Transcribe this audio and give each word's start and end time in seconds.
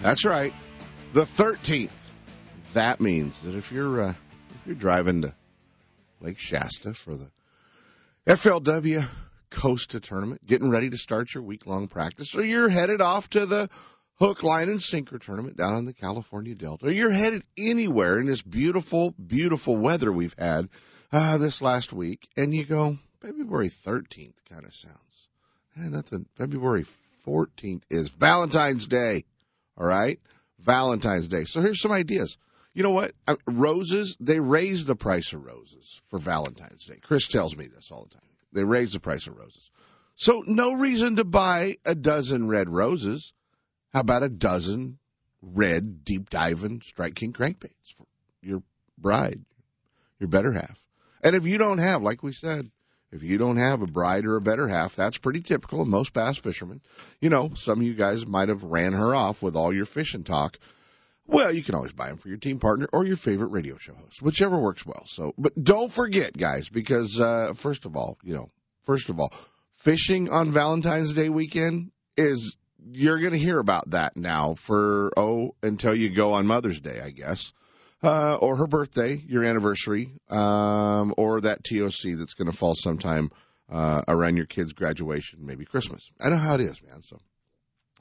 That's 0.00 0.24
right, 0.24 0.54
the 1.12 1.22
13th. 1.22 1.90
That 2.74 3.00
means 3.00 3.38
that 3.40 3.56
if 3.56 3.72
you're 3.72 4.00
uh, 4.00 4.10
if 4.10 4.66
you're 4.66 4.76
driving 4.76 5.22
to 5.22 5.34
Lake 6.20 6.38
Shasta 6.38 6.94
for 6.94 7.16
the 7.16 7.28
FLW 8.26 9.04
Costa 9.50 9.98
tournament, 9.98 10.46
getting 10.46 10.70
ready 10.70 10.90
to 10.90 10.96
start 10.96 11.34
your 11.34 11.42
week 11.42 11.66
long 11.66 11.88
practice, 11.88 12.36
or 12.36 12.44
you're 12.44 12.68
headed 12.68 13.00
off 13.00 13.30
to 13.30 13.44
the 13.44 13.68
hook, 14.20 14.44
line, 14.44 14.68
and 14.68 14.80
sinker 14.80 15.18
tournament 15.18 15.56
down 15.56 15.78
in 15.78 15.84
the 15.84 15.94
California 15.94 16.54
Delta, 16.54 16.86
or 16.86 16.90
you're 16.92 17.10
headed 17.10 17.42
anywhere 17.58 18.20
in 18.20 18.26
this 18.26 18.42
beautiful, 18.42 19.12
beautiful 19.12 19.76
weather 19.76 20.12
we've 20.12 20.36
had 20.38 20.68
uh, 21.10 21.38
this 21.38 21.60
last 21.60 21.92
week, 21.92 22.28
and 22.36 22.54
you 22.54 22.64
go, 22.64 22.98
February 23.20 23.68
13th 23.68 24.44
kind 24.48 24.64
of 24.64 24.74
sounds. 24.74 25.28
And 25.74 25.92
nothing. 25.92 26.26
February 26.36 26.84
14th 27.26 27.82
is 27.90 28.10
Valentine's 28.10 28.86
Day. 28.86 29.24
All 29.78 29.86
right? 29.86 30.20
Valentine's 30.58 31.28
Day. 31.28 31.44
So 31.44 31.60
here's 31.60 31.80
some 31.80 31.92
ideas. 31.92 32.36
You 32.74 32.82
know 32.82 32.90
what? 32.90 33.12
Uh, 33.26 33.36
Roses, 33.46 34.16
they 34.20 34.40
raise 34.40 34.84
the 34.84 34.96
price 34.96 35.32
of 35.32 35.44
roses 35.44 36.00
for 36.06 36.18
Valentine's 36.18 36.84
Day. 36.84 36.98
Chris 37.02 37.28
tells 37.28 37.56
me 37.56 37.66
this 37.66 37.90
all 37.90 38.04
the 38.04 38.14
time. 38.14 38.28
They 38.52 38.64
raise 38.64 38.92
the 38.92 39.00
price 39.00 39.26
of 39.26 39.36
roses. 39.36 39.70
So 40.16 40.42
no 40.46 40.74
reason 40.74 41.16
to 41.16 41.24
buy 41.24 41.76
a 41.84 41.94
dozen 41.94 42.48
red 42.48 42.68
roses. 42.68 43.32
How 43.92 44.00
about 44.00 44.22
a 44.22 44.28
dozen 44.28 44.98
red 45.42 46.04
deep 46.04 46.28
diving 46.28 46.80
Strike 46.82 47.14
King 47.14 47.32
crankbaits 47.32 47.92
for 47.96 48.06
your 48.42 48.62
bride, 48.98 49.40
your 50.18 50.28
better 50.28 50.52
half? 50.52 50.86
And 51.22 51.36
if 51.36 51.46
you 51.46 51.58
don't 51.58 51.78
have, 51.78 52.02
like 52.02 52.22
we 52.22 52.32
said, 52.32 52.68
if 53.10 53.22
you 53.22 53.38
don't 53.38 53.56
have 53.56 53.82
a 53.82 53.86
bride 53.86 54.26
or 54.26 54.36
a 54.36 54.40
better 54.40 54.68
half, 54.68 54.94
that's 54.94 55.18
pretty 55.18 55.40
typical 55.40 55.80
of 55.80 55.88
most 55.88 56.12
bass 56.12 56.38
fishermen. 56.38 56.80
You 57.20 57.30
know, 57.30 57.52
some 57.54 57.80
of 57.80 57.86
you 57.86 57.94
guys 57.94 58.26
might 58.26 58.48
have 58.48 58.64
ran 58.64 58.92
her 58.92 59.14
off 59.14 59.42
with 59.42 59.56
all 59.56 59.72
your 59.72 59.86
fishing 59.86 60.24
talk. 60.24 60.58
Well, 61.26 61.52
you 61.52 61.62
can 61.62 61.74
always 61.74 61.92
buy 61.92 62.08
them 62.08 62.16
for 62.16 62.28
your 62.28 62.38
team 62.38 62.58
partner 62.58 62.86
or 62.92 63.04
your 63.04 63.16
favorite 63.16 63.48
radio 63.48 63.76
show 63.76 63.94
host, 63.94 64.22
whichever 64.22 64.58
works 64.58 64.84
well. 64.84 65.04
So, 65.06 65.34
but 65.36 65.52
don't 65.62 65.92
forget, 65.92 66.36
guys, 66.36 66.68
because 66.68 67.20
uh, 67.20 67.52
first 67.54 67.84
of 67.84 67.96
all, 67.96 68.18
you 68.22 68.34
know, 68.34 68.50
first 68.84 69.10
of 69.10 69.20
all, 69.20 69.32
fishing 69.72 70.30
on 70.30 70.50
Valentine's 70.50 71.12
Day 71.12 71.28
weekend 71.28 71.90
is 72.16 72.56
you're 72.92 73.18
going 73.18 73.32
to 73.32 73.38
hear 73.38 73.58
about 73.58 73.90
that 73.90 74.16
now 74.16 74.54
for 74.54 75.12
oh 75.16 75.54
until 75.62 75.94
you 75.94 76.10
go 76.10 76.32
on 76.32 76.46
Mother's 76.46 76.80
Day, 76.80 77.00
I 77.00 77.10
guess 77.10 77.52
uh, 78.02 78.36
or 78.36 78.56
her 78.56 78.66
birthday, 78.66 79.14
your 79.14 79.44
anniversary, 79.44 80.12
um, 80.30 81.14
or 81.16 81.40
that 81.40 81.64
TOC 81.64 82.16
that's 82.16 82.34
going 82.34 82.50
to 82.50 82.56
fall 82.56 82.74
sometime 82.74 83.30
uh, 83.70 84.02
around 84.08 84.36
your 84.36 84.46
kid's 84.46 84.72
graduation, 84.72 85.40
maybe 85.42 85.64
Christmas. 85.64 86.10
I 86.20 86.30
know 86.30 86.36
how 86.36 86.54
it 86.54 86.60
is, 86.60 86.82
man. 86.82 87.02
So 87.02 87.18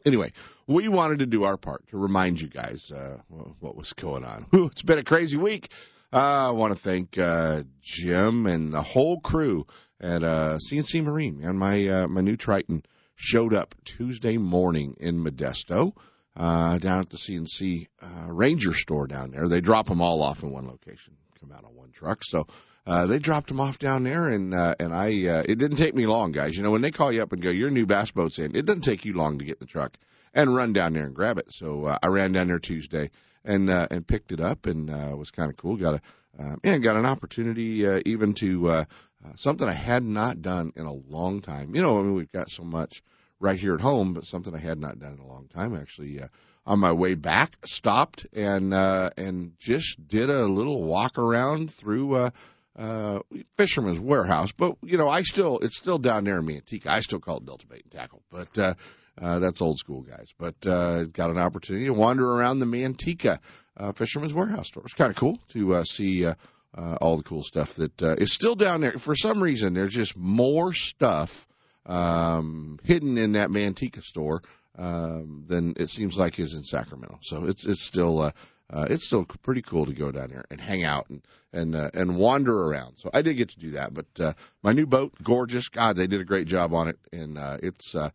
anyway, 0.05 0.33
we 0.67 0.87
wanted 0.87 1.19
to 1.19 1.25
do 1.25 1.43
our 1.43 1.57
part 1.57 1.87
to 1.89 1.97
remind 1.97 2.39
you 2.39 2.47
guys 2.47 2.91
uh, 2.91 3.17
what 3.59 3.75
was 3.75 3.93
going 3.93 4.23
on. 4.23 4.45
Whew, 4.51 4.65
it's 4.71 4.83
been 4.83 4.99
a 4.99 5.03
crazy 5.03 5.37
week. 5.37 5.71
Uh, 6.13 6.49
I 6.49 6.51
want 6.51 6.71
to 6.71 6.79
thank 6.79 7.17
uh, 7.17 7.63
Jim 7.81 8.45
and 8.45 8.73
the 8.73 8.81
whole 8.81 9.19
crew 9.19 9.67
at 9.99 10.23
uh, 10.23 10.57
CNC 10.57 11.03
Marine. 11.03 11.39
Man, 11.39 11.57
my 11.57 11.87
uh, 11.87 12.07
my 12.07 12.21
new 12.21 12.37
Triton 12.37 12.83
showed 13.15 13.53
up 13.53 13.75
Tuesday 13.83 14.37
morning 14.37 14.95
in 14.99 15.21
Modesto 15.23 15.93
uh, 16.37 16.77
down 16.77 16.99
at 16.99 17.09
the 17.09 17.17
CNC 17.17 17.87
uh, 18.01 18.31
Ranger 18.31 18.73
store 18.73 19.07
down 19.07 19.31
there. 19.31 19.49
They 19.49 19.59
drop 19.59 19.87
them 19.87 20.01
all 20.01 20.21
off 20.21 20.43
in 20.43 20.51
one 20.51 20.67
location, 20.67 21.17
come 21.39 21.51
out 21.51 21.65
on 21.65 21.75
one 21.75 21.91
truck. 21.91 22.23
So 22.23 22.47
uh, 22.85 23.07
they 23.07 23.19
dropped 23.19 23.49
them 23.49 23.59
off 23.59 23.79
down 23.79 24.03
there, 24.03 24.29
and 24.29 24.53
uh, 24.53 24.75
and 24.79 24.93
I 24.93 25.27
uh, 25.27 25.43
it 25.45 25.57
didn't 25.57 25.77
take 25.77 25.95
me 25.95 26.07
long, 26.07 26.31
guys. 26.31 26.55
You 26.55 26.63
know 26.63 26.71
when 26.71 26.81
they 26.81 26.91
call 26.91 27.11
you 27.11 27.23
up 27.23 27.33
and 27.33 27.41
go, 27.41 27.49
your 27.49 27.71
new 27.71 27.85
bass 27.85 28.11
boat's 28.11 28.39
in, 28.39 28.55
it 28.55 28.65
doesn't 28.65 28.83
take 28.83 29.03
you 29.03 29.13
long 29.13 29.39
to 29.39 29.45
get 29.45 29.59
the 29.59 29.65
truck 29.65 29.97
and 30.33 30.55
run 30.55 30.71
down 30.71 30.93
there 30.93 31.05
and 31.05 31.15
grab 31.15 31.39
it. 31.39 31.51
So 31.51 31.85
uh, 31.85 31.97
I 32.01 32.07
ran 32.07 32.31
down 32.31 32.47
there 32.47 32.59
Tuesday 32.59 33.09
and 33.43 33.69
uh, 33.69 33.87
and 33.89 34.07
picked 34.07 34.31
it 34.31 34.39
up, 34.39 34.67
and 34.67 34.89
uh, 34.89 35.15
was 35.17 35.31
kind 35.31 35.49
of 35.49 35.57
cool. 35.57 35.75
Got 35.75 35.95
a 35.95 36.01
uh, 36.39 36.55
and 36.63 36.83
got 36.83 36.95
an 36.95 37.05
opportunity 37.05 37.87
uh, 37.87 37.99
even 38.05 38.33
to 38.35 38.69
uh, 38.69 38.85
uh, 39.25 39.29
something 39.35 39.67
I 39.67 39.73
had 39.73 40.03
not 40.03 40.41
done 40.41 40.71
in 40.75 40.85
a 40.85 40.93
long 40.93 41.41
time. 41.41 41.73
You 41.73 41.81
know, 41.81 41.99
I 41.99 42.03
mean, 42.03 42.13
we've 42.13 42.31
got 42.31 42.49
so 42.49 42.63
much 42.63 43.01
right 43.39 43.59
here 43.59 43.75
at 43.75 43.81
home, 43.81 44.13
but 44.13 44.25
something 44.25 44.53
I 44.53 44.59
had 44.59 44.79
not 44.79 44.99
done 44.99 45.13
in 45.13 45.19
a 45.19 45.27
long 45.27 45.47
time. 45.47 45.75
Actually, 45.75 46.21
uh, 46.21 46.27
on 46.65 46.79
my 46.79 46.91
way 46.91 47.15
back, 47.15 47.53
stopped 47.65 48.27
and 48.35 48.73
uh, 48.73 49.11
and 49.17 49.53
just 49.59 50.07
did 50.07 50.29
a 50.29 50.45
little 50.45 50.83
walk 50.83 51.17
around 51.17 51.71
through 51.71 52.15
uh, 52.15 52.29
uh, 52.77 53.19
Fisherman's 53.57 53.99
Warehouse. 53.99 54.51
But 54.51 54.75
you 54.83 54.97
know, 54.97 55.09
I 55.09 55.21
still 55.21 55.59
it's 55.59 55.77
still 55.77 55.97
down 55.97 56.23
there 56.23 56.39
in 56.39 56.45
Manteca. 56.45 56.87
I 56.87 56.99
still 56.99 57.19
call 57.19 57.37
it 57.37 57.45
Delta 57.45 57.67
Bait 57.67 57.83
and 57.83 57.91
Tackle, 57.91 58.21
but 58.29 58.57
uh, 58.57 58.73
uh, 59.19 59.39
that's 59.39 59.61
old 59.61 59.77
school, 59.77 60.01
guys. 60.01 60.33
But 60.37 60.55
uh, 60.65 61.05
got 61.05 61.31
an 61.31 61.37
opportunity 61.37 61.85
to 61.85 61.93
wander 61.93 62.29
around 62.29 62.59
the 62.59 62.65
Manteca 62.65 63.39
uh, 63.77 63.91
Fisherman's 63.93 64.33
Warehouse 64.33 64.67
store. 64.67 64.83
It's 64.83 64.93
kind 64.93 65.11
of 65.11 65.17
cool 65.17 65.39
to 65.49 65.75
uh, 65.75 65.83
see. 65.83 66.25
Uh, 66.25 66.35
uh, 66.77 66.97
all 67.01 67.17
the 67.17 67.23
cool 67.23 67.41
stuff 67.41 67.75
that 67.75 68.03
uh, 68.03 68.15
is 68.19 68.33
still 68.33 68.53
down 68.53 68.81
there. 68.81 68.91
For 68.91 69.15
some 69.15 69.41
reason, 69.41 69.73
there's 69.73 69.93
just 69.93 70.15
more 70.15 70.73
stuff 70.73 71.47
um, 71.87 72.79
hidden 72.83 73.17
in 73.17 73.33
that 73.33 73.49
Manteca 73.49 74.01
store 74.03 74.41
um, 74.77 75.45
than 75.47 75.73
it 75.77 75.89
seems 75.89 76.17
like 76.17 76.39
is 76.39 76.53
in 76.53 76.63
Sacramento. 76.63 77.19
So 77.21 77.45
it's 77.45 77.65
it's 77.65 77.81
still 77.81 78.19
uh, 78.19 78.31
uh, 78.69 78.87
it's 78.89 79.05
still 79.05 79.25
pretty 79.25 79.61
cool 79.61 79.85
to 79.85 79.93
go 79.93 80.11
down 80.11 80.29
there 80.29 80.45
and 80.51 80.59
hang 80.59 80.83
out 80.83 81.09
and 81.09 81.21
and 81.53 81.75
uh, 81.75 81.89
and 81.93 82.17
wander 82.17 82.55
around. 82.55 82.97
So 82.97 83.09
I 83.13 83.21
did 83.21 83.35
get 83.35 83.49
to 83.49 83.59
do 83.59 83.71
that. 83.71 83.93
But 83.93 84.05
uh, 84.19 84.33
my 84.61 84.73
new 84.73 84.85
boat, 84.85 85.13
gorgeous. 85.23 85.69
God, 85.69 85.95
they 85.95 86.07
did 86.07 86.21
a 86.21 86.25
great 86.25 86.47
job 86.47 86.73
on 86.73 86.89
it, 86.89 86.99
and 87.11 87.37
uh, 87.37 87.57
it's 87.63 87.95
uh, 87.95 88.09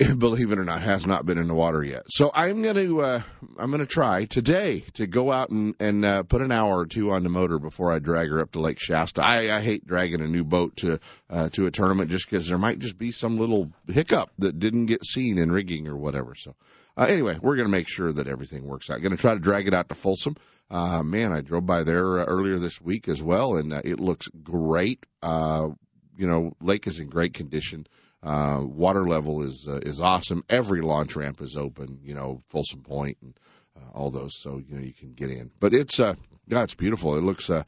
believe 0.18 0.50
it 0.50 0.58
or 0.58 0.64
not, 0.64 0.80
has 0.80 1.06
not 1.06 1.26
been 1.26 1.38
in 1.38 1.48
the 1.48 1.54
water 1.54 1.82
yet. 1.82 2.04
So 2.08 2.30
I'm 2.32 2.62
going 2.62 2.76
to 2.76 3.02
uh, 3.02 3.22
I'm 3.58 3.72
to 3.72 3.86
try 3.86 4.24
today 4.24 4.80
to 4.94 5.06
go 5.06 5.30
out 5.30 5.50
and 5.50 5.74
and 5.78 6.04
uh, 6.04 6.22
put 6.22 6.42
an 6.42 6.52
hour 6.52 6.78
or 6.78 6.86
two 6.86 7.10
on 7.10 7.22
the 7.22 7.28
motor 7.28 7.58
before 7.58 7.92
I 7.92 7.98
drag 7.98 8.30
her 8.30 8.40
up 8.40 8.52
to 8.52 8.60
Lake 8.60 8.80
Shasta. 8.80 9.22
I, 9.22 9.54
I 9.54 9.60
hate 9.60 9.86
dragging 9.86 10.22
a 10.22 10.26
new 10.26 10.44
boat 10.44 10.76
to 10.78 11.00
uh, 11.28 11.50
to 11.50 11.66
a 11.66 11.70
tournament 11.70 12.10
just 12.10 12.28
because 12.28 12.48
there 12.48 12.58
might 12.58 12.78
just 12.78 12.96
be 12.96 13.10
some 13.10 13.38
little 13.38 13.70
hiccup 13.88 14.30
that 14.38 14.58
didn't 14.58 14.86
get 14.86 15.04
seen 15.04 15.38
in 15.38 15.52
rigging 15.52 15.86
or 15.88 15.96
whatever. 15.96 16.34
So 16.34 16.54
uh, 16.96 17.06
anyway, 17.08 17.38
we're 17.40 17.56
going 17.56 17.68
to 17.68 17.72
make 17.72 17.88
sure 17.88 18.12
that 18.12 18.26
everything 18.26 18.66
works 18.66 18.90
out. 18.90 19.00
Going 19.02 19.16
to 19.16 19.20
try 19.20 19.34
to 19.34 19.40
drag 19.40 19.66
it 19.68 19.74
out 19.74 19.88
to 19.90 19.94
Folsom. 19.94 20.36
Uh, 20.70 21.02
man, 21.02 21.32
I 21.32 21.40
drove 21.40 21.66
by 21.66 21.82
there 21.82 22.20
uh, 22.20 22.24
earlier 22.24 22.58
this 22.58 22.80
week 22.80 23.08
as 23.08 23.22
well, 23.22 23.56
and 23.56 23.72
uh, 23.72 23.82
it 23.84 23.98
looks 23.98 24.28
great. 24.28 25.04
Uh, 25.22 25.70
you 26.16 26.26
know, 26.26 26.52
lake 26.60 26.86
is 26.86 27.00
in 27.00 27.08
great 27.08 27.34
condition. 27.34 27.86
Water 28.22 29.04
level 29.06 29.42
is 29.42 29.66
uh, 29.68 29.80
is 29.82 30.00
awesome. 30.00 30.44
Every 30.48 30.80
launch 30.80 31.16
ramp 31.16 31.40
is 31.40 31.56
open. 31.56 32.00
You 32.02 32.14
know, 32.14 32.40
Folsom 32.48 32.82
Point 32.82 33.18
and 33.22 33.34
uh, 33.76 33.90
all 33.98 34.10
those, 34.10 34.36
so 34.36 34.58
you 34.58 34.76
know 34.76 34.82
you 34.82 34.92
can 34.92 35.14
get 35.14 35.30
in. 35.30 35.50
But 35.58 35.74
it's 35.74 36.00
uh, 36.00 36.14
yeah, 36.46 36.62
it's 36.62 36.74
beautiful. 36.74 37.16
It 37.16 37.22
looks 37.22 37.48
uh, 37.48 37.62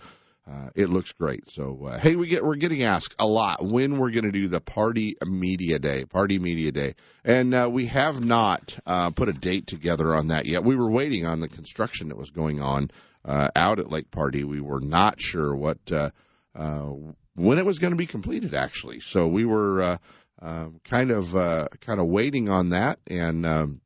uh, 0.50 0.70
it 0.74 0.88
looks 0.88 1.12
great. 1.12 1.50
So 1.50 1.86
uh, 1.86 1.98
hey, 1.98 2.16
we 2.16 2.26
get 2.26 2.44
we're 2.44 2.56
getting 2.56 2.82
asked 2.82 3.14
a 3.19 3.26
lot 3.26 3.64
when 3.64 3.96
we're 3.96 4.10
going 4.10 4.25
to 4.25 4.32
do 4.32 4.49
the 4.49 4.60
Pardee 4.60 5.16
media 5.25 5.78
day, 5.78 6.04
Pardee 6.04 6.40
media 6.40 6.72
day, 6.72 6.94
and 7.25 7.54
uh, 7.54 7.69
we 7.70 7.87
have 7.87 8.25
not 8.25 8.76
uh, 8.87 9.10
put 9.10 9.28
a 9.28 9.32
date 9.32 9.69
together 9.69 10.14
on 10.14 10.28
that 10.28 10.46
yet. 10.46 10.64
We 10.64 10.76
were 10.76 10.90
waiting 10.90 11.26
on 11.26 11.40
the 11.40 11.49
construction 11.49 12.08
that 12.08 12.16
was 12.16 12.31
going 12.31 12.60
on 12.60 12.90
uh, 13.25 13.49
out 13.54 13.78
at 13.78 13.90
Lake 13.90 14.10
Pardee. 14.10 14.44
We 14.44 14.60
were 14.60 14.81
not 14.81 15.20
sure 15.20 15.54
what 15.54 15.78
uh, 15.93 16.10
uh, 16.56 16.90
when 17.37 17.58
it 17.58 17.64
was 17.64 17.78
going 17.78 17.93
to 17.93 17.96
be 17.96 18.06
completed, 18.06 18.54
actually. 18.54 19.00
So 19.00 19.28
we 19.28 19.44
were. 19.44 19.82
Uh, 19.82 19.96
um, 20.42 20.80
kind 20.84 21.10
of 21.10 21.34
uh, 21.34 21.68
kind 21.80 22.00
of 22.00 22.06
waiting 22.06 22.48
on 22.48 22.70
that 22.70 22.98
and 23.06 23.46
um, 23.46 23.80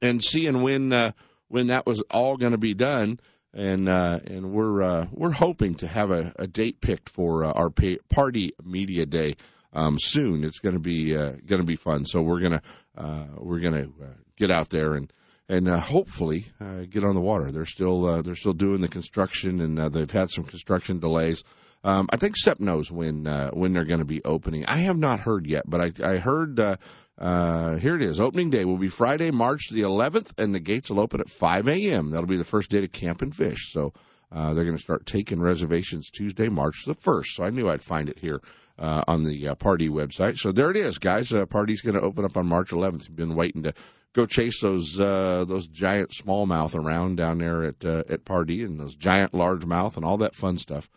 and 0.00 0.22
seeing 0.22 0.62
when 0.62 0.92
uh, 0.92 1.12
when 1.48 1.68
that 1.68 1.86
was 1.86 2.02
all 2.10 2.36
going 2.36 2.52
to 2.52 2.58
be 2.58 2.74
done 2.74 3.20
and 3.52 3.88
uh, 3.88 4.18
and 4.26 4.50
we're 4.50 4.82
uh, 4.82 5.06
we're 5.12 5.30
hoping 5.30 5.74
to 5.76 5.86
have 5.86 6.10
a, 6.10 6.32
a 6.36 6.46
date 6.46 6.80
picked 6.80 7.08
for 7.08 7.44
uh, 7.44 7.52
our 7.52 7.70
pay, 7.70 7.98
Pardee 8.08 8.52
media 8.64 9.06
day 9.06 9.36
um, 9.72 9.96
soon. 9.98 10.44
It's 10.44 10.60
going 10.60 10.74
to 10.74 10.80
be 10.80 11.16
uh, 11.16 11.32
going 11.44 11.60
to 11.60 11.66
be 11.66 11.76
fun. 11.76 12.04
So 12.04 12.22
we're 12.22 12.40
gonna 12.40 12.62
uh, 12.96 13.26
we're 13.36 13.60
gonna 13.60 13.84
uh, 13.84 14.14
get 14.36 14.50
out 14.50 14.70
there 14.70 14.94
and 14.94 15.12
and 15.48 15.68
uh, 15.68 15.78
hopefully 15.78 16.44
uh, 16.60 16.82
get 16.88 17.04
on 17.04 17.14
the 17.14 17.20
water. 17.20 17.50
They're 17.50 17.66
still 17.66 18.06
uh, 18.06 18.22
they're 18.22 18.36
still 18.36 18.52
doing 18.52 18.80
the 18.80 18.88
construction 18.88 19.60
and 19.60 19.78
uh, 19.78 19.88
they've 19.88 20.10
had 20.10 20.30
some 20.30 20.44
construction 20.44 20.98
delays. 20.98 21.42
Um, 21.84 22.08
I 22.12 22.16
think 22.16 22.36
SEP 22.36 22.60
knows 22.60 22.90
when 22.90 23.26
uh, 23.26 23.50
when 23.50 23.72
they're 23.72 23.84
going 23.84 24.00
to 24.00 24.04
be 24.04 24.24
opening. 24.24 24.66
I 24.66 24.78
have 24.78 24.98
not 24.98 25.20
heard 25.20 25.46
yet, 25.46 25.64
but 25.66 25.80
I, 25.80 26.14
I 26.14 26.16
heard 26.18 26.58
uh, 26.58 26.76
Uh, 27.18 27.76
here 27.76 27.96
it 27.96 28.02
is. 28.02 28.20
Opening 28.20 28.50
day 28.50 28.64
will 28.64 28.78
be 28.78 28.88
Friday, 28.88 29.32
March 29.32 29.70
the 29.70 29.82
11th, 29.82 30.38
and 30.38 30.54
the 30.54 30.60
gates 30.60 30.88
will 30.88 31.00
open 31.00 31.20
at 31.20 31.28
5 31.28 31.66
a.m. 31.66 32.10
That'll 32.10 32.26
be 32.28 32.36
the 32.36 32.44
first 32.44 32.70
day 32.70 32.80
to 32.80 32.88
camp 32.88 33.22
and 33.22 33.34
fish. 33.34 33.72
So 33.72 33.92
uh, 34.30 34.54
they're 34.54 34.64
going 34.64 34.76
to 34.76 34.82
start 34.82 35.04
taking 35.04 35.40
reservations 35.40 36.10
Tuesday, 36.10 36.48
March 36.48 36.84
the 36.86 36.94
1st. 36.94 37.26
So 37.26 37.42
I 37.44 37.50
knew 37.50 37.68
I'd 37.68 37.82
find 37.82 38.08
it 38.08 38.18
here 38.18 38.40
uh, 38.78 39.02
on 39.08 39.24
the 39.24 39.48
uh, 39.48 39.54
Pardee 39.56 39.88
website. 39.88 40.36
So 40.36 40.52
there 40.52 40.70
it 40.70 40.76
is, 40.76 40.98
guys. 40.98 41.32
Uh, 41.32 41.46
Pardee's 41.46 41.82
going 41.82 41.96
to 41.96 42.02
open 42.02 42.24
up 42.24 42.36
on 42.36 42.46
March 42.46 42.70
11th. 42.70 43.08
You've 43.08 43.16
been 43.16 43.34
waiting 43.34 43.64
to 43.64 43.74
go 44.12 44.24
chase 44.26 44.60
those 44.60 45.00
uh, 45.00 45.44
those 45.44 45.66
giant 45.66 46.10
smallmouth 46.10 46.76
around 46.76 47.16
down 47.16 47.38
there 47.38 47.64
at 47.64 47.84
uh, 47.84 48.04
at 48.08 48.24
Pardee 48.24 48.62
and 48.62 48.78
those 48.78 48.94
giant 48.94 49.32
largemouth 49.32 49.96
and 49.96 50.04
all 50.04 50.18
that 50.18 50.36
fun 50.36 50.56
stuff. 50.56 50.88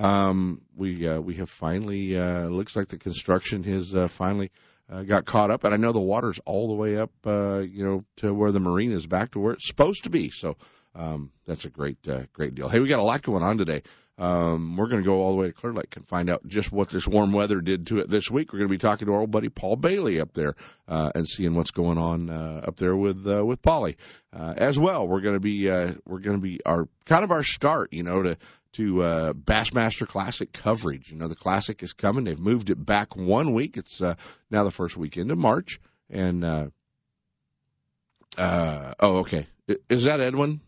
Um, 0.00 0.62
we 0.74 1.06
uh, 1.06 1.20
we 1.20 1.34
have 1.34 1.50
finally 1.50 2.18
uh, 2.18 2.48
looks 2.48 2.74
like 2.74 2.88
the 2.88 2.98
construction 2.98 3.64
has 3.64 3.94
uh, 3.94 4.08
finally 4.08 4.50
uh, 4.90 5.02
got 5.02 5.26
caught 5.26 5.50
up, 5.50 5.64
and 5.64 5.74
I 5.74 5.76
know 5.76 5.92
the 5.92 6.00
water's 6.00 6.40
all 6.46 6.68
the 6.68 6.74
way 6.74 6.96
up, 6.96 7.10
uh, 7.26 7.58
you 7.58 7.84
know, 7.84 8.04
to 8.16 8.32
where 8.32 8.50
the 8.50 8.60
marina 8.60 8.94
is 8.94 9.06
back 9.06 9.32
to 9.32 9.40
where 9.40 9.52
it's 9.52 9.66
supposed 9.66 10.04
to 10.04 10.10
be. 10.10 10.30
So 10.30 10.56
um, 10.94 11.32
that's 11.46 11.66
a 11.66 11.70
great 11.70 11.98
uh, 12.08 12.22
great 12.32 12.54
deal. 12.54 12.68
Hey, 12.68 12.80
we 12.80 12.88
got 12.88 12.98
a 12.98 13.02
lot 13.02 13.20
going 13.20 13.42
on 13.42 13.58
today. 13.58 13.82
Um, 14.20 14.76
we're 14.76 14.88
going 14.88 15.02
to 15.02 15.06
go 15.06 15.22
all 15.22 15.30
the 15.30 15.38
way 15.38 15.46
to 15.46 15.52
Clear 15.54 15.72
Lake 15.72 15.96
and 15.96 16.06
find 16.06 16.28
out 16.28 16.46
just 16.46 16.70
what 16.70 16.90
this 16.90 17.08
warm 17.08 17.32
weather 17.32 17.62
did 17.62 17.86
to 17.86 18.00
it 18.00 18.10
this 18.10 18.30
week. 18.30 18.52
We're 18.52 18.58
going 18.58 18.68
to 18.68 18.74
be 18.74 18.78
talking 18.78 19.06
to 19.06 19.14
our 19.14 19.20
old 19.20 19.30
buddy 19.30 19.48
Paul 19.48 19.76
Bailey 19.76 20.20
up 20.20 20.34
there 20.34 20.56
uh, 20.86 21.10
and 21.14 21.26
seeing 21.26 21.54
what's 21.54 21.70
going 21.70 21.96
on 21.96 22.28
uh, 22.28 22.64
up 22.68 22.76
there 22.76 22.94
with 22.94 23.26
uh, 23.26 23.44
with 23.46 23.62
Paulie 23.62 23.96
uh, 24.34 24.52
as 24.58 24.78
well. 24.78 25.08
We're 25.08 25.22
going 25.22 25.36
to 25.36 25.40
be 25.40 25.70
uh, 25.70 25.94
we're 26.06 26.18
going 26.18 26.36
to 26.36 26.42
be 26.42 26.60
our 26.66 26.86
kind 27.06 27.24
of 27.24 27.30
our 27.30 27.42
start, 27.42 27.94
you 27.94 28.02
know, 28.02 28.22
to 28.22 28.36
to 28.72 29.02
uh, 29.02 29.32
Bassmaster 29.32 30.06
Classic 30.06 30.52
coverage. 30.52 31.10
You 31.10 31.16
know, 31.16 31.28
the 31.28 31.36
Classic 31.36 31.82
is 31.82 31.92
coming. 31.92 32.24
They've 32.24 32.38
moved 32.38 32.70
it 32.70 32.84
back 32.84 33.16
one 33.16 33.52
week. 33.52 33.76
It's 33.76 34.00
uh, 34.00 34.14
now 34.50 34.64
the 34.64 34.70
first 34.70 34.96
weekend 34.96 35.30
of 35.30 35.38
March, 35.38 35.80
and 36.08 36.44
uh, 36.44 36.68
uh, 38.38 38.94
oh, 39.00 39.18
okay, 39.18 39.46
is 39.88 40.04
that 40.04 40.20
Edwin? 40.20 40.60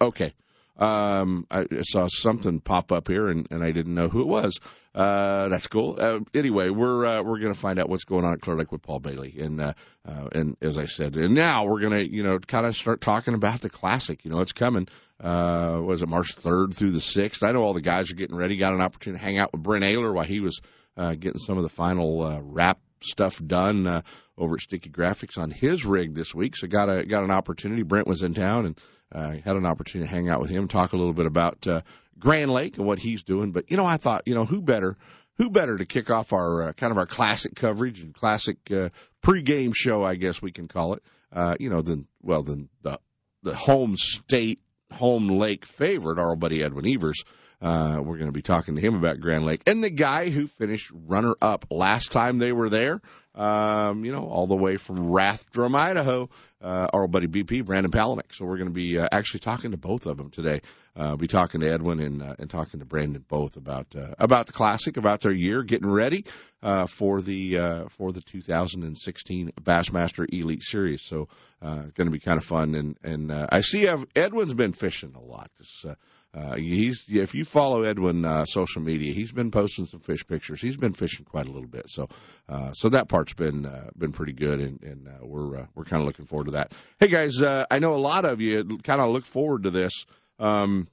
Okay. 0.00 0.34
Um, 0.76 1.46
I 1.50 1.66
saw 1.82 2.08
something 2.08 2.60
pop 2.60 2.90
up 2.90 3.06
here, 3.06 3.28
and, 3.28 3.46
and 3.52 3.62
I 3.62 3.70
didn't 3.70 3.94
know 3.94 4.08
who 4.08 4.22
it 4.22 4.26
was. 4.26 4.58
Uh, 4.94 5.48
that's 5.48 5.66
cool. 5.66 5.96
Uh, 5.98 6.20
anyway, 6.34 6.70
we're 6.70 7.04
uh, 7.04 7.22
we're 7.22 7.40
gonna 7.40 7.54
find 7.54 7.78
out 7.80 7.88
what's 7.88 8.04
going 8.04 8.24
on 8.24 8.34
at 8.34 8.40
Clear 8.40 8.56
Lake 8.56 8.70
with 8.70 8.82
Paul 8.82 9.00
Bailey, 9.00 9.34
and 9.40 9.60
uh, 9.60 9.72
uh, 10.06 10.28
and 10.30 10.56
as 10.60 10.78
I 10.78 10.86
said, 10.86 11.16
and 11.16 11.34
now 11.34 11.64
we're 11.64 11.80
gonna 11.80 12.00
you 12.00 12.22
know 12.22 12.38
kind 12.38 12.64
of 12.64 12.76
start 12.76 13.00
talking 13.00 13.34
about 13.34 13.60
the 13.60 13.70
classic. 13.70 14.24
You 14.24 14.30
know, 14.30 14.40
it's 14.40 14.52
coming. 14.52 14.86
Uh, 15.20 15.80
was 15.82 16.02
it 16.02 16.08
March 16.08 16.34
third 16.34 16.74
through 16.74 16.92
the 16.92 17.00
sixth? 17.00 17.42
I 17.42 17.52
know 17.52 17.62
all 17.62 17.72
the 17.72 17.80
guys 17.80 18.12
are 18.12 18.14
getting 18.14 18.36
ready. 18.36 18.56
Got 18.56 18.74
an 18.74 18.80
opportunity 18.80 19.18
to 19.18 19.24
hang 19.24 19.38
out 19.38 19.52
with 19.52 19.62
Brent 19.62 19.84
Ehrler 19.84 20.14
while 20.14 20.24
he 20.24 20.38
was 20.38 20.60
uh, 20.96 21.14
getting 21.14 21.40
some 21.40 21.56
of 21.56 21.64
the 21.64 21.68
final 21.68 22.22
uh, 22.22 22.40
wrap 22.40 22.78
stuff 23.00 23.44
done 23.44 23.86
uh, 23.86 24.02
over 24.38 24.54
at 24.54 24.60
Sticky 24.60 24.90
Graphics 24.90 25.38
on 25.38 25.50
his 25.50 25.84
rig 25.84 26.14
this 26.14 26.34
week. 26.34 26.56
So 26.56 26.68
got 26.68 26.88
a 26.88 27.04
got 27.04 27.24
an 27.24 27.30
opportunity. 27.30 27.82
Brent 27.82 28.06
was 28.06 28.22
in 28.22 28.34
town 28.34 28.66
and 28.66 28.80
uh, 29.12 29.36
had 29.44 29.56
an 29.56 29.66
opportunity 29.66 30.08
to 30.08 30.14
hang 30.14 30.28
out 30.28 30.40
with 30.40 30.50
him, 30.50 30.68
talk 30.68 30.92
a 30.92 30.96
little 30.96 31.12
bit 31.12 31.26
about 31.26 31.66
uh, 31.66 31.82
Grand 32.24 32.50
Lake 32.50 32.78
and 32.78 32.86
what 32.86 32.98
he's 32.98 33.22
doing. 33.22 33.52
But 33.52 33.70
you 33.70 33.76
know, 33.76 33.84
I 33.84 33.98
thought, 33.98 34.22
you 34.26 34.34
know, 34.34 34.46
who 34.46 34.62
better 34.62 34.96
who 35.36 35.50
better 35.50 35.76
to 35.76 35.84
kick 35.84 36.10
off 36.10 36.32
our 36.32 36.62
uh, 36.62 36.72
kind 36.72 36.90
of 36.90 36.98
our 36.98 37.06
classic 37.06 37.54
coverage 37.54 38.00
and 38.02 38.14
classic 38.14 38.56
uh, 38.70 38.88
pregame 39.22 39.74
show, 39.76 40.02
I 40.02 40.14
guess 40.14 40.40
we 40.40 40.50
can 40.50 40.66
call 40.66 40.94
it. 40.94 41.02
Uh, 41.30 41.56
you 41.60 41.68
know, 41.68 41.82
than 41.82 42.06
well 42.22 42.42
than 42.42 42.68
the 42.82 42.98
the 43.42 43.54
home 43.54 43.96
state, 43.96 44.60
home 44.90 45.28
lake 45.28 45.66
favorite, 45.66 46.18
our 46.18 46.30
old 46.30 46.40
buddy 46.40 46.62
Edwin 46.62 46.88
Evers. 46.88 47.24
Uh, 47.64 47.98
we're 48.02 48.18
going 48.18 48.26
to 48.26 48.32
be 48.32 48.42
talking 48.42 48.74
to 48.74 48.80
him 48.82 48.94
about 48.94 49.20
Grand 49.20 49.46
Lake 49.46 49.62
and 49.66 49.82
the 49.82 49.88
guy 49.88 50.28
who 50.28 50.46
finished 50.46 50.92
runner 50.92 51.34
up 51.40 51.64
last 51.70 52.12
time 52.12 52.36
they 52.36 52.52
were 52.52 52.68
there. 52.68 53.00
Um, 53.34 54.04
you 54.04 54.12
know, 54.12 54.28
all 54.28 54.46
the 54.46 54.54
way 54.54 54.76
from 54.76 55.06
Rathdrum, 55.06 55.74
Idaho, 55.74 56.28
uh, 56.60 56.88
our 56.92 57.08
buddy 57.08 57.26
BP, 57.26 57.64
Brandon 57.64 57.90
Palaniuk. 57.90 58.32
So 58.32 58.44
we're 58.44 58.58
going 58.58 58.68
to 58.68 58.74
be 58.74 58.98
uh, 58.98 59.08
actually 59.10 59.40
talking 59.40 59.70
to 59.70 59.76
both 59.76 60.06
of 60.06 60.18
them 60.18 60.30
today. 60.30 60.60
Uh, 60.94 61.16
be 61.16 61.26
talking 61.26 61.62
to 61.62 61.66
Edwin 61.66 61.98
and 61.98 62.22
uh, 62.22 62.36
and 62.38 62.48
talking 62.48 62.78
to 62.78 62.86
Brandon 62.86 63.24
both 63.26 63.56
about 63.56 63.86
uh, 63.96 64.14
about 64.18 64.46
the 64.46 64.52
classic, 64.52 64.98
about 64.98 65.22
their 65.22 65.32
year, 65.32 65.64
getting 65.64 65.90
ready 65.90 66.26
uh, 66.62 66.86
for 66.86 67.20
the 67.20 67.58
uh, 67.58 67.88
for 67.88 68.12
the 68.12 68.20
2016 68.20 69.52
Bassmaster 69.60 70.32
Elite 70.32 70.62
Series. 70.62 71.02
So 71.02 71.28
uh, 71.60 71.82
going 71.94 72.06
to 72.06 72.10
be 72.10 72.20
kind 72.20 72.38
of 72.38 72.44
fun. 72.44 72.74
And 72.74 72.96
and 73.02 73.32
uh, 73.32 73.48
I 73.50 73.62
see 73.62 73.88
I've, 73.88 74.04
Edwin's 74.14 74.54
been 74.54 74.74
fishing 74.74 75.14
a 75.16 75.20
lot. 75.20 75.50
This, 75.58 75.84
uh, 75.84 75.94
uh, 76.34 76.54
he's 76.56 77.04
if 77.08 77.34
you 77.34 77.44
follow 77.44 77.82
Edwin 77.82 78.24
uh, 78.24 78.44
social 78.44 78.82
media, 78.82 79.12
he's 79.12 79.30
been 79.30 79.52
posting 79.52 79.86
some 79.86 80.00
fish 80.00 80.26
pictures. 80.26 80.60
He's 80.60 80.76
been 80.76 80.92
fishing 80.92 81.24
quite 81.24 81.46
a 81.46 81.50
little 81.50 81.68
bit, 81.68 81.88
so 81.88 82.08
uh, 82.48 82.72
so 82.72 82.88
that 82.88 83.08
part's 83.08 83.34
been 83.34 83.64
uh, 83.64 83.90
been 83.96 84.12
pretty 84.12 84.32
good, 84.32 84.60
and, 84.60 84.82
and 84.82 85.08
uh, 85.08 85.24
we're 85.24 85.58
uh, 85.58 85.66
we're 85.74 85.84
kind 85.84 86.02
of 86.02 86.06
looking 86.06 86.26
forward 86.26 86.46
to 86.46 86.52
that. 86.52 86.72
Hey 86.98 87.06
guys, 87.06 87.40
uh, 87.40 87.66
I 87.70 87.78
know 87.78 87.94
a 87.94 87.98
lot 87.98 88.24
of 88.24 88.40
you 88.40 88.64
kind 88.78 89.00
of 89.00 89.10
look 89.10 89.26
forward 89.26 89.62
to 89.62 89.70
this. 89.70 90.06
Um, 90.40 90.88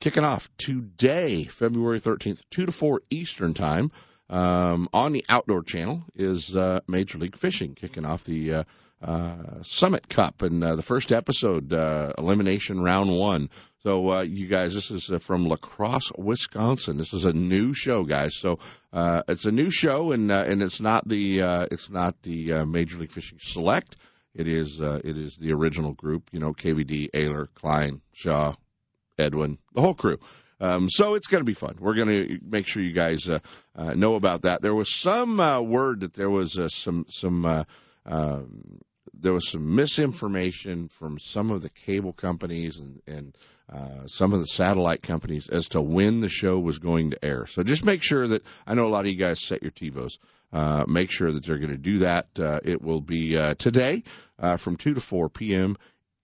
kicking 0.00 0.24
off 0.24 0.48
today, 0.58 1.44
February 1.44 2.00
thirteenth, 2.00 2.42
two 2.50 2.66
to 2.66 2.72
four 2.72 3.02
Eastern 3.08 3.54
time, 3.54 3.92
um, 4.28 4.88
on 4.92 5.12
the 5.12 5.24
Outdoor 5.28 5.62
Channel 5.62 6.02
is 6.16 6.56
uh, 6.56 6.80
Major 6.88 7.18
League 7.18 7.36
Fishing 7.36 7.74
kicking 7.74 8.04
off 8.04 8.24
the. 8.24 8.54
Uh, 8.54 8.64
uh, 9.02 9.62
Summit 9.62 10.08
Cup 10.08 10.42
and 10.42 10.62
uh, 10.62 10.74
the 10.76 10.82
first 10.82 11.12
episode, 11.12 11.72
uh, 11.72 12.12
elimination 12.18 12.80
round 12.80 13.16
one. 13.16 13.50
So 13.82 14.10
uh, 14.10 14.22
you 14.22 14.46
guys, 14.46 14.74
this 14.74 14.90
is 14.90 15.10
uh, 15.10 15.18
from 15.18 15.46
La 15.46 15.56
Crosse, 15.56 16.12
Wisconsin. 16.16 16.98
This 16.98 17.14
is 17.14 17.24
a 17.24 17.32
new 17.32 17.72
show, 17.72 18.04
guys. 18.04 18.36
So 18.36 18.58
uh, 18.92 19.22
it's 19.26 19.46
a 19.46 19.52
new 19.52 19.70
show, 19.70 20.12
and 20.12 20.30
uh, 20.30 20.44
and 20.46 20.62
it's 20.62 20.80
not 20.80 21.08
the 21.08 21.42
uh, 21.42 21.66
it's 21.70 21.88
not 21.88 22.20
the 22.22 22.52
uh, 22.52 22.66
Major 22.66 22.98
League 22.98 23.10
Fishing 23.10 23.38
Select. 23.40 23.96
It 24.34 24.46
is 24.48 24.80
uh, 24.80 25.00
it 25.02 25.16
is 25.16 25.36
the 25.36 25.52
original 25.54 25.94
group. 25.94 26.28
You 26.32 26.40
know, 26.40 26.52
KVD, 26.52 27.10
Ehrler, 27.12 27.48
Klein, 27.54 28.02
Shaw, 28.12 28.54
Edwin, 29.18 29.58
the 29.72 29.80
whole 29.80 29.94
crew. 29.94 30.18
Um, 30.60 30.90
so 30.90 31.14
it's 31.14 31.26
going 31.26 31.40
to 31.40 31.46
be 31.46 31.54
fun. 31.54 31.76
We're 31.80 31.94
going 31.94 32.08
to 32.08 32.38
make 32.42 32.66
sure 32.66 32.82
you 32.82 32.92
guys 32.92 33.28
uh, 33.28 33.38
uh, 33.74 33.94
know 33.94 34.14
about 34.14 34.42
that. 34.42 34.60
There 34.60 34.74
was 34.74 34.94
some 34.94 35.40
uh, 35.40 35.62
word 35.62 36.00
that 36.00 36.12
there 36.12 36.28
was 36.28 36.58
uh, 36.58 36.68
some 36.68 37.06
some 37.08 37.46
uh, 37.46 37.64
um, 38.04 38.80
there 39.14 39.32
was 39.32 39.50
some 39.50 39.74
misinformation 39.74 40.88
from 40.88 41.18
some 41.18 41.50
of 41.50 41.62
the 41.62 41.70
cable 41.70 42.12
companies 42.12 42.80
and, 42.80 43.02
and 43.06 43.36
uh, 43.72 44.06
some 44.06 44.32
of 44.32 44.40
the 44.40 44.46
satellite 44.46 45.02
companies 45.02 45.48
as 45.48 45.68
to 45.68 45.80
when 45.80 46.20
the 46.20 46.28
show 46.28 46.58
was 46.58 46.78
going 46.78 47.10
to 47.10 47.24
air. 47.24 47.46
So 47.46 47.62
just 47.62 47.84
make 47.84 48.02
sure 48.02 48.26
that 48.26 48.44
I 48.66 48.74
know 48.74 48.86
a 48.86 48.90
lot 48.90 49.04
of 49.04 49.06
you 49.06 49.16
guys 49.16 49.40
set 49.40 49.62
your 49.62 49.72
TiVos. 49.72 50.18
Uh, 50.52 50.84
make 50.88 51.12
sure 51.12 51.30
that 51.30 51.44
they're 51.44 51.58
going 51.58 51.70
to 51.70 51.76
do 51.76 51.98
that. 51.98 52.26
Uh, 52.36 52.58
it 52.64 52.82
will 52.82 53.00
be 53.00 53.36
uh, 53.36 53.54
today 53.54 54.02
uh, 54.38 54.56
from 54.56 54.76
two 54.76 54.94
to 54.94 55.00
four 55.00 55.28
p.m. 55.28 55.76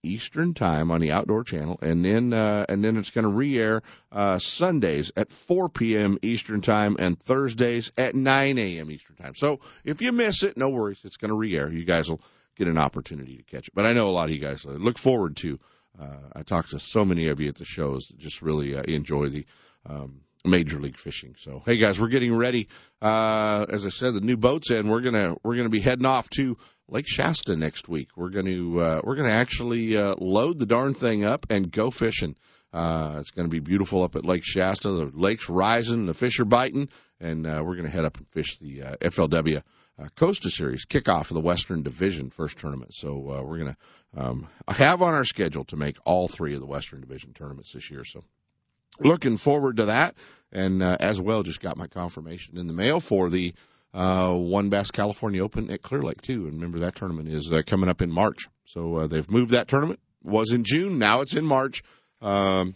Eastern 0.03 0.53
time 0.53 0.91
on 0.91 1.01
the 1.01 1.11
Outdoor 1.11 1.43
Channel, 1.43 1.79
and 1.81 2.03
then 2.03 2.33
uh, 2.33 2.65
and 2.69 2.83
then 2.83 2.97
it's 2.97 3.09
going 3.09 3.23
to 3.23 3.29
re-air 3.29 3.81
uh, 4.11 4.37
Sundays 4.37 5.11
at 5.17 5.31
4 5.31 5.69
p.m. 5.69 6.17
Eastern 6.21 6.61
time 6.61 6.97
and 6.99 7.19
Thursdays 7.19 7.91
at 7.97 8.15
9 8.15 8.57
a.m. 8.57 8.91
Eastern 8.91 9.15
time. 9.15 9.33
So 9.35 9.59
if 9.83 10.01
you 10.01 10.11
miss 10.11 10.43
it, 10.43 10.57
no 10.57 10.69
worries, 10.69 11.01
it's 11.03 11.17
going 11.17 11.29
to 11.29 11.35
re-air. 11.35 11.71
You 11.71 11.83
guys 11.83 12.09
will 12.09 12.21
get 12.57 12.67
an 12.67 12.77
opportunity 12.77 13.37
to 13.37 13.43
catch 13.43 13.67
it. 13.67 13.75
But 13.75 13.85
I 13.85 13.93
know 13.93 14.09
a 14.09 14.11
lot 14.11 14.25
of 14.25 14.35
you 14.35 14.39
guys 14.39 14.65
look 14.65 14.97
forward 14.97 15.37
to. 15.37 15.59
Uh, 15.99 16.17
I 16.35 16.43
talk 16.43 16.67
to 16.69 16.79
so 16.79 17.05
many 17.05 17.29
of 17.29 17.39
you 17.39 17.49
at 17.49 17.55
the 17.55 17.65
shows 17.65 18.07
that 18.07 18.17
just 18.17 18.41
really 18.41 18.75
uh, 18.75 18.83
enjoy 18.83 19.29
the 19.29 19.45
um, 19.85 20.21
major 20.45 20.79
league 20.79 20.97
fishing. 20.97 21.35
So 21.39 21.61
hey 21.65 21.77
guys, 21.77 21.99
we're 21.99 22.09
getting 22.09 22.35
ready. 22.35 22.67
Uh, 23.01 23.65
as 23.69 23.85
I 23.85 23.89
said, 23.89 24.13
the 24.13 24.21
new 24.21 24.37
boat's 24.37 24.71
in. 24.71 24.87
We're 24.87 25.01
gonna 25.01 25.35
we're 25.43 25.55
gonna 25.55 25.69
be 25.69 25.79
heading 25.79 26.05
off 26.05 26.29
to 26.31 26.57
Lake 26.87 27.07
Shasta 27.07 27.55
next 27.55 27.89
week. 27.89 28.09
We're 28.15 28.29
gonna 28.29 28.77
uh, 28.77 29.01
we're 29.03 29.15
gonna 29.15 29.29
actually 29.29 29.97
uh, 29.97 30.15
load 30.19 30.59
the 30.59 30.65
darn 30.65 30.93
thing 30.93 31.25
up 31.25 31.47
and 31.49 31.71
go 31.71 31.89
fishing. 31.89 32.35
Uh, 32.73 33.15
it's 33.19 33.31
going 33.31 33.45
to 33.45 33.49
be 33.49 33.59
beautiful 33.59 34.03
up 34.03 34.15
at 34.15 34.25
Lake 34.25 34.43
Shasta. 34.43 34.89
The 34.89 35.11
lake's 35.13 35.49
rising, 35.49 36.05
the 36.05 36.13
fish 36.13 36.39
are 36.39 36.45
biting, 36.45 36.89
and 37.19 37.47
uh, 37.47 37.63
we're 37.65 37.75
going 37.75 37.85
to 37.85 37.91
head 37.91 38.05
up 38.05 38.17
and 38.17 38.27
fish 38.27 38.57
the 38.57 38.83
uh, 38.83 38.95
FLW 38.97 39.63
uh, 39.99 40.07
Costa 40.15 40.49
Series 40.49 40.85
kickoff 40.85 41.31
of 41.31 41.35
the 41.35 41.41
Western 41.41 41.83
Division 41.83 42.29
first 42.29 42.57
tournament. 42.57 42.93
So 42.93 43.31
uh, 43.31 43.41
we're 43.41 43.57
going 43.57 43.75
to 43.75 44.21
um, 44.21 44.47
have 44.67 45.01
on 45.01 45.13
our 45.13 45.25
schedule 45.25 45.65
to 45.65 45.75
make 45.75 45.97
all 46.05 46.27
three 46.27 46.53
of 46.53 46.59
the 46.59 46.65
Western 46.65 47.01
Division 47.01 47.33
tournaments 47.33 47.73
this 47.73 47.89
year. 47.89 48.03
So 48.03 48.23
looking 48.99 49.37
forward 49.37 49.77
to 49.77 49.85
that, 49.85 50.15
and 50.51 50.81
uh, 50.81 50.97
as 50.99 51.19
well, 51.19 51.43
just 51.43 51.61
got 51.61 51.77
my 51.77 51.87
confirmation 51.87 52.57
in 52.57 52.67
the 52.67 52.73
mail 52.73 52.99
for 52.99 53.29
the 53.29 53.53
uh, 53.93 54.33
WON 54.35 54.69
Bass 54.69 54.91
California 54.91 55.43
Open 55.43 55.71
at 55.71 55.81
Clear 55.81 56.01
Lake 56.01 56.21
too. 56.21 56.45
And 56.45 56.55
remember 56.55 56.79
that 56.79 56.95
tournament 56.95 57.29
is 57.29 57.51
uh, 57.51 57.63
coming 57.65 57.89
up 57.89 58.01
in 58.01 58.11
March. 58.11 58.47
So 58.65 58.97
uh, 58.97 59.07
they've 59.07 59.29
moved 59.29 59.51
that 59.51 59.67
tournament. 59.67 59.99
Was 60.23 60.51
in 60.51 60.63
June, 60.63 60.99
now 60.99 61.21
it's 61.21 61.35
in 61.35 61.45
March. 61.45 61.83
Um, 62.21 62.75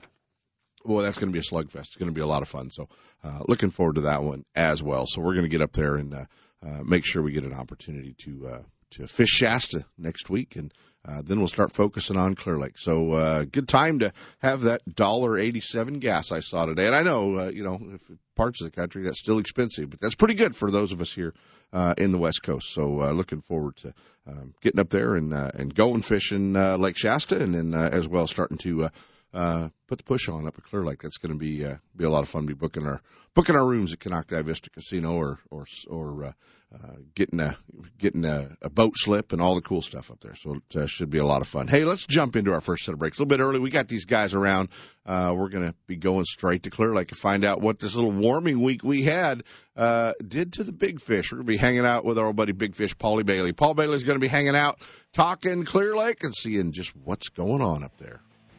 well, 0.83 1.03
that's 1.03 1.19
going 1.19 1.31
to 1.31 1.33
be 1.33 1.39
a 1.39 1.43
slugfest. 1.43 1.87
It's 1.87 1.97
going 1.97 2.09
to 2.09 2.15
be 2.15 2.21
a 2.21 2.27
lot 2.27 2.41
of 2.41 2.47
fun. 2.47 2.71
So, 2.71 2.89
uh, 3.23 3.41
looking 3.47 3.69
forward 3.69 3.95
to 3.95 4.01
that 4.01 4.23
one 4.23 4.45
as 4.55 4.81
well. 4.81 5.05
So, 5.05 5.21
we're 5.21 5.33
going 5.33 5.43
to 5.43 5.49
get 5.49 5.61
up 5.61 5.73
there 5.73 5.95
and 5.95 6.13
uh, 6.13 6.25
uh, 6.65 6.83
make 6.83 7.05
sure 7.05 7.21
we 7.21 7.31
get 7.31 7.45
an 7.45 7.53
opportunity 7.53 8.13
to 8.25 8.47
uh, 8.47 8.63
to 8.91 9.07
fish 9.07 9.29
Shasta 9.29 9.85
next 9.97 10.29
week, 10.29 10.55
and 10.57 10.73
uh, 11.07 11.21
then 11.23 11.39
we'll 11.39 11.47
start 11.47 11.71
focusing 11.71 12.17
on 12.17 12.35
Clear 12.35 12.57
Lake. 12.57 12.77
So 12.77 13.13
uh, 13.13 13.45
good 13.45 13.67
time 13.67 13.99
to 13.99 14.11
have 14.39 14.61
that 14.63 14.81
dollar 14.93 15.39
eighty-seven 15.39 15.99
gas 15.99 16.31
I 16.31 16.41
saw 16.41 16.65
today. 16.65 16.87
And 16.87 16.95
I 16.95 17.03
know, 17.03 17.37
uh, 17.37 17.51
you 17.51 17.63
know, 17.63 17.79
if 17.93 18.11
parts 18.35 18.61
of 18.61 18.69
the 18.69 18.75
country 18.75 19.03
that's 19.03 19.19
still 19.19 19.39
expensive, 19.39 19.89
but 19.89 19.99
that's 19.99 20.15
pretty 20.15 20.35
good 20.35 20.55
for 20.55 20.69
those 20.69 20.91
of 20.91 21.01
us 21.01 21.13
here 21.13 21.33
uh, 21.73 21.95
in 21.97 22.11
the 22.11 22.17
West 22.17 22.43
Coast. 22.43 22.73
So 22.73 23.01
uh, 23.01 23.11
looking 23.11 23.41
forward 23.41 23.77
to 23.77 23.93
um, 24.27 24.53
getting 24.61 24.79
up 24.79 24.89
there 24.89 25.15
and 25.15 25.33
uh, 25.33 25.51
and 25.55 25.73
going 25.73 26.01
fishing 26.01 26.55
uh, 26.55 26.77
Lake 26.77 26.97
Shasta, 26.97 27.41
and 27.41 27.55
then 27.55 27.73
uh, 27.73 27.89
as 27.91 28.07
well 28.07 28.27
starting 28.27 28.57
to 28.59 28.85
uh, 28.85 28.89
uh, 29.33 29.69
put 29.87 29.99
the 29.99 30.03
push 30.03 30.29
on 30.29 30.47
up 30.47 30.57
at 30.57 30.63
Clear 30.65 30.83
Lake. 30.83 31.01
That's 31.01 31.17
going 31.17 31.33
to 31.33 31.37
be 31.37 31.65
uh, 31.65 31.75
be 31.95 32.05
a 32.05 32.09
lot 32.09 32.23
of 32.23 32.29
fun. 32.29 32.45
Be 32.45 32.53
booking 32.53 32.85
our 32.85 33.01
booking 33.33 33.55
our 33.55 33.65
rooms 33.65 33.93
at 33.93 33.99
Konocti 33.99 34.43
Vista 34.43 34.69
Casino 34.69 35.15
or 35.15 35.39
or 35.49 35.65
or 35.89 36.25
uh, 36.25 36.31
uh, 36.73 36.95
getting 37.15 37.41
a 37.41 37.55
getting 37.97 38.23
a, 38.23 38.55
a 38.61 38.69
boat 38.69 38.93
slip 38.95 39.33
and 39.33 39.41
all 39.41 39.55
the 39.55 39.61
cool 39.61 39.81
stuff 39.81 40.09
up 40.09 40.19
there. 40.21 40.35
So 40.35 40.55
it 40.55 40.75
uh, 40.75 40.87
should 40.87 41.09
be 41.09 41.17
a 41.17 41.25
lot 41.25 41.41
of 41.41 41.47
fun. 41.47 41.67
Hey, 41.67 41.83
let's 41.83 42.05
jump 42.05 42.35
into 42.35 42.53
our 42.53 42.61
first 42.61 42.85
set 42.85 42.93
of 42.93 42.99
breaks 42.99 43.19
a 43.19 43.23
little 43.23 43.37
bit 43.37 43.43
early. 43.43 43.59
We 43.59 43.69
got 43.69 43.89
these 43.89 44.05
guys 44.05 44.35
around. 44.35 44.69
Uh, 45.05 45.33
we're 45.35 45.49
going 45.49 45.65
to 45.65 45.75
be 45.87 45.97
going 45.97 46.23
straight 46.23 46.63
to 46.63 46.69
Clear 46.69 46.93
Lake 46.93 47.09
to 47.09 47.15
find 47.15 47.43
out 47.43 47.59
what 47.59 47.79
this 47.79 47.95
little 47.95 48.11
warming 48.11 48.61
week 48.61 48.83
we 48.83 49.03
had 49.03 49.43
uh, 49.75 50.13
did 50.25 50.53
to 50.53 50.63
the 50.63 50.71
big 50.71 51.01
fish. 51.01 51.31
We're 51.31 51.39
going 51.39 51.47
to 51.47 51.51
be 51.51 51.57
hanging 51.57 51.85
out 51.85 52.05
with 52.05 52.17
our 52.17 52.27
old 52.27 52.37
buddy 52.37 52.53
Big 52.53 52.75
Fish, 52.75 52.95
Paulie 52.95 53.25
Bailey. 53.25 53.51
Paul 53.51 53.73
Bailey's 53.73 54.03
going 54.03 54.17
to 54.17 54.21
be 54.21 54.29
hanging 54.29 54.55
out, 54.55 54.79
talking 55.11 55.63
Clear 55.63 55.95
Lake 55.95 56.23
and 56.23 56.33
seeing 56.33 56.71
just 56.71 56.95
what's 56.95 57.29
going 57.29 57.61
on 57.61 57.83
up 57.83 57.97
there. 57.97 58.21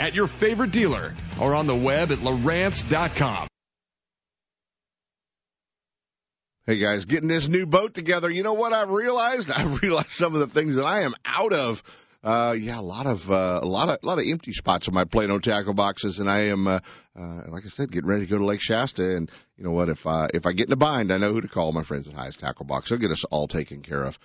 at 0.00 0.14
your 0.14 0.26
favorite 0.26 0.70
dealer 0.70 1.14
or 1.40 1.54
on 1.54 1.66
the 1.66 1.74
web 1.74 2.12
at 2.12 2.18
Lowrance.com. 2.18 3.48
Hey 6.66 6.76
guys, 6.76 7.04
getting 7.06 7.28
this 7.28 7.48
new 7.48 7.66
boat 7.66 7.94
together. 7.94 8.30
You 8.30 8.44
know 8.44 8.52
what 8.52 8.72
I've 8.72 8.90
realized? 8.90 9.50
I've 9.56 9.82
realized 9.82 10.10
some 10.10 10.34
of 10.34 10.40
the 10.40 10.46
things 10.46 10.76
that 10.76 10.84
I 10.84 11.00
am 11.00 11.14
out 11.24 11.52
of. 11.52 11.82
Uh, 12.22 12.54
yeah, 12.56 12.78
a 12.78 12.82
lot 12.82 13.06
of, 13.06 13.28
uh, 13.30 13.60
a 13.62 13.66
lot 13.66 13.88
of, 13.88 13.98
a 14.02 14.06
lot 14.06 14.18
of 14.18 14.26
empty 14.26 14.52
spots 14.52 14.86
on 14.86 14.94
my 14.94 15.04
Plano 15.04 15.38
tackle 15.38 15.74
boxes. 15.74 16.20
And 16.20 16.30
I 16.30 16.50
am, 16.50 16.68
uh, 16.68 16.78
uh, 17.18 17.42
like 17.48 17.64
I 17.64 17.68
said, 17.68 17.90
getting 17.90 18.08
ready 18.08 18.26
to 18.26 18.30
go 18.30 18.38
to 18.38 18.44
Lake 18.44 18.60
Shasta. 18.60 19.16
And 19.16 19.30
you 19.56 19.64
know 19.64 19.72
what? 19.72 19.88
If 19.88 20.06
I, 20.06 20.28
if 20.32 20.46
I 20.46 20.52
get 20.52 20.68
in 20.68 20.72
a 20.72 20.76
bind, 20.76 21.12
I 21.12 21.16
know 21.16 21.32
who 21.32 21.40
to 21.40 21.48
call. 21.48 21.72
My 21.72 21.82
friends 21.82 22.08
at 22.08 22.14
Highest 22.14 22.38
Tackle 22.38 22.66
Box. 22.66 22.90
They'll 22.90 22.98
get 22.98 23.10
us 23.10 23.24
all 23.24 23.48
taken 23.48 23.82
care 23.82 24.04
of. 24.04 24.18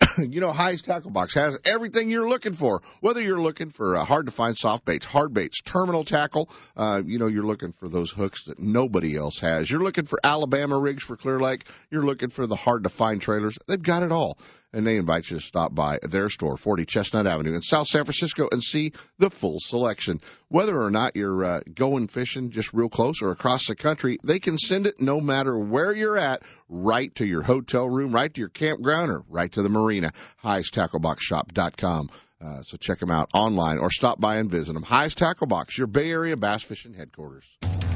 you 0.18 0.40
know, 0.40 0.52
Highest 0.52 0.84
Tackle 0.84 1.10
Box 1.10 1.34
has 1.34 1.60
everything 1.64 2.10
you're 2.10 2.28
looking 2.28 2.52
for. 2.52 2.82
Whether 3.00 3.22
you're 3.22 3.40
looking 3.40 3.70
for 3.70 3.96
uh, 3.96 4.04
hard 4.04 4.26
to 4.26 4.32
find 4.32 4.56
soft 4.56 4.84
baits, 4.84 5.06
hard 5.06 5.32
baits, 5.34 5.60
terminal 5.60 6.04
tackle, 6.04 6.50
uh, 6.76 7.02
you 7.04 7.18
know, 7.18 7.26
you're 7.26 7.46
looking 7.46 7.72
for 7.72 7.88
those 7.88 8.10
hooks 8.10 8.44
that 8.44 8.58
nobody 8.58 9.16
else 9.16 9.40
has. 9.40 9.70
You're 9.70 9.82
looking 9.82 10.04
for 10.04 10.18
Alabama 10.22 10.78
rigs 10.78 11.02
for 11.02 11.16
Clear 11.16 11.40
Lake. 11.40 11.66
You're 11.90 12.04
looking 12.04 12.30
for 12.30 12.46
the 12.46 12.56
hard 12.56 12.84
to 12.84 12.90
find 12.90 13.20
trailers. 13.20 13.58
They've 13.66 13.82
got 13.82 14.02
it 14.02 14.12
all. 14.12 14.38
And 14.72 14.86
they 14.86 14.96
invite 14.96 15.28
you 15.30 15.38
to 15.38 15.42
stop 15.42 15.74
by 15.74 15.98
their 16.02 16.28
store, 16.28 16.56
40 16.56 16.84
Chestnut 16.84 17.26
Avenue 17.26 17.54
in 17.54 17.62
South 17.62 17.88
San 17.88 18.04
Francisco 18.04 18.48
and 18.52 18.62
see 18.62 18.92
the 19.18 19.30
full 19.30 19.58
selection. 19.58 20.20
Whether 20.48 20.80
or 20.80 20.90
not 20.90 21.16
you're 21.16 21.44
uh, 21.44 21.60
going 21.74 22.06
fishing 22.06 22.50
just 22.50 22.72
real 22.72 22.88
close 22.88 23.20
or 23.20 23.32
across 23.32 23.66
the 23.66 23.74
country, 23.74 24.18
they 24.22 24.38
can 24.38 24.58
send 24.58 24.86
it 24.86 25.00
no 25.00 25.20
matter 25.20 25.58
where 25.58 25.92
you're 25.92 26.18
at, 26.18 26.42
right 26.68 27.12
to 27.16 27.26
your 27.26 27.42
hotel 27.42 27.88
room, 27.88 28.14
right 28.14 28.32
to 28.32 28.40
your 28.40 28.48
campground, 28.48 29.10
or 29.10 29.24
right 29.28 29.50
to 29.52 29.62
the 29.62 29.68
marina. 29.68 30.12
HighestTackleBoxShop.com. 30.44 32.10
Uh, 32.42 32.62
so 32.62 32.76
check 32.76 32.98
them 32.98 33.10
out 33.10 33.28
online 33.34 33.78
or 33.78 33.90
stop 33.90 34.20
by 34.20 34.36
and 34.36 34.50
visit 34.50 34.72
them. 34.72 34.82
Highest 34.82 35.18
Tackle 35.18 35.46
Box, 35.46 35.76
your 35.76 35.86
Bay 35.86 36.10
Area 36.10 36.36
bass 36.36 36.62
fishing 36.62 36.94
headquarters. 36.94 37.58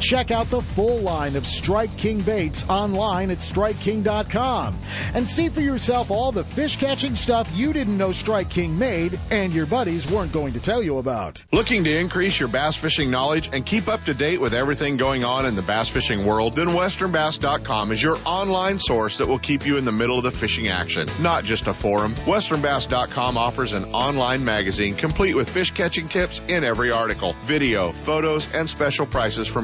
Check 0.00 0.30
out 0.30 0.50
the 0.50 0.60
full 0.60 0.98
line 0.98 1.36
of 1.36 1.46
Strike 1.46 1.96
King 1.96 2.20
baits 2.20 2.68
online 2.68 3.30
at 3.30 3.38
StrikeKing.com 3.38 4.78
and 5.14 5.28
see 5.28 5.48
for 5.48 5.60
yourself 5.60 6.10
all 6.10 6.32
the 6.32 6.44
fish 6.44 6.76
catching 6.76 7.14
stuff 7.14 7.50
you 7.54 7.72
didn't 7.72 7.96
know 7.96 8.12
Strike 8.12 8.50
King 8.50 8.78
made 8.78 9.18
and 9.30 9.52
your 9.52 9.66
buddies 9.66 10.10
weren't 10.10 10.32
going 10.32 10.52
to 10.54 10.60
tell 10.60 10.82
you 10.82 10.98
about. 10.98 11.44
Looking 11.52 11.84
to 11.84 11.98
increase 11.98 12.38
your 12.38 12.48
bass 12.48 12.76
fishing 12.76 13.10
knowledge 13.10 13.50
and 13.52 13.64
keep 13.64 13.88
up 13.88 14.04
to 14.04 14.14
date 14.14 14.40
with 14.40 14.54
everything 14.54 14.96
going 14.96 15.24
on 15.24 15.46
in 15.46 15.54
the 15.54 15.62
bass 15.62 15.88
fishing 15.88 16.26
world? 16.26 16.56
Then 16.56 16.68
WesternBass.com 16.68 17.92
is 17.92 18.02
your 18.02 18.18
online 18.24 18.78
source 18.78 19.18
that 19.18 19.26
will 19.26 19.38
keep 19.38 19.66
you 19.66 19.76
in 19.76 19.84
the 19.84 19.92
middle 19.92 20.18
of 20.18 20.24
the 20.24 20.30
fishing 20.30 20.68
action, 20.68 21.08
not 21.20 21.44
just 21.44 21.66
a 21.66 21.74
forum. 21.74 22.14
WesternBass.com 22.14 23.36
offers 23.36 23.72
an 23.72 23.84
online 23.86 24.44
magazine 24.44 24.94
complete 24.94 25.34
with 25.34 25.48
fish 25.48 25.70
catching 25.70 26.08
tips 26.08 26.40
in 26.48 26.64
every 26.64 26.90
article, 26.90 27.34
video, 27.42 27.92
photos, 27.92 28.52
and 28.54 28.68
special 28.68 29.06
prices 29.06 29.48
from 29.48 29.63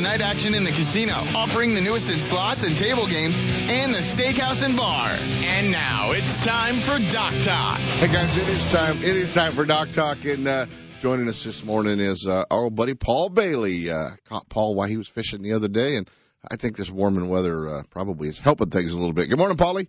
night 0.01 0.21
action 0.21 0.55
in 0.55 0.63
the 0.63 0.71
casino, 0.71 1.13
offering 1.35 1.75
the 1.75 1.81
newest 1.81 2.11
in 2.11 2.17
slots 2.17 2.63
and 2.63 2.75
table 2.77 3.07
games, 3.07 3.39
and 3.39 3.93
the 3.93 3.99
steakhouse 3.99 4.63
and 4.63 4.75
bar. 4.75 5.09
And 5.11 5.71
now 5.71 6.11
it's 6.11 6.43
time 6.43 6.75
for 6.75 6.97
Dock 7.13 7.33
Talk. 7.39 7.77
Hey 7.77 8.07
guys, 8.07 8.37
it 8.37 8.49
is 8.49 8.71
time. 8.71 8.97
It 8.97 9.15
is 9.15 9.33
time 9.33 9.51
for 9.51 9.65
Dock 9.65 9.91
Talk, 9.91 10.25
and 10.25 10.47
uh, 10.47 10.65
joining 10.99 11.27
us 11.27 11.43
this 11.43 11.63
morning 11.63 11.99
is 11.99 12.27
uh, 12.27 12.43
our 12.49 12.63
old 12.63 12.75
buddy 12.75 12.95
Paul 12.95 13.29
Bailey. 13.29 13.91
Uh, 13.91 14.09
caught 14.25 14.49
Paul 14.49 14.75
while 14.75 14.87
he 14.87 14.97
was 14.97 15.07
fishing 15.07 15.43
the 15.43 15.53
other 15.53 15.67
day, 15.67 15.95
and 15.95 16.09
I 16.49 16.55
think 16.55 16.77
this 16.77 16.89
warming 16.89 17.29
weather 17.29 17.69
uh, 17.69 17.83
probably 17.89 18.27
is 18.27 18.39
helping 18.39 18.71
things 18.71 18.93
a 18.93 18.97
little 18.97 19.13
bit. 19.13 19.29
Good 19.29 19.37
morning, 19.37 19.57
Paulie. 19.57 19.87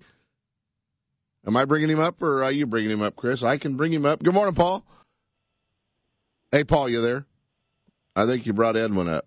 Am 1.46 1.56
I 1.56 1.64
bringing 1.64 1.88
him 1.88 2.00
up, 2.00 2.22
or 2.22 2.44
are 2.44 2.52
you 2.52 2.66
bringing 2.66 2.90
him 2.90 3.02
up, 3.02 3.16
Chris? 3.16 3.42
I 3.42 3.56
can 3.56 3.76
bring 3.76 3.92
him 3.92 4.04
up. 4.04 4.22
Good 4.22 4.34
morning, 4.34 4.54
Paul. 4.54 4.84
Hey, 6.52 6.64
Paul, 6.64 6.88
you 6.88 7.00
there? 7.00 7.24
I 8.14 8.26
think 8.26 8.46
you 8.46 8.52
brought 8.52 8.76
Edwin 8.76 9.08
up. 9.08 9.26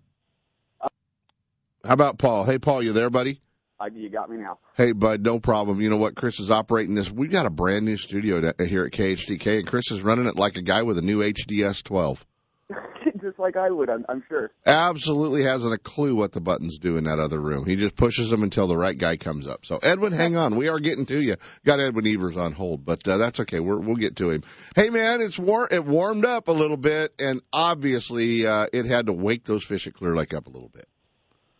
How 1.86 1.94
about 1.94 2.18
Paul? 2.18 2.44
Hey, 2.44 2.58
Paul, 2.58 2.82
you 2.82 2.92
there, 2.92 3.10
buddy? 3.10 3.40
I, 3.78 3.88
you 3.88 4.08
got 4.08 4.28
me 4.28 4.38
now. 4.38 4.58
Hey, 4.76 4.92
bud, 4.92 5.22
no 5.22 5.38
problem. 5.38 5.80
You 5.80 5.88
know 5.88 5.98
what? 5.98 6.16
Chris 6.16 6.40
is 6.40 6.50
operating 6.50 6.94
this. 6.94 7.12
We've 7.12 7.30
got 7.30 7.46
a 7.46 7.50
brand 7.50 7.84
new 7.84 7.96
studio 7.96 8.40
to, 8.40 8.64
here 8.64 8.84
at 8.84 8.92
KHTK, 8.92 9.58
and 9.58 9.66
Chris 9.66 9.92
is 9.92 10.02
running 10.02 10.26
it 10.26 10.36
like 10.36 10.56
a 10.56 10.62
guy 10.62 10.82
with 10.82 10.98
a 10.98 11.02
new 11.02 11.20
HDS 11.20 11.84
12. 11.84 12.26
Just 13.20 13.38
like 13.38 13.56
I 13.56 13.70
would, 13.70 13.88
I'm, 13.88 14.04
I'm 14.08 14.24
sure. 14.28 14.50
Absolutely 14.66 15.44
hasn't 15.44 15.72
a 15.72 15.78
clue 15.78 16.16
what 16.16 16.32
the 16.32 16.40
buttons 16.40 16.78
do 16.78 16.96
in 16.96 17.04
that 17.04 17.20
other 17.20 17.40
room. 17.40 17.64
He 17.64 17.76
just 17.76 17.94
pushes 17.94 18.30
them 18.30 18.42
until 18.42 18.66
the 18.66 18.76
right 18.76 18.96
guy 18.98 19.16
comes 19.16 19.46
up. 19.46 19.64
So, 19.64 19.78
Edwin, 19.80 20.12
hang 20.12 20.36
on. 20.36 20.56
We 20.56 20.68
are 20.68 20.80
getting 20.80 21.06
to 21.06 21.22
you. 21.22 21.36
Got 21.64 21.78
Edwin 21.78 22.06
Evers 22.06 22.36
on 22.36 22.52
hold, 22.52 22.84
but 22.84 23.06
uh, 23.06 23.16
that's 23.16 23.40
okay. 23.40 23.60
We're, 23.60 23.78
we'll 23.78 23.96
get 23.96 24.16
to 24.16 24.30
him. 24.30 24.42
Hey, 24.74 24.90
man, 24.90 25.20
it's 25.20 25.38
war- 25.38 25.68
it 25.70 25.84
warmed 25.84 26.24
up 26.24 26.48
a 26.48 26.52
little 26.52 26.76
bit, 26.76 27.14
and 27.20 27.40
obviously 27.52 28.46
uh, 28.46 28.66
it 28.72 28.86
had 28.86 29.06
to 29.06 29.12
wake 29.12 29.44
those 29.44 29.64
fish 29.64 29.86
at 29.86 29.94
Clear 29.94 30.16
Lake 30.16 30.34
up 30.34 30.48
a 30.48 30.50
little 30.50 30.68
bit. 30.68 30.86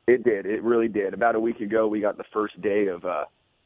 It 0.06 0.22
did. 0.22 0.46
It 0.46 0.62
really 0.62 0.88
did. 0.88 1.14
About 1.14 1.34
a 1.34 1.40
week 1.40 1.60
ago, 1.60 1.88
we 1.88 2.00
got 2.00 2.16
the 2.16 2.24
first 2.32 2.60
day 2.60 2.86
of 2.86 3.04
uh, 3.04 3.24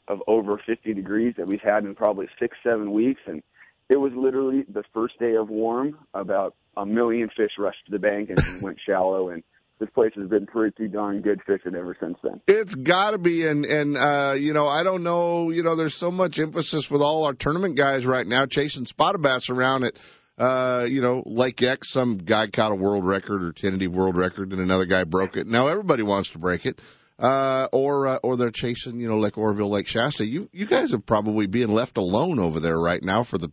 of 0.09 0.23
over 0.27 0.61
50 0.67 0.95
degrees 0.95 1.35
that 1.37 1.47
we've 1.47 1.61
had 1.61 1.85
in 1.85 1.95
probably 1.95 2.29
six, 2.39 2.57
seven 2.65 2.93
weeks, 2.93 3.21
and 3.27 3.43
it 3.89 3.97
was 3.97 4.13
literally 4.17 4.65
the 4.69 4.83
first 4.95 5.19
day 5.19 5.35
of 5.35 5.51
warm. 5.51 5.99
About 6.15 6.55
a 6.77 6.87
million 6.87 7.29
fish 7.37 7.53
rushed 7.59 7.85
to 7.87 7.93
the 7.93 7.99
bank 7.99 8.31
and 8.31 8.63
went 8.63 8.79
shallow, 8.85 9.29
and 9.29 9.43
this 9.79 9.91
place 9.91 10.13
has 10.17 10.29
been 10.29 10.47
pretty 10.47 10.89
darn 10.89 11.21
good 11.21 11.41
fishing 11.47 11.75
ever 11.75 11.95
since 12.01 12.17
then. 12.23 12.41
It's 12.47 12.75
got 12.75 13.11
to 13.11 13.19
be, 13.19 13.47
and 13.47 13.67
and 13.67 13.99
uh, 13.99 14.35
you 14.39 14.55
know, 14.55 14.67
I 14.67 14.83
don't 14.83 15.03
know, 15.03 15.51
you 15.51 15.63
know, 15.63 15.77
there's 15.77 15.95
so 15.95 16.11
much 16.11 16.39
emphasis 16.39 16.91
with 16.91 17.03
all 17.03 17.25
our 17.25 17.35
tournament 17.35 17.77
guys 17.77 18.07
right 18.07 18.27
now 18.27 18.47
chasing 18.47 18.87
spotted 18.87 19.21
bass 19.21 19.51
around 19.51 19.85
it 19.85 19.99
uh, 20.41 20.87
you 20.89 21.03
know, 21.03 21.23
Lake 21.27 21.63
X, 21.63 21.91
some 21.91 22.17
guy 22.17 22.47
caught 22.47 22.73
a 22.73 22.75
world 22.75 23.07
record 23.07 23.43
or 23.43 23.53
tentative 23.53 23.95
world 23.95 24.17
record, 24.17 24.53
and 24.53 24.61
another 24.61 24.87
guy 24.87 25.05
broke 25.05 25.37
it. 25.37 25.47
Now 25.47 25.67
everybody 25.67 26.03
wants 26.03 26.31
to 26.31 26.39
break 26.39 26.65
it, 26.65 26.81
uh, 27.19 27.69
or 27.73 28.07
uh, 28.07 28.19
or 28.23 28.39
they're 28.39 28.51
chasing, 28.51 29.01
you 29.01 29.09
know, 29.09 29.19
Lake 29.19 29.37
Oroville, 29.37 29.69
Lake 29.69 29.87
Shasta. 29.87 30.25
You 30.25 30.49
you 30.51 30.65
guys 30.65 30.95
are 30.95 30.99
probably 30.99 31.47
being 31.47 31.69
left 31.69 31.99
alone 31.99 32.39
over 32.39 32.59
there 32.59 32.79
right 32.79 33.03
now 33.03 33.23
for 33.23 33.37
the 33.37 33.53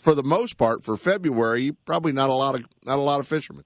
for 0.00 0.14
the 0.14 0.22
most 0.22 0.56
part 0.56 0.84
for 0.84 0.96
February. 0.96 1.72
Probably 1.84 2.12
not 2.12 2.30
a 2.30 2.34
lot 2.34 2.54
of 2.54 2.64
not 2.82 2.98
a 2.98 3.02
lot 3.02 3.20
of 3.20 3.28
fishermen. 3.28 3.64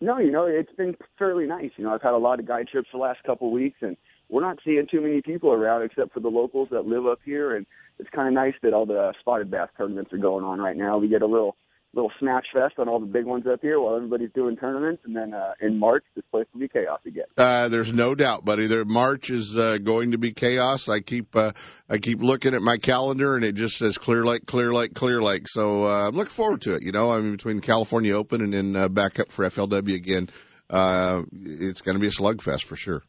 No, 0.00 0.18
you 0.18 0.30
know, 0.30 0.46
it's 0.46 0.72
been 0.72 0.96
fairly 1.18 1.46
nice. 1.46 1.70
You 1.76 1.84
know, 1.84 1.92
I've 1.92 2.02
had 2.02 2.14
a 2.14 2.18
lot 2.18 2.40
of 2.40 2.46
guide 2.46 2.68
trips 2.68 2.88
the 2.92 2.98
last 2.98 3.22
couple 3.24 3.48
of 3.48 3.52
weeks, 3.52 3.76
and 3.82 3.98
we're 4.30 4.40
not 4.40 4.58
seeing 4.64 4.86
too 4.90 5.02
many 5.02 5.20
people 5.20 5.52
around 5.52 5.82
except 5.82 6.14
for 6.14 6.20
the 6.20 6.28
locals 6.28 6.68
that 6.70 6.86
live 6.86 7.06
up 7.06 7.20
here. 7.26 7.54
And 7.54 7.66
it's 7.98 8.08
kind 8.08 8.26
of 8.26 8.32
nice 8.32 8.54
that 8.62 8.72
all 8.72 8.86
the 8.86 9.12
spotted 9.20 9.50
bass 9.50 9.68
tournaments 9.76 10.14
are 10.14 10.18
going 10.18 10.44
on 10.44 10.60
right 10.60 10.76
now. 10.76 10.96
We 10.96 11.08
get 11.08 11.20
a 11.20 11.26
little 11.26 11.56
little 11.94 12.12
snatch 12.18 12.46
fest 12.52 12.74
on 12.78 12.88
all 12.88 13.00
the 13.00 13.06
big 13.06 13.24
ones 13.24 13.46
up 13.46 13.60
here 13.62 13.80
while 13.80 13.96
everybody's 13.96 14.32
doing 14.32 14.56
tournaments, 14.56 15.02
and 15.04 15.14
then 15.14 15.32
uh, 15.32 15.52
in 15.60 15.78
March 15.78 16.04
this 16.14 16.24
place 16.30 16.46
will 16.52 16.60
be 16.60 16.68
chaos 16.68 17.00
again. 17.06 17.24
Uh, 17.36 17.68
there's 17.68 17.92
no 17.92 18.14
doubt, 18.14 18.44
buddy. 18.44 18.66
There 18.66 18.84
March 18.84 19.30
is 19.30 19.56
uh, 19.56 19.78
going 19.78 20.12
to 20.12 20.18
be 20.18 20.32
chaos. 20.32 20.88
I 20.88 21.00
keep 21.00 21.34
uh, 21.36 21.52
I 21.88 21.98
keep 21.98 22.22
looking 22.22 22.54
at 22.54 22.62
my 22.62 22.78
calendar, 22.78 23.36
and 23.36 23.44
it 23.44 23.54
just 23.54 23.78
says 23.78 23.98
Clear 23.98 24.24
Lake, 24.24 24.46
Clear 24.46 24.72
Lake, 24.72 24.94
Clear 24.94 25.22
Lake. 25.22 25.48
So 25.48 25.86
uh, 25.86 26.08
I'm 26.08 26.14
looking 26.14 26.30
forward 26.30 26.62
to 26.62 26.74
it. 26.74 26.82
You 26.82 26.92
know, 26.92 27.12
I 27.12 27.20
mean, 27.20 27.32
between 27.32 27.60
California 27.60 28.16
Open 28.16 28.42
and 28.42 28.52
then 28.52 28.76
uh, 28.76 28.88
back 28.88 29.20
up 29.20 29.30
for 29.30 29.44
FLW 29.44 29.94
again, 29.94 30.28
uh, 30.70 31.22
it's 31.32 31.82
going 31.82 31.96
to 31.96 32.00
be 32.00 32.08
a 32.08 32.10
slugfest 32.10 32.64
for 32.64 32.76
sure 32.76 33.02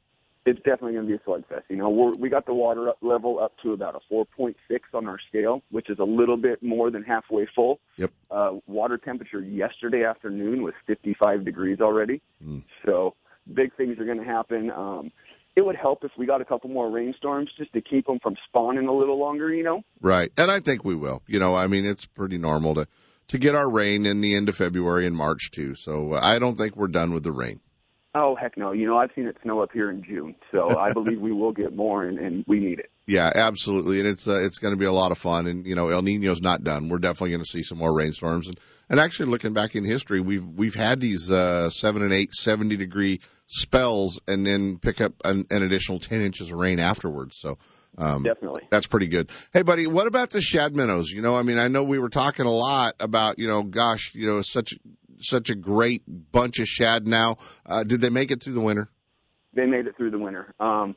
it's 0.45 0.59
definitely 0.59 0.93
going 0.93 1.07
to 1.07 1.17
be 1.17 1.21
a 1.21 1.27
slugfest. 1.27 1.63
You 1.69 1.77
know, 1.77 1.89
we're, 1.89 2.13
we 2.13 2.29
got 2.29 2.45
the 2.45 2.53
water 2.53 2.87
up 2.89 2.97
level 3.01 3.39
up 3.39 3.53
to 3.63 3.73
about 3.73 3.95
a 3.95 4.13
4.6 4.13 4.55
on 4.93 5.07
our 5.07 5.17
scale, 5.27 5.63
which 5.71 5.89
is 5.89 5.97
a 5.99 6.03
little 6.03 6.37
bit 6.37 6.61
more 6.61 6.91
than 6.91 7.03
halfway 7.03 7.47
full. 7.55 7.79
Yep. 7.97 8.11
Uh, 8.29 8.51
water 8.67 8.97
temperature 8.97 9.41
yesterday 9.41 10.03
afternoon 10.03 10.61
was 10.61 10.73
55 10.85 11.43
degrees 11.43 11.81
already. 11.81 12.21
Mm. 12.45 12.63
So 12.85 13.15
big 13.51 13.75
things 13.75 13.97
are 13.99 14.05
going 14.05 14.19
to 14.19 14.23
happen. 14.23 14.69
Um, 14.69 15.11
it 15.55 15.65
would 15.65 15.77
help 15.77 16.03
if 16.03 16.11
we 16.17 16.25
got 16.27 16.41
a 16.41 16.45
couple 16.45 16.69
more 16.69 16.91
rainstorms 16.91 17.49
just 17.57 17.73
to 17.73 17.81
keep 17.81 18.05
them 18.05 18.19
from 18.19 18.35
spawning 18.47 18.87
a 18.87 18.93
little 18.93 19.17
longer, 19.17 19.51
you 19.51 19.63
know? 19.63 19.83
Right. 20.01 20.31
And 20.37 20.51
I 20.51 20.59
think 20.59 20.83
we 20.83 20.95
will. 20.95 21.23
You 21.27 21.39
know, 21.39 21.55
I 21.55 21.67
mean, 21.67 21.85
it's 21.85 22.05
pretty 22.05 22.37
normal 22.37 22.75
to, 22.75 22.87
to 23.29 23.39
get 23.39 23.55
our 23.55 23.71
rain 23.71 24.05
in 24.05 24.21
the 24.21 24.35
end 24.35 24.49
of 24.49 24.55
February 24.55 25.07
and 25.07 25.15
March 25.15 25.51
too. 25.51 25.73
So 25.73 26.13
uh, 26.13 26.19
I 26.21 26.37
don't 26.39 26.55
think 26.57 26.75
we're 26.75 26.87
done 26.87 27.13
with 27.13 27.23
the 27.23 27.31
rain. 27.31 27.61
Oh 28.17 28.33
heck 28.33 28.57
no! 28.57 28.71
You 28.71 28.87
know 28.87 28.97
I've 28.97 29.11
seen 29.13 29.27
it 29.27 29.35
snow 29.43 29.61
up 29.61 29.73
here 29.73 29.91
in 29.91 30.01
June, 30.01 30.35
so 30.53 30.69
I 30.79 30.93
believe 30.93 31.19
we 31.19 31.33
will 31.33 31.51
get 31.51 31.75
more, 31.75 32.05
and, 32.05 32.17
and 32.17 32.45
we 32.47 32.61
need 32.61 32.79
it. 32.79 32.89
Yeah, 33.05 33.29
absolutely, 33.35 33.99
and 33.99 34.07
it's 34.07 34.25
uh, 34.25 34.39
it's 34.41 34.59
going 34.59 34.73
to 34.73 34.79
be 34.79 34.85
a 34.85 34.91
lot 34.91 35.11
of 35.11 35.17
fun. 35.17 35.47
And 35.47 35.67
you 35.67 35.75
know 35.75 35.89
El 35.89 36.01
Nino's 36.01 36.41
not 36.41 36.63
done. 36.63 36.87
We're 36.87 36.99
definitely 36.99 37.31
going 37.31 37.43
to 37.43 37.49
see 37.49 37.61
some 37.61 37.77
more 37.77 37.93
rainstorms. 37.93 38.47
And 38.47 38.57
and 38.89 39.01
actually 39.01 39.31
looking 39.31 39.51
back 39.51 39.75
in 39.75 39.83
history, 39.83 40.21
we've 40.21 40.45
we've 40.45 40.75
had 40.75 41.01
these 41.01 41.29
uh, 41.29 41.69
seven 41.69 42.03
and 42.03 42.13
eight, 42.13 42.33
seventy 42.33 42.77
degree 42.77 43.19
spells, 43.47 44.21
and 44.29 44.47
then 44.47 44.79
pick 44.79 45.01
up 45.01 45.11
an, 45.25 45.45
an 45.51 45.63
additional 45.63 45.99
ten 45.99 46.21
inches 46.21 46.51
of 46.51 46.57
rain 46.57 46.79
afterwards. 46.79 47.37
So. 47.37 47.57
Um, 47.97 48.23
Definitely. 48.23 48.63
That's 48.69 48.87
pretty 48.87 49.07
good. 49.07 49.31
Hey, 49.53 49.61
buddy, 49.61 49.87
what 49.87 50.05
about 50.05 50.29
the 50.29 50.41
shad 50.41 50.75
minnows? 50.75 51.11
You 51.11 51.21
know, 51.21 51.33
I 51.33 51.43
mean, 51.43 51.57
I 51.57 51.69
know 51.69 51.85
we 51.85 51.97
were 51.97 52.09
talking 52.09 52.45
a 52.45 52.51
lot 52.51 52.95
about, 52.99 53.39
you 53.39 53.47
know, 53.47 53.63
gosh, 53.63 54.13
you 54.15 54.27
know, 54.27 54.41
such 54.41 54.73
such 55.19 55.49
a 55.49 55.55
great 55.55 56.03
bunch 56.31 56.59
of 56.59 56.67
shad 56.67 57.07
now. 57.07 57.37
Uh, 57.65 57.83
did 57.83 58.01
they 58.01 58.09
make 58.09 58.31
it 58.31 58.43
through 58.43 58.53
the 58.53 58.61
winter? 58.61 58.89
They 59.53 59.65
made 59.65 59.87
it 59.87 59.95
through 59.97 60.11
the 60.11 60.19
winter. 60.19 60.53
Um, 60.59 60.95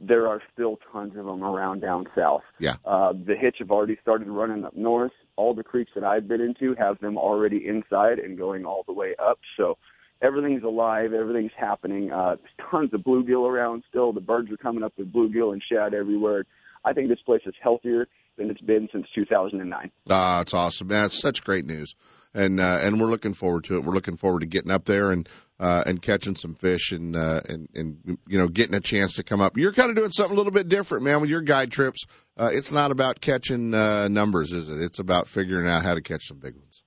there 0.00 0.26
are 0.28 0.40
still 0.52 0.78
tons 0.92 1.16
of 1.16 1.26
them 1.26 1.44
around 1.44 1.80
down 1.80 2.06
south. 2.16 2.42
Yeah. 2.58 2.76
Uh, 2.84 3.12
the 3.12 3.36
hitch 3.38 3.56
have 3.58 3.70
already 3.70 3.98
started 4.00 4.28
running 4.28 4.64
up 4.64 4.74
north. 4.74 5.12
All 5.36 5.54
the 5.54 5.62
creeks 5.62 5.92
that 5.94 6.04
I've 6.04 6.26
been 6.26 6.40
into 6.40 6.74
have 6.74 6.98
them 7.00 7.18
already 7.18 7.66
inside 7.66 8.18
and 8.18 8.36
going 8.36 8.64
all 8.64 8.82
the 8.86 8.94
way 8.94 9.14
up. 9.22 9.38
So 9.56 9.76
everything's 10.22 10.64
alive. 10.64 11.12
Everything's 11.12 11.52
happening. 11.56 12.10
Uh, 12.12 12.36
there's 12.36 12.70
tons 12.70 12.94
of 12.94 13.00
bluegill 13.00 13.48
around 13.48 13.84
still. 13.88 14.12
The 14.12 14.20
birds 14.20 14.50
are 14.50 14.56
coming 14.56 14.82
up 14.82 14.94
with 14.96 15.12
bluegill 15.12 15.52
and 15.52 15.62
shad 15.70 15.92
everywhere. 15.92 16.44
I 16.82 16.94
think 16.94 17.08
this 17.08 17.20
place 17.24 17.42
is 17.44 17.54
healthier 17.62 18.08
than 18.40 18.50
it's 18.50 18.60
been 18.60 18.88
since 18.92 19.06
2009. 19.14 19.90
Ah, 20.08 20.38
that's 20.38 20.54
awesome. 20.54 20.88
That's 20.88 21.20
such 21.20 21.44
great 21.44 21.64
news 21.64 21.94
and 22.34 22.60
uh, 22.60 22.80
and 22.82 23.00
we're 23.00 23.08
looking 23.08 23.32
forward 23.32 23.64
to 23.64 23.76
it. 23.76 23.84
We're 23.84 23.94
looking 23.94 24.16
forward 24.16 24.40
to 24.40 24.46
getting 24.46 24.70
up 24.70 24.84
there 24.84 25.10
and 25.10 25.28
uh, 25.58 25.82
and 25.86 26.00
catching 26.00 26.36
some 26.36 26.54
fish 26.54 26.92
and 26.92 27.16
uh, 27.16 27.40
and 27.48 27.68
and 27.74 28.18
you 28.26 28.38
know 28.38 28.48
getting 28.48 28.74
a 28.74 28.80
chance 28.80 29.16
to 29.16 29.24
come 29.24 29.40
up. 29.40 29.56
You're 29.56 29.72
kind 29.72 29.90
of 29.90 29.96
doing 29.96 30.10
something 30.10 30.34
a 30.34 30.36
little 30.36 30.52
bit 30.52 30.68
different, 30.68 31.04
man, 31.04 31.20
with 31.20 31.30
your 31.30 31.42
guide 31.42 31.70
trips. 31.70 32.06
Uh, 32.36 32.50
it's 32.52 32.72
not 32.72 32.90
about 32.90 33.20
catching 33.20 33.74
uh, 33.74 34.08
numbers, 34.08 34.52
is 34.52 34.68
it? 34.68 34.80
It's 34.80 34.98
about 34.98 35.28
figuring 35.28 35.66
out 35.66 35.82
how 35.82 35.94
to 35.94 36.00
catch 36.00 36.26
some 36.26 36.38
big 36.38 36.54
ones. 36.54 36.84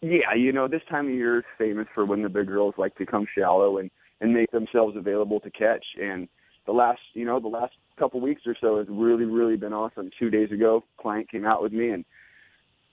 Yeah, 0.00 0.34
you 0.36 0.52
know, 0.52 0.66
this 0.66 0.82
time 0.90 1.06
of 1.06 1.14
year 1.14 1.38
is 1.38 1.44
famous 1.58 1.86
for 1.94 2.04
when 2.04 2.22
the 2.22 2.28
big 2.28 2.48
girls 2.48 2.74
like 2.76 2.96
to 2.96 3.06
come 3.06 3.26
shallow 3.36 3.78
and 3.78 3.90
and 4.20 4.32
make 4.32 4.50
themselves 4.50 4.96
available 4.96 5.40
to 5.40 5.50
catch. 5.50 5.84
And 6.00 6.28
the 6.64 6.72
last, 6.72 7.00
you 7.14 7.24
know, 7.24 7.40
the 7.40 7.48
last 7.48 7.74
couple 8.02 8.20
weeks 8.20 8.42
or 8.46 8.56
so 8.60 8.78
has 8.78 8.88
really, 8.90 9.24
really 9.24 9.56
been 9.56 9.72
awesome. 9.72 10.10
Two 10.18 10.28
days 10.28 10.50
ago, 10.50 10.82
client 10.98 11.30
came 11.30 11.46
out 11.46 11.62
with 11.62 11.72
me 11.72 11.90
and 11.90 12.04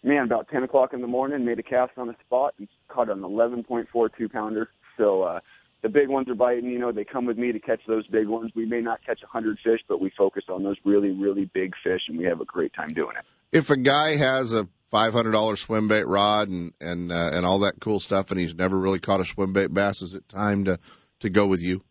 man, 0.03 0.23
about 0.23 0.47
10 0.49 0.61
o'clock 0.61 0.93
in 0.93 1.01
the 1.01 1.07
morning, 1.07 1.43
made 1.43 1.57
a 1.57 1.63
cast 1.63 1.97
on 1.97 2.05
the 2.05 2.15
spot 2.23 2.53
and 2.59 2.67
caught 2.89 3.09
an 3.09 3.21
11.42 3.21 4.31
pounder. 4.31 4.69
So, 4.97 5.23
uh, 5.23 5.39
the 5.81 5.89
big 5.89 6.09
ones 6.09 6.29
are 6.29 6.35
biting, 6.35 6.69
you 6.69 6.77
know, 6.77 6.91
they 6.91 7.05
come 7.05 7.25
with 7.25 7.39
me 7.39 7.51
to 7.53 7.59
catch 7.59 7.79
those 7.87 8.05
big 8.07 8.27
ones. 8.27 8.51
We 8.53 8.67
may 8.67 8.81
not 8.81 8.99
catch 9.03 9.21
a 9.23 9.25
100 9.25 9.57
fish, 9.63 9.79
but 9.87 9.99
we 9.99 10.11
focus 10.15 10.43
on 10.47 10.61
those 10.63 10.75
really, 10.85 11.09
really 11.09 11.45
big 11.45 11.73
fish 11.83 12.01
and 12.07 12.17
we 12.17 12.25
have 12.25 12.39
a 12.39 12.45
great 12.45 12.73
time 12.73 12.89
doing 12.89 13.15
it. 13.17 13.25
If 13.51 13.71
a 13.71 13.77
guy 13.77 14.15
has 14.15 14.53
a 14.53 14.67
$500 14.93 15.57
swim 15.57 15.87
bait 15.87 16.05
rod 16.05 16.49
and, 16.49 16.73
and, 16.79 17.11
uh, 17.11 17.31
and 17.33 17.47
all 17.47 17.59
that 17.59 17.79
cool 17.79 17.99
stuff 17.99 18.29
and 18.29 18.39
he's 18.39 18.53
never 18.53 18.77
really 18.77 18.99
caught 18.99 19.21
a 19.21 19.25
swim 19.25 19.53
bait 19.53 19.73
bass, 19.73 20.03
is 20.03 20.13
it 20.13 20.29
time 20.29 20.65
to, 20.65 20.77
to 21.21 21.31
go 21.31 21.47
with 21.47 21.63
you? 21.63 21.81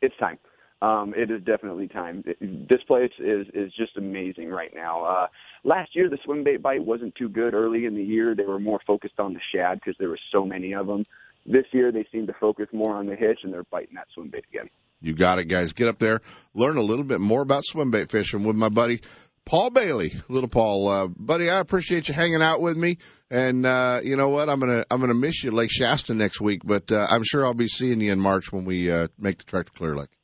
It's 0.00 0.16
time 0.18 0.38
um, 0.82 1.14
it 1.16 1.30
is 1.30 1.42
definitely 1.42 1.88
time. 1.88 2.22
This 2.40 2.82
place 2.86 3.12
is 3.18 3.46
is 3.54 3.72
just 3.74 3.96
amazing 3.96 4.50
right 4.50 4.72
now. 4.74 5.04
Uh, 5.04 5.26
last 5.64 5.94
year, 5.94 6.08
the 6.08 6.18
swim 6.24 6.44
bait 6.44 6.62
bite 6.62 6.84
wasn't 6.84 7.14
too 7.14 7.28
good 7.28 7.54
early 7.54 7.86
in 7.86 7.94
the 7.94 8.02
year. 8.02 8.34
They 8.34 8.44
were 8.44 8.60
more 8.60 8.80
focused 8.86 9.18
on 9.18 9.34
the 9.34 9.40
shad 9.54 9.80
because 9.80 9.96
there 9.98 10.08
were 10.08 10.18
so 10.34 10.44
many 10.44 10.74
of 10.74 10.86
them. 10.86 11.04
This 11.46 11.66
year, 11.72 11.92
they 11.92 12.06
seem 12.10 12.26
to 12.26 12.34
focus 12.34 12.66
more 12.72 12.96
on 12.96 13.06
the 13.06 13.16
hitch, 13.16 13.40
and 13.42 13.52
they're 13.52 13.64
biting 13.64 13.94
that 13.94 14.08
swim 14.12 14.28
bait 14.28 14.44
again. 14.52 14.68
You 15.00 15.14
got 15.14 15.38
it, 15.38 15.44
guys. 15.44 15.72
Get 15.72 15.88
up 15.88 15.98
there, 15.98 16.20
learn 16.54 16.76
a 16.76 16.82
little 16.82 17.04
bit 17.04 17.20
more 17.20 17.42
about 17.42 17.64
swim 17.64 17.90
bait 17.90 18.10
fishing 18.10 18.44
with 18.44 18.56
my 18.56 18.68
buddy 18.68 19.00
Paul 19.46 19.70
Bailey, 19.70 20.12
little 20.28 20.48
Paul, 20.48 20.88
uh, 20.88 21.06
buddy, 21.06 21.48
I 21.48 21.60
appreciate 21.60 22.08
you 22.08 22.14
hanging 22.14 22.42
out 22.42 22.60
with 22.60 22.76
me. 22.76 22.98
And 23.30 23.64
uh, 23.64 24.00
you 24.02 24.16
know 24.16 24.28
what? 24.28 24.48
I'm 24.48 24.58
gonna 24.58 24.84
I'm 24.90 25.00
gonna 25.00 25.14
miss 25.14 25.42
you 25.44 25.52
Lake 25.52 25.70
Shasta 25.70 26.14
next 26.14 26.40
week, 26.40 26.62
but 26.64 26.90
uh, 26.90 27.06
I'm 27.08 27.22
sure 27.24 27.46
I'll 27.46 27.54
be 27.54 27.68
seeing 27.68 28.00
you 28.00 28.10
in 28.10 28.20
March 28.20 28.52
when 28.52 28.64
we 28.64 28.90
uh, 28.90 29.06
make 29.18 29.38
the 29.38 29.44
trek 29.44 29.66
to 29.66 29.72
Clear 29.72 29.94
Lake. 29.94 30.15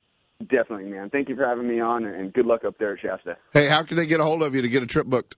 Definitely, 0.49 0.91
man. 0.91 1.11
Thank 1.11 1.29
you 1.29 1.37
for 1.37 1.47
having 1.47 1.69
me 1.69 1.81
on, 1.81 2.05
and 2.05 2.33
good 2.33 2.47
luck 2.47 2.65
up 2.65 2.79
there 2.79 2.95
at 2.95 3.01
Shasta. 3.01 3.37
Hey, 3.53 3.69
how 3.69 3.83
can 3.83 3.97
they 3.97 4.07
get 4.07 4.21
a 4.21 4.25
hold 4.25 4.43
of 4.43 4.55
you 4.55 4.63
to 4.63 4.69
get 4.69 4.83
a 4.83 4.87
trip 4.87 5.07
booked? 5.07 5.37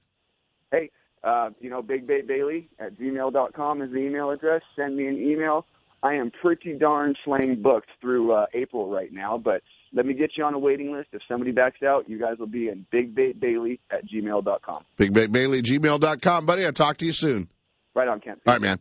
Hey, 0.70 0.90
uh, 1.22 1.50
you 1.60 1.70
know, 1.70 1.82
Big 1.82 2.06
Bait 2.06 2.26
Bailey 2.26 2.68
at 2.78 2.98
gmail.com 2.98 3.82
is 3.82 3.90
the 3.90 3.98
email 3.98 4.30
address. 4.30 4.62
Send 4.76 4.96
me 4.96 5.06
an 5.06 5.16
email. 5.16 5.66
I 6.02 6.14
am 6.14 6.30
pretty 6.30 6.74
darn 6.74 7.14
slang 7.24 7.62
booked 7.62 7.88
through 8.00 8.32
uh, 8.32 8.46
April 8.52 8.90
right 8.90 9.10
now, 9.10 9.38
but 9.38 9.62
let 9.94 10.04
me 10.04 10.12
get 10.12 10.32
you 10.36 10.44
on 10.44 10.52
a 10.52 10.58
waiting 10.58 10.92
list. 10.92 11.08
If 11.12 11.22
somebody 11.26 11.50
backs 11.50 11.82
out, 11.82 12.10
you 12.10 12.18
guys 12.18 12.38
will 12.38 12.46
be 12.46 12.68
in 12.68 12.84
Big 12.90 13.14
Bait 13.14 13.40
Bailey 13.40 13.80
at 13.90 14.06
gmail.com. 14.06 14.84
Big 14.98 15.14
Bait 15.14 15.32
Bailey 15.32 15.60
at 15.60 15.64
gmail.com, 15.64 16.46
buddy. 16.46 16.66
I'll 16.66 16.72
talk 16.72 16.98
to 16.98 17.06
you 17.06 17.12
soon. 17.12 17.48
Right 17.94 18.08
on, 18.08 18.20
Kent. 18.20 18.40
All 18.46 18.52
right, 18.52 18.60
man. 18.60 18.80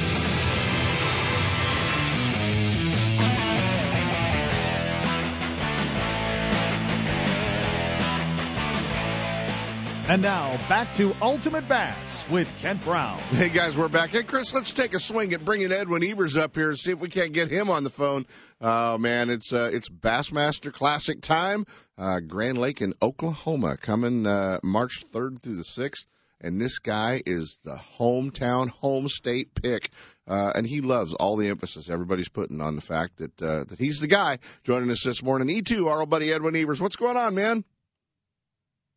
And 10.11 10.21
now 10.21 10.57
back 10.67 10.93
to 10.95 11.15
Ultimate 11.21 11.69
Bass 11.69 12.27
with 12.27 12.53
Kent 12.59 12.83
Brown. 12.83 13.17
Hey 13.29 13.47
guys, 13.47 13.77
we're 13.77 13.87
back. 13.87 14.09
Hey 14.09 14.23
Chris, 14.23 14.53
let's 14.53 14.73
take 14.73 14.93
a 14.93 14.99
swing 14.99 15.31
at 15.33 15.45
bringing 15.45 15.71
Edwin 15.71 16.03
Evers 16.03 16.35
up 16.35 16.53
here 16.53 16.67
and 16.67 16.77
see 16.77 16.91
if 16.91 16.99
we 16.99 17.07
can't 17.07 17.31
get 17.31 17.49
him 17.49 17.69
on 17.69 17.85
the 17.85 17.89
phone. 17.89 18.25
Oh 18.59 18.97
man, 18.97 19.29
it's 19.29 19.53
uh, 19.53 19.69
it's 19.71 19.87
Bassmaster 19.87 20.73
Classic 20.73 21.21
time. 21.21 21.65
Uh, 21.97 22.19
Grand 22.19 22.57
Lake 22.57 22.81
in 22.81 22.91
Oklahoma 23.01 23.77
coming 23.77 24.27
uh, 24.27 24.59
March 24.63 25.01
3rd 25.05 25.41
through 25.41 25.55
the 25.55 25.63
6th. 25.63 26.07
And 26.41 26.59
this 26.59 26.79
guy 26.79 27.21
is 27.25 27.59
the 27.63 27.79
hometown, 27.97 28.67
home 28.67 29.07
state 29.07 29.55
pick, 29.55 29.91
uh, 30.27 30.51
and 30.53 30.67
he 30.67 30.81
loves 30.81 31.13
all 31.13 31.37
the 31.37 31.47
emphasis 31.47 31.89
everybody's 31.89 32.27
putting 32.27 32.59
on 32.59 32.75
the 32.75 32.81
fact 32.81 33.19
that 33.19 33.41
uh, 33.41 33.63
that 33.63 33.79
he's 33.79 34.01
the 34.01 34.07
guy. 34.07 34.39
Joining 34.65 34.91
us 34.91 35.05
this 35.05 35.23
morning, 35.23 35.47
E2, 35.47 35.87
our 35.87 36.01
old 36.01 36.09
buddy 36.09 36.33
Edwin 36.33 36.57
Evers. 36.57 36.81
What's 36.81 36.97
going 36.97 37.15
on, 37.15 37.33
man? 37.33 37.63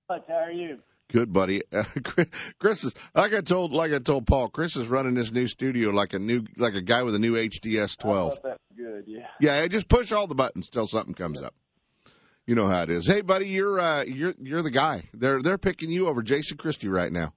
How 0.08 0.20
are 0.28 0.50
you? 0.50 0.80
Good, 1.12 1.32
buddy. 1.32 1.62
Uh, 1.72 1.84
Chris 2.58 2.84
is 2.84 2.94
like 3.14 3.34
I 3.34 3.40
told, 3.40 3.72
like 3.72 3.92
I 3.92 3.98
told 3.98 4.26
Paul. 4.26 4.48
Chris 4.48 4.76
is 4.76 4.88
running 4.88 5.14
this 5.14 5.30
new 5.30 5.46
studio 5.46 5.90
like 5.90 6.14
a 6.14 6.18
new, 6.18 6.44
like 6.56 6.74
a 6.74 6.82
guy 6.82 7.02
with 7.02 7.14
a 7.14 7.18
new 7.18 7.34
HDS 7.34 7.98
12. 7.98 8.38
That's 8.42 8.58
good, 8.76 9.04
yeah. 9.06 9.26
Yeah, 9.40 9.66
just 9.68 9.88
push 9.88 10.12
all 10.12 10.26
the 10.26 10.34
buttons 10.34 10.68
till 10.70 10.86
something 10.86 11.14
comes 11.14 11.42
up. 11.42 11.54
You 12.46 12.54
know 12.54 12.66
how 12.66 12.82
it 12.82 12.90
is. 12.90 13.06
Hey, 13.06 13.22
buddy, 13.22 13.48
you're 13.48 13.80
uh, 13.80 14.04
you're 14.04 14.34
you're 14.38 14.62
the 14.62 14.70
guy. 14.70 15.04
They're 15.14 15.40
they're 15.40 15.56
picking 15.56 15.90
you 15.90 16.08
over 16.08 16.22
Jason 16.22 16.58
Christie 16.58 16.88
right 16.88 17.10
now. 17.10 17.32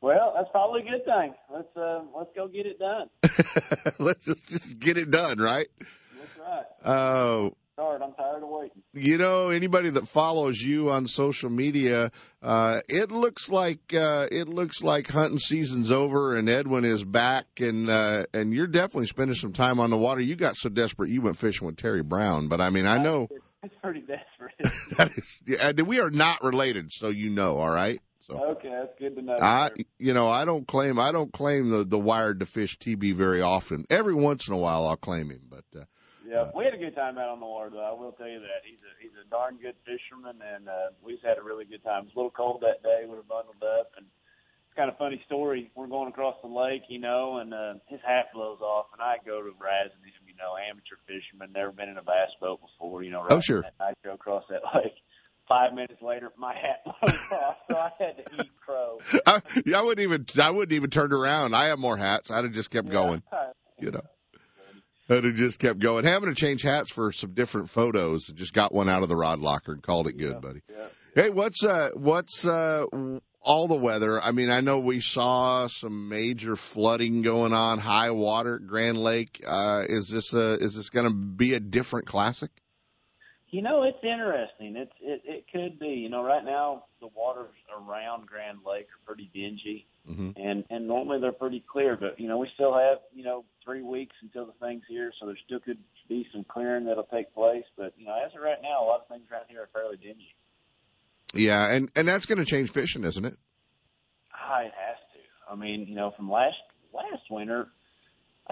Well, 0.00 0.32
that's 0.34 0.48
probably 0.50 0.80
a 0.80 0.84
good 0.84 1.04
thing. 1.04 1.34
Let's 1.52 1.76
uh, 1.76 2.00
let's 2.16 2.30
go 2.34 2.48
get 2.48 2.66
it 2.66 2.78
done. 2.78 3.08
Let's 3.98 4.24
just, 4.24 4.48
just 4.48 4.80
get 4.80 4.98
it 4.98 5.10
done, 5.10 5.38
right? 5.38 5.68
That's 5.78 6.38
right. 6.38 6.64
Oh, 6.84 7.54
I'm 8.02 8.12
tired 8.14 8.42
of 8.42 8.48
waiting. 8.48 8.82
you 8.94 9.18
know 9.18 9.48
anybody 9.50 9.90
that 9.90 10.06
follows 10.06 10.60
you 10.60 10.90
on 10.90 11.06
social 11.06 11.50
media 11.50 12.10
uh 12.42 12.80
it 12.88 13.10
looks 13.10 13.50
like 13.50 13.92
uh 13.94 14.26
it 14.30 14.48
looks 14.48 14.82
like 14.82 15.08
hunting 15.08 15.38
season's 15.38 15.90
over 15.90 16.36
and 16.36 16.48
edwin 16.48 16.84
is 16.84 17.02
back 17.04 17.46
and 17.58 17.88
uh 17.88 18.24
and 18.32 18.52
you're 18.52 18.66
definitely 18.66 19.06
spending 19.06 19.34
some 19.34 19.52
time 19.52 19.80
on 19.80 19.90
the 19.90 19.98
water 19.98 20.20
you 20.20 20.36
got 20.36 20.56
so 20.56 20.68
desperate 20.68 21.10
you 21.10 21.20
went 21.22 21.36
fishing 21.36 21.66
with 21.66 21.76
terry 21.76 22.02
brown 22.02 22.48
but 22.48 22.60
i 22.60 22.70
mean 22.70 22.86
i 22.86 22.98
know 22.98 23.28
It's 23.62 23.74
pretty 23.82 24.00
desperate. 24.00 24.54
that 24.96 25.16
is 25.16 25.42
yeah, 25.46 25.72
we 25.82 26.00
are 26.00 26.10
not 26.10 26.42
related 26.42 26.92
so 26.92 27.08
you 27.08 27.30
know 27.30 27.58
all 27.58 27.70
right 27.70 28.00
so 28.20 28.34
okay, 28.52 28.70
that's 28.70 28.96
good 29.00 29.16
to 29.16 29.22
know. 29.22 29.36
I, 29.40 29.70
you 29.98 30.14
know, 30.14 30.28
I 30.28 30.44
don't 30.44 30.64
claim, 30.64 30.96
I 31.00 31.10
don't 31.10 31.32
claim 31.32 31.68
the 31.68 31.82
the 31.82 31.98
wired 31.98 32.38
to 32.38 32.46
fish 32.46 32.78
TB 32.78 33.14
very 33.14 33.40
often. 33.42 33.84
Every 33.90 34.14
once 34.14 34.46
in 34.46 34.54
a 34.54 34.58
while, 34.58 34.86
I'll 34.86 34.96
claim 34.96 35.30
him, 35.30 35.42
but 35.50 35.64
uh, 35.76 35.84
yeah, 36.32 36.48
we 36.56 36.64
had 36.64 36.72
a 36.72 36.80
good 36.80 36.96
time 36.96 37.18
out 37.18 37.28
on 37.28 37.40
the 37.40 37.46
water, 37.46 37.68
though. 37.68 37.84
I 37.84 37.92
will 37.92 38.12
tell 38.12 38.28
you 38.28 38.40
that 38.40 38.64
he's 38.64 38.80
a 38.80 38.92
he's 38.96 39.12
a 39.20 39.28
darn 39.28 39.60
good 39.60 39.76
fisherman, 39.84 40.40
and 40.40 40.64
uh, 40.66 40.96
we 41.04 41.12
just 41.12 41.24
had 41.24 41.36
a 41.36 41.44
really 41.44 41.66
good 41.66 41.84
time. 41.84 42.08
It 42.08 42.12
was 42.12 42.16
a 42.16 42.18
little 42.18 42.32
cold 42.32 42.64
that 42.64 42.82
day. 42.82 43.04
We 43.04 43.12
were 43.12 43.28
bundled 43.28 43.60
up, 43.60 43.92
and 44.00 44.06
it's 44.08 44.72
kind 44.72 44.88
of 44.88 44.96
a 44.96 44.98
funny 44.98 45.20
story. 45.26 45.70
We're 45.76 45.92
going 45.92 46.08
across 46.08 46.36
the 46.40 46.48
lake, 46.48 46.88
you 46.88 47.00
know, 47.00 47.36
and 47.36 47.52
uh, 47.52 47.74
his 47.86 48.00
hat 48.00 48.32
blows 48.32 48.64
off, 48.64 48.86
and 48.94 49.02
I 49.02 49.16
go 49.20 49.42
to 49.42 49.52
razzing 49.60 50.08
him, 50.08 50.24
you 50.24 50.32
know, 50.40 50.56
amateur 50.56 50.96
fisherman, 51.04 51.52
never 51.52 51.70
been 51.70 51.90
in 51.90 51.98
a 51.98 52.02
bass 52.02 52.32
boat 52.40 52.60
before, 52.64 53.02
you 53.02 53.10
know. 53.10 53.26
Oh, 53.28 53.40
sure. 53.40 53.60
That 53.60 53.74
nitro 54.00 54.14
across 54.14 54.44
that 54.48 54.62
lake. 54.74 54.96
Five 55.46 55.74
minutes 55.74 56.00
later, 56.00 56.32
my 56.38 56.54
hat 56.54 56.80
blows 56.84 57.32
off, 57.32 57.60
so 57.68 57.76
I 57.76 57.90
had 57.98 58.24
to 58.24 58.40
eat 58.40 58.50
crow. 58.64 59.00
I, 59.26 59.42
I 59.76 59.82
wouldn't 59.82 60.00
even, 60.00 60.24
I 60.42 60.50
wouldn't 60.50 60.72
even 60.72 60.88
turned 60.88 61.12
around. 61.12 61.54
I 61.54 61.66
have 61.66 61.78
more 61.78 61.98
hats. 61.98 62.30
I'd 62.30 62.44
have 62.44 62.54
just 62.54 62.70
kept 62.70 62.88
going. 62.88 63.22
you 63.78 63.90
know. 63.90 64.00
I'd 65.24 65.34
just 65.34 65.58
kept 65.58 65.78
going. 65.78 66.04
Having 66.04 66.30
to 66.30 66.34
change 66.34 66.62
hats 66.62 66.92
for 66.92 67.12
some 67.12 67.34
different 67.34 67.70
photos. 67.70 68.26
Just 68.28 68.52
got 68.52 68.72
one 68.72 68.88
out 68.88 69.02
of 69.02 69.08
the 69.08 69.16
rod 69.16 69.38
locker 69.38 69.72
and 69.72 69.82
called 69.82 70.06
it 70.06 70.16
good, 70.16 70.40
buddy. 70.40 70.62
Yeah. 70.68 70.86
Hey, 71.14 71.30
what's 71.30 71.64
uh, 71.64 71.90
what's 71.94 72.46
uh, 72.46 72.86
all 73.40 73.68
the 73.68 73.76
weather? 73.76 74.20
I 74.20 74.32
mean, 74.32 74.50
I 74.50 74.60
know 74.60 74.78
we 74.78 75.00
saw 75.00 75.66
some 75.66 76.08
major 76.08 76.56
flooding 76.56 77.22
going 77.22 77.52
on, 77.52 77.78
high 77.78 78.12
water 78.12 78.56
at 78.56 78.66
Grand 78.66 78.98
Lake. 78.98 79.42
Uh, 79.46 79.84
is 79.86 80.08
this 80.08 80.34
uh, 80.34 80.56
is 80.60 80.74
this 80.76 80.90
going 80.90 81.06
to 81.06 81.14
be 81.14 81.54
a 81.54 81.60
different 81.60 82.06
classic? 82.06 82.50
You 83.52 83.60
know, 83.60 83.82
it's 83.82 84.02
interesting. 84.02 84.76
It's 84.76 84.92
it 85.00 85.22
it 85.24 85.44
could 85.52 85.78
be. 85.78 85.88
You 85.88 86.08
know, 86.08 86.24
right 86.24 86.42
now 86.44 86.84
the 87.00 87.08
waters 87.14 87.54
around 87.70 88.26
Grand 88.26 88.60
Lake 88.66 88.86
are 88.86 89.06
pretty 89.06 89.30
dingy, 89.32 89.86
Mm-hmm. 90.10 90.30
and 90.34 90.64
and 90.68 90.88
normally 90.88 91.20
they're 91.20 91.30
pretty 91.30 91.62
clear. 91.70 91.96
But 91.96 92.18
you 92.18 92.26
know, 92.28 92.38
we 92.38 92.48
still 92.54 92.72
have 92.72 92.98
you 93.14 93.22
know 93.22 93.44
three 93.64 93.82
weeks 93.82 94.16
until 94.22 94.46
the 94.46 94.52
thing's 94.60 94.82
here, 94.88 95.12
so 95.20 95.26
there 95.26 95.36
still 95.44 95.60
could 95.60 95.78
be 96.08 96.26
some 96.32 96.44
clearing 96.44 96.86
that'll 96.86 97.04
take 97.04 97.32
place. 97.34 97.64
But 97.76 97.92
you 97.96 98.06
know, 98.06 98.14
as 98.26 98.34
of 98.34 98.40
right 98.42 98.58
now, 98.62 98.82
a 98.82 98.86
lot 98.86 99.02
of 99.02 99.08
things 99.08 99.30
around 99.30 99.44
here 99.48 99.60
are 99.62 99.68
fairly 99.72 99.98
dingy. 99.98 100.34
Yeah, 101.34 101.68
and 101.70 101.90
and 101.94 102.08
that's 102.08 102.26
going 102.26 102.38
to 102.38 102.44
change 102.44 102.70
fishing, 102.72 103.04
isn't 103.04 103.24
it? 103.24 103.36
Ah, 104.34 104.62
it 104.62 104.72
has 104.74 104.96
to. 105.12 105.52
I 105.52 105.56
mean, 105.56 105.86
you 105.86 105.94
know, 105.94 106.12
from 106.16 106.30
last 106.30 106.56
last 106.92 107.22
winter, 107.30 107.68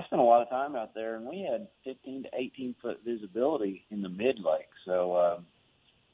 I 0.00 0.06
spent 0.06 0.22
a 0.22 0.24
lot 0.24 0.42
of 0.42 0.48
time 0.48 0.76
out 0.76 0.94
there, 0.94 1.16
and 1.16 1.26
we 1.26 1.46
had 1.50 1.68
15 1.84 2.24
to 2.24 2.28
18 2.32 2.74
foot 2.80 3.00
visibility 3.04 3.84
in 3.90 4.00
the 4.00 4.08
mid 4.08 4.38
lake. 4.38 4.68
So, 4.86 5.16
um, 5.16 5.46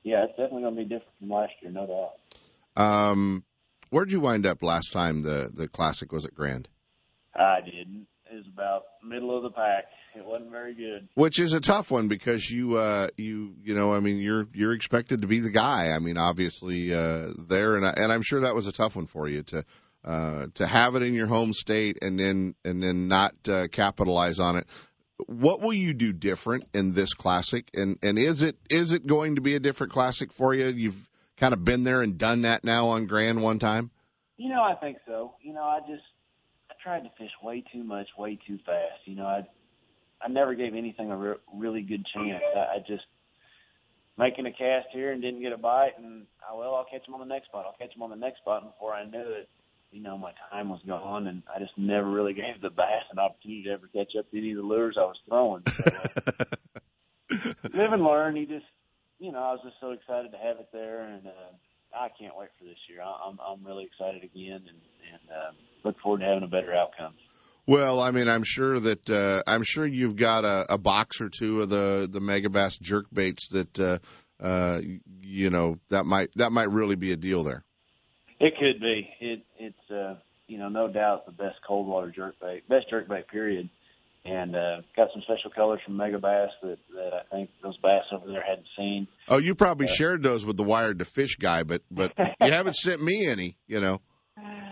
yeah, 0.02 0.24
it's 0.24 0.32
definitely 0.32 0.62
going 0.62 0.76
to 0.76 0.82
be 0.82 0.88
different 0.88 1.18
from 1.20 1.30
last 1.30 1.52
year, 1.62 1.70
no 1.70 1.86
doubt. 1.86 2.82
Um, 2.84 3.44
where'd 3.90 4.10
you 4.10 4.20
wind 4.20 4.44
up 4.44 4.62
last 4.62 4.92
time 4.92 5.22
the 5.22 5.50
the 5.52 5.68
classic 5.68 6.12
was 6.12 6.26
at 6.26 6.34
Grand? 6.34 6.68
I 7.34 7.60
didn't. 7.64 8.06
It 8.30 8.34
was 8.34 8.46
about 8.52 8.82
middle 9.04 9.36
of 9.36 9.44
the 9.44 9.50
pack. 9.50 9.84
It 10.16 10.24
wasn't 10.24 10.50
very 10.50 10.74
good. 10.74 11.08
Which 11.14 11.38
is 11.38 11.52
a 11.52 11.60
tough 11.60 11.90
one 11.90 12.08
because 12.08 12.50
you 12.50 12.76
uh 12.76 13.08
you 13.16 13.54
you 13.62 13.74
know 13.74 13.94
I 13.94 14.00
mean 14.00 14.18
you're 14.18 14.48
you're 14.52 14.72
expected 14.72 15.22
to 15.22 15.28
be 15.28 15.40
the 15.40 15.50
guy. 15.50 15.90
I 15.90 16.00
mean 16.00 16.16
obviously 16.16 16.92
uh 16.92 17.28
there 17.38 17.76
and 17.76 17.86
I, 17.86 17.94
and 17.96 18.12
I'm 18.12 18.22
sure 18.22 18.40
that 18.40 18.54
was 18.54 18.66
a 18.66 18.72
tough 18.72 18.96
one 18.96 19.06
for 19.06 19.28
you 19.28 19.42
to 19.44 19.64
uh 20.06 20.46
to 20.54 20.66
have 20.66 20.94
it 20.94 21.02
in 21.02 21.14
your 21.14 21.26
home 21.26 21.52
state 21.52 21.98
and 22.02 22.18
then 22.18 22.54
and 22.64 22.82
then 22.82 23.08
not 23.08 23.34
uh, 23.48 23.66
capitalize 23.68 24.38
on 24.38 24.56
it. 24.56 24.66
What 25.26 25.60
will 25.60 25.72
you 25.72 25.94
do 25.94 26.12
different 26.12 26.64
in 26.74 26.92
this 26.92 27.14
classic 27.14 27.68
and 27.74 27.98
and 28.02 28.18
is 28.18 28.42
it 28.42 28.56
is 28.70 28.92
it 28.92 29.06
going 29.06 29.36
to 29.36 29.40
be 29.40 29.54
a 29.54 29.60
different 29.60 29.92
classic 29.92 30.32
for 30.32 30.54
you? 30.54 30.66
You've 30.66 31.08
kind 31.36 31.52
of 31.52 31.64
been 31.64 31.82
there 31.82 32.02
and 32.02 32.18
done 32.18 32.42
that 32.42 32.64
now 32.64 32.88
on 32.88 33.06
Grand 33.06 33.42
one 33.42 33.58
time. 33.58 33.90
You 34.36 34.50
know, 34.50 34.62
I 34.62 34.74
think 34.74 34.98
so. 35.06 35.34
You 35.42 35.54
know, 35.54 35.62
I 35.62 35.80
just 35.80 36.04
I 36.70 36.74
tried 36.82 37.00
to 37.00 37.10
fish 37.18 37.30
way 37.42 37.64
too 37.72 37.84
much, 37.84 38.08
way 38.18 38.38
too 38.46 38.58
fast. 38.64 39.00
You 39.06 39.16
know, 39.16 39.26
I 39.26 39.46
I 40.22 40.28
never 40.28 40.54
gave 40.54 40.74
anything 40.74 41.10
a 41.10 41.16
re- 41.16 41.34
really 41.52 41.82
good 41.82 42.04
chance. 42.14 42.42
I, 42.54 42.58
I 42.58 42.78
just 42.86 43.04
making 44.18 44.46
a 44.46 44.52
cast 44.52 44.88
here 44.92 45.12
and 45.12 45.20
didn't 45.22 45.42
get 45.42 45.52
a 45.52 45.58
bite, 45.58 45.98
and 45.98 46.26
oh 46.50 46.58
well, 46.58 46.74
I'll 46.74 46.86
catch 46.90 47.06
him 47.06 47.14
on 47.14 47.20
the 47.20 47.26
next 47.26 47.46
spot. 47.46 47.66
I'll 47.66 47.76
catch 47.78 47.94
him 47.94 48.02
on 48.02 48.10
the 48.10 48.16
next 48.16 48.38
spot. 48.38 48.62
And 48.62 48.72
before 48.72 48.94
I 48.94 49.04
knew 49.04 49.18
it, 49.20 49.48
you 49.90 50.02
know, 50.02 50.18
my 50.18 50.32
time 50.50 50.68
was 50.68 50.80
gone, 50.86 51.26
and 51.26 51.42
I 51.54 51.58
just 51.58 51.76
never 51.76 52.08
really 52.08 52.34
gave 52.34 52.60
the 52.60 52.70
bass 52.70 53.04
an 53.10 53.18
opportunity 53.18 53.64
to 53.64 53.70
ever 53.70 53.88
catch 53.88 54.12
up 54.18 54.30
to 54.30 54.38
any 54.38 54.52
of 54.52 54.58
the 54.58 54.62
lures 54.62 54.96
I 54.98 55.04
was 55.04 55.16
throwing. 55.28 55.62
So, 55.66 55.84
uh, 56.40 57.54
live 57.72 57.92
and 57.92 58.02
learn. 58.02 58.36
You 58.36 58.46
just, 58.46 58.66
you 59.18 59.32
know, 59.32 59.38
I 59.38 59.52
was 59.52 59.60
just 59.64 59.76
so 59.80 59.92
excited 59.92 60.32
to 60.32 60.38
have 60.38 60.58
it 60.58 60.68
there, 60.72 61.02
and 61.02 61.26
uh, 61.26 61.96
I 61.96 62.08
can't 62.18 62.36
wait 62.36 62.50
for 62.58 62.64
this 62.64 62.78
year. 62.88 63.02
I, 63.02 63.28
I'm 63.28 63.38
I'm 63.40 63.64
really 63.64 63.84
excited 63.84 64.22
again, 64.22 64.62
and 64.68 64.80
and 65.12 65.30
uh, 65.30 65.52
look 65.84 65.98
forward 66.00 66.20
to 66.20 66.26
having 66.26 66.42
a 66.42 66.48
better 66.48 66.74
outcome. 66.74 67.14
Well, 67.66 68.00
I 68.00 68.12
mean, 68.12 68.28
I'm 68.28 68.44
sure 68.44 68.78
that 68.78 69.10
uh, 69.10 69.42
I'm 69.46 69.64
sure 69.64 69.84
you've 69.84 70.14
got 70.14 70.44
a, 70.44 70.74
a 70.74 70.78
box 70.78 71.20
or 71.20 71.28
two 71.28 71.62
of 71.62 71.68
the 71.68 72.08
the 72.10 72.20
Megabass 72.20 72.80
jerk 72.80 73.06
baits 73.12 73.48
that 73.48 73.80
uh, 73.80 73.98
uh, 74.40 74.80
you 75.20 75.50
know 75.50 75.78
that 75.88 76.06
might 76.06 76.30
that 76.36 76.52
might 76.52 76.70
really 76.70 76.96
be 76.96 77.12
a 77.12 77.16
deal 77.16 77.42
there. 77.42 77.64
It 78.40 78.54
could 78.58 78.80
be. 78.80 79.08
It 79.20 79.42
it's 79.58 79.90
uh, 79.90 80.16
you 80.46 80.58
know 80.58 80.68
no 80.68 80.88
doubt 80.88 81.26
the 81.26 81.32
best 81.32 81.56
cold 81.66 81.86
water 81.86 82.12
jerk 82.14 82.34
bait, 82.40 82.68
best 82.68 82.90
jerk 82.90 83.08
bait 83.08 83.28
period, 83.28 83.68
and 84.24 84.54
uh, 84.54 84.82
got 84.94 85.08
some 85.12 85.22
special 85.22 85.50
colors 85.54 85.80
from 85.84 85.96
Megabass 85.96 86.48
that 86.62 86.78
that 86.94 87.12
I 87.14 87.34
think 87.34 87.50
those 87.62 87.76
bass 87.78 88.04
over 88.12 88.26
there 88.26 88.44
hadn't 88.46 88.66
seen. 88.76 89.08
Oh, 89.28 89.38
you 89.38 89.54
probably 89.54 89.86
shared 89.86 90.22
those 90.22 90.44
with 90.44 90.56
the 90.56 90.64
wired 90.64 90.98
to 90.98 91.04
fish 91.04 91.36
guy, 91.36 91.62
but 91.62 91.82
but 91.90 92.12
you 92.18 92.52
haven't 92.52 92.76
sent 92.76 93.02
me 93.02 93.26
any. 93.26 93.56
You 93.66 93.80
know. 93.80 94.00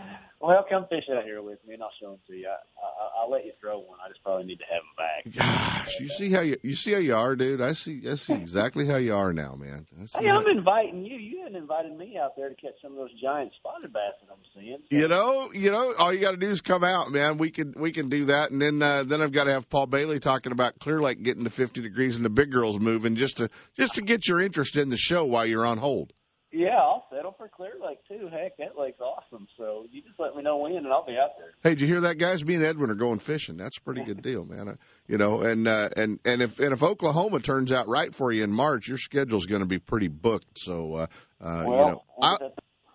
Well, 0.45 0.67
come 0.69 0.85
fish 0.91 1.05
out 1.11 1.25
here 1.25 1.41
with 1.41 1.59
me, 1.67 1.73
and 1.73 1.83
I'll 1.83 1.91
show 1.99 2.11
them 2.11 2.21
to 2.27 2.35
you. 2.35 2.49
I, 2.49 2.53
I, 2.53 3.23
I'll 3.23 3.31
let 3.31 3.47
you 3.47 3.53
throw 3.59 3.79
one. 3.79 3.97
I 4.05 4.11
just 4.11 4.23
probably 4.23 4.45
need 4.45 4.59
to 4.59 4.67
have 4.67 4.83
them 4.83 4.95
back. 4.99 5.85
Gosh, 5.87 6.01
you 6.01 6.09
see 6.09 6.31
how 6.31 6.43
you 6.43 6.57
you 6.63 6.75
see 6.75 6.93
how 6.93 6.99
you 6.99 7.17
are, 7.17 7.35
dude. 7.35 7.63
I 7.63 7.73
see 7.73 8.03
I 8.07 8.17
see 8.17 8.35
exactly 8.35 8.87
how 8.87 8.97
you 8.97 9.15
are 9.15 9.33
now, 9.33 9.55
man. 9.55 9.87
Hey, 10.15 10.29
I'm 10.29 10.47
inviting 10.47 11.03
you. 11.03 11.17
You 11.17 11.45
hadn't 11.45 11.57
invited 11.57 11.97
me 11.97 12.19
out 12.19 12.37
there 12.37 12.51
to 12.51 12.55
catch 12.55 12.75
some 12.83 12.93
of 12.93 12.99
those 12.99 13.13
giant 13.23 13.53
spotted 13.55 13.91
bass 13.91 14.13
that 14.21 14.31
I'm 14.31 14.39
seeing. 14.55 14.79
So. 14.91 14.97
You 14.97 15.09
know, 15.09 15.51
you 15.55 15.71
know, 15.71 15.95
all 15.95 16.13
you 16.13 16.21
got 16.21 16.33
to 16.33 16.37
do 16.37 16.49
is 16.49 16.61
come 16.61 16.85
out, 16.85 17.11
man. 17.11 17.39
We 17.39 17.51
can 17.51 17.73
we 17.75 17.93
can 17.93 18.11
do 18.11 18.27
that, 18.27 18.51
and 18.51 18.61
then 18.61 18.83
uh, 18.83 19.05
then 19.05 19.23
I've 19.23 19.33
got 19.33 19.45
to 19.45 19.53
have 19.53 19.71
Paul 19.71 19.87
Bailey 19.87 20.21
talking 20.21 20.53
about 20.53 20.79
Clear 20.79 21.01
Lake 21.01 21.23
getting 21.23 21.45
to 21.45 21.51
50 21.51 21.81
degrees 21.81 22.17
and 22.17 22.25
the 22.25 22.31
big 22.31 22.51
girls 22.51 22.79
moving, 22.79 23.17
just 23.17 23.39
to 23.39 23.49
just 23.79 23.95
to 23.95 24.03
get 24.03 24.29
your 24.29 24.43
interest 24.43 24.77
in 24.77 24.91
the 24.91 24.99
show 24.99 25.25
while 25.25 25.47
you're 25.47 25.65
on 25.65 25.79
hold. 25.79 26.13
Yeah, 26.53 26.77
I'll 26.77 27.05
settle 27.11 27.33
for 27.33 27.49
Clear 27.49 27.73
Lake 27.83 27.84
too. 28.09 28.29
Heck, 28.31 28.57
that 28.59 28.79
lake's 28.79 29.01
awesome. 29.01 29.47
So 29.57 29.87
you 29.91 30.03
just 30.03 30.19
let 30.19 30.37
me 30.37 30.43
know 30.43 30.59
when, 30.59 30.77
and 30.77 30.87
I'll 30.87 31.07
be 31.07 31.17
out 31.17 31.37
there. 31.39 31.51
Hey, 31.63 31.71
did 31.71 31.83
you 31.83 31.87
hear 31.87 32.03
that, 32.03 32.19
guys? 32.19 32.45
Me 32.45 32.55
and 32.55 32.65
Edwin 32.65 32.91
are 32.91 32.95
going 32.95 33.19
fishing. 33.19 33.57
That's 33.57 33.79
a 33.79 33.81
pretty 33.81 34.03
good 34.03 34.23
deal, 34.23 34.45
man. 34.45 34.69
Uh, 34.69 34.75
you 35.07 35.19
know, 35.19 35.43
and 35.43 35.67
uh, 35.67 35.91
and 35.97 36.21
and 36.25 36.43
if 36.43 36.59
and 36.61 36.73
if 36.73 36.83
Oklahoma 36.83 37.41
turns 37.41 37.73
out 37.73 37.89
right 37.89 38.15
for 38.15 38.33
you 38.33 38.45
in 38.45 38.53
March, 38.53 38.89
your 38.89 38.99
schedule's 38.99 39.47
going 39.47 39.63
to 39.63 39.69
be 39.69 39.79
pretty 39.79 40.09
booked. 40.09 40.59
So, 40.59 40.95
uh, 40.95 41.07
uh, 41.41 41.65
well, 41.67 41.71
you 41.71 41.87
know, 41.87 42.03
I, 42.23 42.39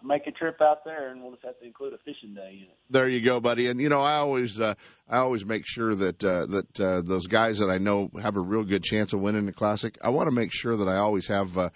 make 0.03 0.27
a 0.27 0.31
trip 0.31 0.61
out 0.61 0.85
there, 0.85 1.09
and 1.09 1.21
we'll 1.21 1.31
just 1.31 1.45
have 1.45 1.59
to 1.59 1.65
include 1.65 1.93
a 1.93 1.97
fishing 1.99 2.33
day 2.33 2.57
in 2.57 2.63
it. 2.63 2.77
There 2.89 3.07
you 3.07 3.21
go, 3.21 3.39
buddy. 3.39 3.67
And 3.67 3.79
you 3.79 3.89
know, 3.89 4.01
I 4.01 4.15
always 4.15 4.59
uh, 4.59 4.75
I 5.07 5.17
always 5.17 5.45
make 5.45 5.63
sure 5.65 5.93
that 5.95 6.23
uh, 6.23 6.45
that 6.47 6.79
uh, 6.79 7.01
those 7.01 7.27
guys 7.27 7.59
that 7.59 7.69
I 7.69 7.77
know 7.77 8.09
have 8.21 8.37
a 8.37 8.41
real 8.41 8.63
good 8.63 8.83
chance 8.83 9.13
of 9.13 9.19
winning 9.19 9.45
the 9.45 9.53
classic. 9.53 9.97
I 10.01 10.09
want 10.09 10.27
to 10.27 10.35
make 10.35 10.51
sure 10.51 10.75
that 10.75 10.87
I 10.87 10.97
always 10.97 11.27
have. 11.27 11.57
Uh, 11.57 11.69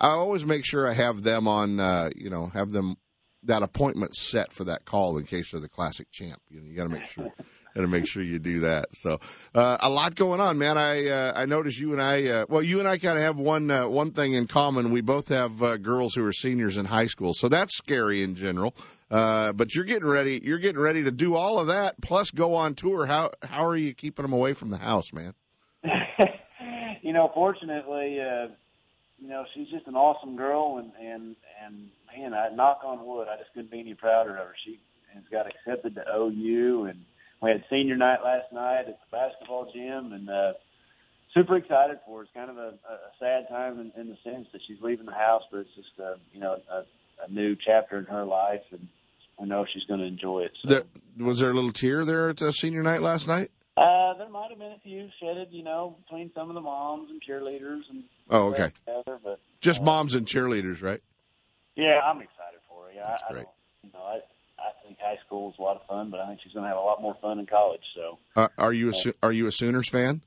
I 0.00 0.10
always 0.10 0.46
make 0.46 0.64
sure 0.64 0.88
I 0.88 0.94
have 0.94 1.22
them 1.22 1.46
on, 1.46 1.78
uh, 1.78 2.10
you 2.16 2.30
know, 2.30 2.46
have 2.46 2.72
them 2.72 2.96
that 3.44 3.62
appointment 3.62 4.14
set 4.14 4.52
for 4.52 4.64
that 4.64 4.84
call 4.84 5.18
in 5.18 5.24
case 5.24 5.52
they're 5.52 5.60
the 5.60 5.68
classic 5.68 6.10
champ. 6.10 6.40
You 6.48 6.60
know, 6.60 6.66
you 6.66 6.76
got 6.76 6.84
to 6.84 6.88
make 6.90 7.04
sure, 7.04 7.24
got 7.74 7.82
to 7.82 7.88
make 7.88 8.06
sure 8.06 8.22
you 8.22 8.38
do 8.38 8.60
that. 8.60 8.94
So, 8.94 9.20
uh, 9.54 9.78
a 9.80 9.90
lot 9.90 10.14
going 10.14 10.40
on, 10.40 10.58
man. 10.58 10.78
I, 10.78 11.08
uh, 11.08 11.32
I 11.36 11.46
noticed 11.46 11.78
you 11.78 11.92
and 11.92 12.00
I, 12.00 12.26
uh, 12.26 12.46
well, 12.48 12.62
you 12.62 12.78
and 12.80 12.88
I 12.88 12.98
kind 12.98 13.18
of 13.18 13.24
have 13.24 13.36
one, 13.36 13.70
uh, 13.70 13.88
one 13.88 14.12
thing 14.12 14.32
in 14.34 14.46
common. 14.46 14.90
We 14.90 15.02
both 15.02 15.28
have, 15.28 15.62
uh, 15.62 15.76
girls 15.76 16.14
who 16.14 16.24
are 16.26 16.32
seniors 16.32 16.78
in 16.78 16.86
high 16.86 17.06
school. 17.06 17.34
So 17.34 17.48
that's 17.48 17.76
scary 17.76 18.22
in 18.22 18.36
general. 18.36 18.74
Uh, 19.10 19.52
but 19.52 19.74
you're 19.74 19.84
getting 19.84 20.08
ready, 20.08 20.40
you're 20.42 20.58
getting 20.58 20.80
ready 20.80 21.04
to 21.04 21.10
do 21.10 21.34
all 21.34 21.58
of 21.58 21.68
that 21.68 22.00
plus 22.00 22.30
go 22.30 22.54
on 22.54 22.74
tour. 22.74 23.06
How, 23.06 23.30
how 23.42 23.66
are 23.66 23.76
you 23.76 23.94
keeping 23.94 24.22
them 24.22 24.32
away 24.32 24.54
from 24.54 24.70
the 24.70 24.78
house, 24.78 25.12
man? 25.12 25.34
you 27.02 27.12
know, 27.12 27.30
fortunately, 27.34 28.18
uh, 28.20 28.48
you 29.20 29.28
know, 29.28 29.44
she's 29.54 29.68
just 29.68 29.86
an 29.86 29.94
awesome 29.94 30.36
girl, 30.36 30.78
and 30.78 30.92
and 31.00 31.36
and 31.64 31.90
man, 32.16 32.34
I 32.34 32.54
knock 32.54 32.80
on 32.84 33.04
wood, 33.06 33.28
I 33.28 33.36
just 33.36 33.52
couldn't 33.52 33.70
be 33.70 33.80
any 33.80 33.94
prouder 33.94 34.36
of 34.36 34.48
her. 34.48 34.54
She 34.64 34.80
has 35.14 35.24
got 35.30 35.46
accepted 35.46 35.94
to 35.96 36.04
OU, 36.16 36.84
and 36.84 37.04
we 37.42 37.50
had 37.50 37.64
senior 37.70 37.96
night 37.96 38.20
last 38.24 38.52
night 38.52 38.88
at 38.88 38.98
the 39.00 39.16
basketball 39.16 39.70
gym, 39.72 40.12
and 40.12 40.30
uh, 40.30 40.52
super 41.34 41.56
excited 41.56 41.98
for 42.06 42.18
her. 42.18 42.22
It's 42.24 42.32
kind 42.32 42.50
of 42.50 42.56
a, 42.56 42.74
a 42.88 42.98
sad 43.18 43.48
time 43.48 43.78
in, 43.78 43.92
in 44.00 44.08
the 44.08 44.16
sense 44.24 44.48
that 44.52 44.62
she's 44.66 44.80
leaving 44.80 45.06
the 45.06 45.12
house, 45.12 45.42
but 45.50 45.60
it's 45.60 45.74
just 45.74 46.00
uh, 46.02 46.14
you 46.32 46.40
know 46.40 46.56
a, 46.70 46.84
a 47.26 47.30
new 47.30 47.56
chapter 47.56 47.98
in 47.98 48.04
her 48.06 48.24
life, 48.24 48.62
and 48.70 48.88
I 49.40 49.44
know 49.44 49.66
she's 49.72 49.84
going 49.84 50.00
to 50.00 50.06
enjoy 50.06 50.44
it. 50.44 50.52
So. 50.62 50.68
There, 50.68 50.84
was 51.18 51.40
there 51.40 51.50
a 51.50 51.54
little 51.54 51.72
tear 51.72 52.04
there 52.04 52.30
at 52.30 52.38
the 52.38 52.52
senior 52.52 52.82
night 52.82 53.02
last 53.02 53.28
night? 53.28 53.50
Uh, 53.76 54.14
there 54.14 54.28
might 54.28 54.50
have 54.50 54.58
been 54.58 54.72
a 54.72 54.80
few 54.82 55.08
shedded, 55.20 55.48
you 55.50 55.62
know, 55.62 55.96
between 56.04 56.30
some 56.34 56.48
of 56.48 56.54
the 56.54 56.60
moms 56.60 57.10
and 57.10 57.22
cheerleaders 57.22 57.82
and. 57.88 58.04
Oh, 58.28 58.48
okay. 58.48 58.70
Together, 58.86 59.18
but 59.22 59.40
just 59.60 59.80
uh, 59.80 59.84
moms 59.84 60.14
and 60.14 60.26
cheerleaders, 60.26 60.82
right? 60.82 61.00
Yeah, 61.76 62.00
I'm 62.04 62.18
excited 62.18 62.60
for 62.68 62.86
her. 62.86 62.92
Yeah, 62.92 63.06
That's 63.06 63.22
I, 63.28 63.32
great. 63.32 63.46
I 63.46 63.86
you 63.86 63.90
know, 63.94 64.00
I 64.00 64.20
I 64.60 64.72
think 64.84 64.98
high 65.00 65.18
school 65.24 65.50
is 65.50 65.58
a 65.58 65.62
lot 65.62 65.76
of 65.76 65.86
fun, 65.86 66.10
but 66.10 66.20
I 66.20 66.28
think 66.28 66.40
she's 66.42 66.52
going 66.52 66.64
to 66.64 66.68
have 66.68 66.76
a 66.76 66.82
lot 66.82 67.00
more 67.00 67.16
fun 67.20 67.38
in 67.38 67.46
college. 67.46 67.80
So. 67.94 68.18
Uh, 68.36 68.48
are 68.58 68.72
you 68.72 68.90
a 68.90 69.12
are 69.22 69.32
you 69.32 69.46
a 69.46 69.52
Sooners 69.52 69.88
fan? 69.88 70.20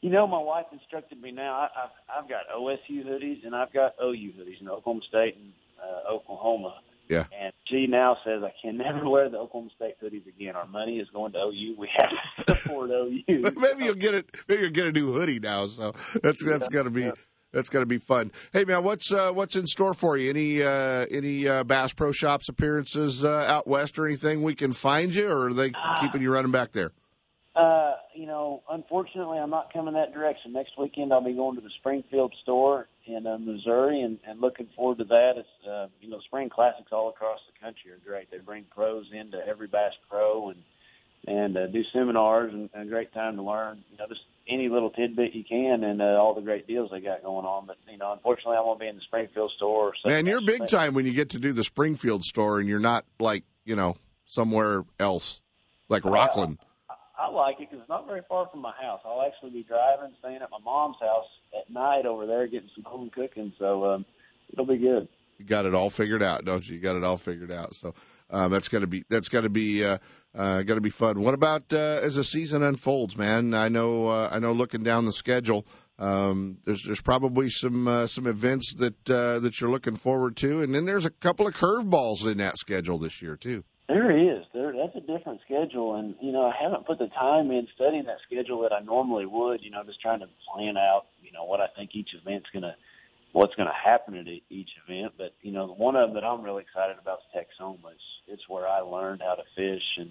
You 0.00 0.10
know, 0.10 0.26
my 0.26 0.38
wife 0.38 0.66
instructed 0.72 1.20
me 1.20 1.32
now. 1.32 1.54
I, 1.54 1.68
I've 1.84 2.22
I've 2.22 2.28
got 2.28 2.48
OSU 2.56 3.04
hoodies 3.04 3.44
and 3.44 3.54
I've 3.54 3.72
got 3.72 3.94
OU 4.02 4.32
hoodies, 4.38 4.62
know, 4.62 4.76
Oklahoma 4.76 5.02
State 5.08 5.36
and 5.36 5.52
uh, 5.82 6.12
Oklahoma. 6.12 6.80
Yeah. 7.08 7.24
And 7.38 7.52
she 7.66 7.86
now 7.86 8.16
says 8.24 8.42
I 8.42 8.52
can 8.62 8.78
never 8.78 9.08
wear 9.08 9.28
the 9.28 9.38
Oklahoma 9.38 9.70
State 9.76 9.94
hoodies 10.02 10.26
again. 10.26 10.56
Our 10.56 10.66
money 10.66 10.98
is 10.98 11.08
going 11.12 11.32
to 11.32 11.38
OU. 11.38 11.76
We 11.78 11.88
have 11.96 12.46
to 12.46 12.54
support 12.56 12.90
OU. 12.90 13.22
maybe 13.56 13.84
you'll 13.84 13.94
get 13.94 14.14
it. 14.14 14.28
Maybe 14.48 14.62
you'll 14.62 14.70
get 14.70 14.86
a 14.86 14.92
new 14.92 15.12
hoodie 15.12 15.40
now. 15.40 15.66
So 15.66 15.94
that's 16.22 16.44
that's 16.44 16.68
gonna 16.68 16.90
be 16.90 17.10
that's 17.52 17.70
gonna 17.70 17.86
be 17.86 17.98
fun. 17.98 18.30
Hey 18.52 18.64
man, 18.64 18.84
what's 18.84 19.12
uh, 19.12 19.32
what's 19.32 19.56
in 19.56 19.66
store 19.66 19.94
for 19.94 20.16
you? 20.16 20.30
Any 20.30 20.62
uh, 20.62 21.06
any 21.10 21.48
uh, 21.48 21.64
Bass 21.64 21.92
Pro 21.92 22.12
Shops 22.12 22.48
appearances 22.48 23.24
uh, 23.24 23.28
out 23.28 23.66
west 23.66 23.98
or 23.98 24.06
anything 24.06 24.42
we 24.42 24.54
can 24.54 24.72
find 24.72 25.14
you, 25.14 25.30
or 25.30 25.48
are 25.48 25.54
they 25.54 25.72
keeping 26.00 26.22
you 26.22 26.32
running 26.32 26.52
back 26.52 26.72
there? 26.72 26.92
Uh, 27.58 27.94
you 28.14 28.26
know, 28.26 28.62
unfortunately, 28.70 29.36
I'm 29.36 29.50
not 29.50 29.72
coming 29.72 29.94
that 29.94 30.14
direction. 30.14 30.52
Next 30.52 30.78
weekend, 30.78 31.12
I'll 31.12 31.24
be 31.24 31.32
going 31.32 31.56
to 31.56 31.60
the 31.60 31.72
Springfield 31.80 32.32
store 32.44 32.86
in 33.04 33.26
uh, 33.26 33.36
Missouri, 33.36 34.00
and, 34.02 34.18
and 34.28 34.40
looking 34.40 34.68
forward 34.76 34.98
to 34.98 35.04
that. 35.04 35.32
It's 35.36 35.68
uh, 35.68 35.88
you 36.00 36.08
know, 36.08 36.20
spring 36.20 36.50
classics 36.50 36.92
all 36.92 37.08
across 37.08 37.40
the 37.52 37.58
country 37.58 37.90
are 37.90 37.98
great. 38.06 38.30
They 38.30 38.38
bring 38.38 38.64
pros 38.70 39.06
into 39.12 39.38
every 39.44 39.66
Bass 39.66 39.92
Pro 40.08 40.50
and 40.50 40.62
and 41.26 41.56
uh, 41.56 41.66
do 41.66 41.82
seminars, 41.92 42.54
and, 42.54 42.70
a 42.74 42.84
great 42.84 43.12
time 43.12 43.34
to 43.34 43.42
learn. 43.42 43.82
You 43.90 43.98
know, 43.98 44.06
just 44.06 44.20
any 44.48 44.68
little 44.68 44.90
tidbit 44.90 45.34
you 45.34 45.42
can, 45.42 45.82
and 45.82 46.00
uh, 46.00 46.04
all 46.04 46.36
the 46.36 46.42
great 46.42 46.68
deals 46.68 46.92
they 46.92 47.00
got 47.00 47.24
going 47.24 47.44
on. 47.44 47.66
But 47.66 47.78
you 47.90 47.98
know, 47.98 48.12
unfortunately, 48.12 48.56
I'm 48.56 48.66
gonna 48.66 48.78
be 48.78 48.86
in 48.86 48.94
the 48.94 49.02
Springfield 49.02 49.50
store. 49.56 49.88
Or 49.88 49.92
Man, 50.06 50.26
you're 50.26 50.42
big 50.42 50.68
time 50.68 50.94
when 50.94 51.06
you 51.06 51.12
get 51.12 51.30
to 51.30 51.40
do 51.40 51.50
the 51.50 51.64
Springfield 51.64 52.22
store 52.22 52.60
and 52.60 52.68
you're 52.68 52.78
not 52.78 53.04
like 53.18 53.42
you 53.64 53.74
know 53.74 53.96
somewhere 54.26 54.84
else 55.00 55.40
like 55.88 56.04
Rockland. 56.04 56.58
I 57.18 57.30
like 57.30 57.56
it 57.60 57.68
because 57.68 57.80
it's 57.80 57.88
not 57.88 58.06
very 58.06 58.22
far 58.28 58.48
from 58.48 58.60
my 58.60 58.72
house. 58.80 59.00
I'll 59.04 59.22
actually 59.26 59.50
be 59.50 59.64
driving, 59.64 60.14
staying 60.20 60.40
at 60.40 60.50
my 60.50 60.58
mom's 60.64 60.96
house 61.00 61.26
at 61.58 61.70
night 61.72 62.06
over 62.06 62.26
there, 62.26 62.46
getting 62.46 62.70
some 62.74 62.84
home 62.84 63.10
cooking. 63.10 63.52
So 63.58 63.84
um, 63.86 64.06
it'll 64.52 64.66
be 64.66 64.78
good. 64.78 65.08
You 65.38 65.44
got 65.44 65.66
it 65.66 65.74
all 65.74 65.90
figured 65.90 66.22
out, 66.22 66.44
don't 66.44 66.68
you? 66.68 66.76
You 66.76 66.80
got 66.80 66.96
it 66.96 67.04
all 67.04 67.16
figured 67.16 67.52
out. 67.52 67.74
So 67.74 67.94
um, 68.30 68.50
that's 68.50 68.68
gonna 68.68 68.88
be 68.88 69.04
that's 69.08 69.28
gonna 69.28 69.48
be 69.48 69.84
uh, 69.84 69.98
uh, 70.36 70.62
gonna 70.62 70.80
be 70.80 70.90
fun. 70.90 71.20
What 71.20 71.34
about 71.34 71.72
uh, 71.72 72.00
as 72.02 72.16
the 72.16 72.24
season 72.24 72.62
unfolds, 72.62 73.16
man? 73.16 73.54
I 73.54 73.68
know 73.68 74.08
uh, 74.08 74.28
I 74.32 74.40
know 74.40 74.52
looking 74.52 74.82
down 74.82 75.04
the 75.04 75.12
schedule, 75.12 75.64
um, 75.98 76.58
there's 76.64 76.82
there's 76.82 77.00
probably 77.00 77.50
some 77.50 77.86
uh, 77.86 78.06
some 78.08 78.26
events 78.26 78.74
that 78.74 79.10
uh, 79.10 79.38
that 79.38 79.60
you're 79.60 79.70
looking 79.70 79.94
forward 79.96 80.36
to, 80.38 80.62
and 80.62 80.74
then 80.74 80.84
there's 80.86 81.06
a 81.06 81.10
couple 81.10 81.46
of 81.46 81.54
curveballs 81.54 82.30
in 82.30 82.38
that 82.38 82.58
schedule 82.58 82.98
this 82.98 83.22
year 83.22 83.36
too. 83.36 83.62
There 83.88 84.10
is. 84.10 84.44
That's 84.78 84.94
a 84.94 85.00
different 85.00 85.40
schedule 85.44 85.96
and 85.96 86.14
you 86.20 86.30
know, 86.30 86.46
I 86.46 86.54
haven't 86.54 86.86
put 86.86 87.00
the 87.00 87.08
time 87.08 87.50
in 87.50 87.66
studying 87.74 88.04
that 88.04 88.22
schedule 88.24 88.62
that 88.62 88.72
I 88.72 88.78
normally 88.78 89.26
would, 89.26 89.60
you 89.62 89.70
know, 89.70 89.82
just 89.84 90.00
trying 90.00 90.20
to 90.20 90.28
plan 90.54 90.76
out, 90.76 91.06
you 91.20 91.32
know, 91.32 91.44
what 91.44 91.60
I 91.60 91.66
think 91.76 91.90
each 91.94 92.10
event's 92.14 92.46
gonna 92.52 92.76
what's 93.32 93.54
gonna 93.56 93.74
happen 93.74 94.16
at 94.16 94.26
each 94.28 94.70
event. 94.86 95.14
But, 95.18 95.34
you 95.42 95.50
know, 95.50 95.66
one 95.66 95.96
of 95.96 96.08
them 96.08 96.14
that 96.14 96.24
I'm 96.24 96.42
really 96.42 96.62
excited 96.62 96.96
about 97.00 97.18
is 97.18 97.42
Texoma. 97.42 97.90
It's 97.90 98.08
it's 98.28 98.48
where 98.48 98.68
I 98.68 98.78
learned 98.78 99.20
how 99.20 99.34
to 99.34 99.42
fish 99.56 99.82
and 99.96 100.10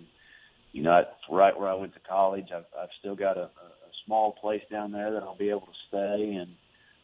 you 0.73 0.84
know, 0.84 0.97
it's 0.97 1.32
right 1.32 1.58
where 1.58 1.69
I 1.69 1.73
went 1.73 1.93
to 1.93 2.01
college. 2.01 2.47
I've 2.53 2.67
I've 2.77 2.89
still 2.99 3.15
got 3.15 3.38
a, 3.38 3.47
a, 3.47 3.67
a 3.88 3.91
small 4.06 4.34
place 4.34 4.63
down 4.69 4.91
there 4.91 5.13
that 5.13 5.23
I'll 5.23 5.38
be 5.38 5.49
able 5.49 5.62
to 5.67 5.88
stay 5.88 6.41
and 6.41 6.51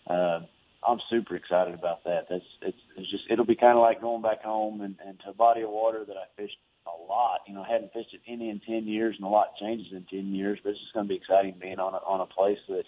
uh 0.10 0.46
I'm 0.86 1.00
super 1.10 1.38
excited 1.38 1.74
about 1.74 2.04
that. 2.04 2.28
That's 2.30 2.44
it's 2.62 2.78
it's 2.98 3.10
just 3.10 3.24
it'll 3.30 3.46
be 3.46 3.56
kind 3.56 3.74
of 3.74 3.80
like 3.80 4.02
going 4.02 4.22
back 4.22 4.44
home 4.44 4.82
and, 4.82 4.96
and 5.08 5.18
to 5.22 5.30
a 5.30 5.34
body 5.34 5.62
of 5.62 5.70
water 5.70 6.04
that 6.06 6.18
I 6.18 6.26
fished 6.36 6.58
a 6.88 7.12
lot. 7.12 7.42
You 7.48 7.56
know, 7.56 7.64
I 7.64 7.72
hadn't 7.72 7.94
fished 7.94 8.14
it 8.14 8.22
any 8.28 8.50
in 8.50 8.60
ten 8.60 8.88
years, 8.88 9.16
and 9.18 9.26
a 9.26 9.30
lot 9.30 9.56
changes 9.60 9.88
in 9.92 10.06
ten 10.10 10.34
years. 10.34 10.60
But 10.64 10.72
it's 10.72 10.80
just 10.80 10.94
going 10.94 11.06
to 11.06 11.10
be 11.10 11.16
exciting 11.16 11.56
being 11.60 11.80
on 11.80 11.94
a, 11.94 11.98
on 11.98 12.22
a 12.22 12.26
place 12.26 12.60
that 12.70 12.84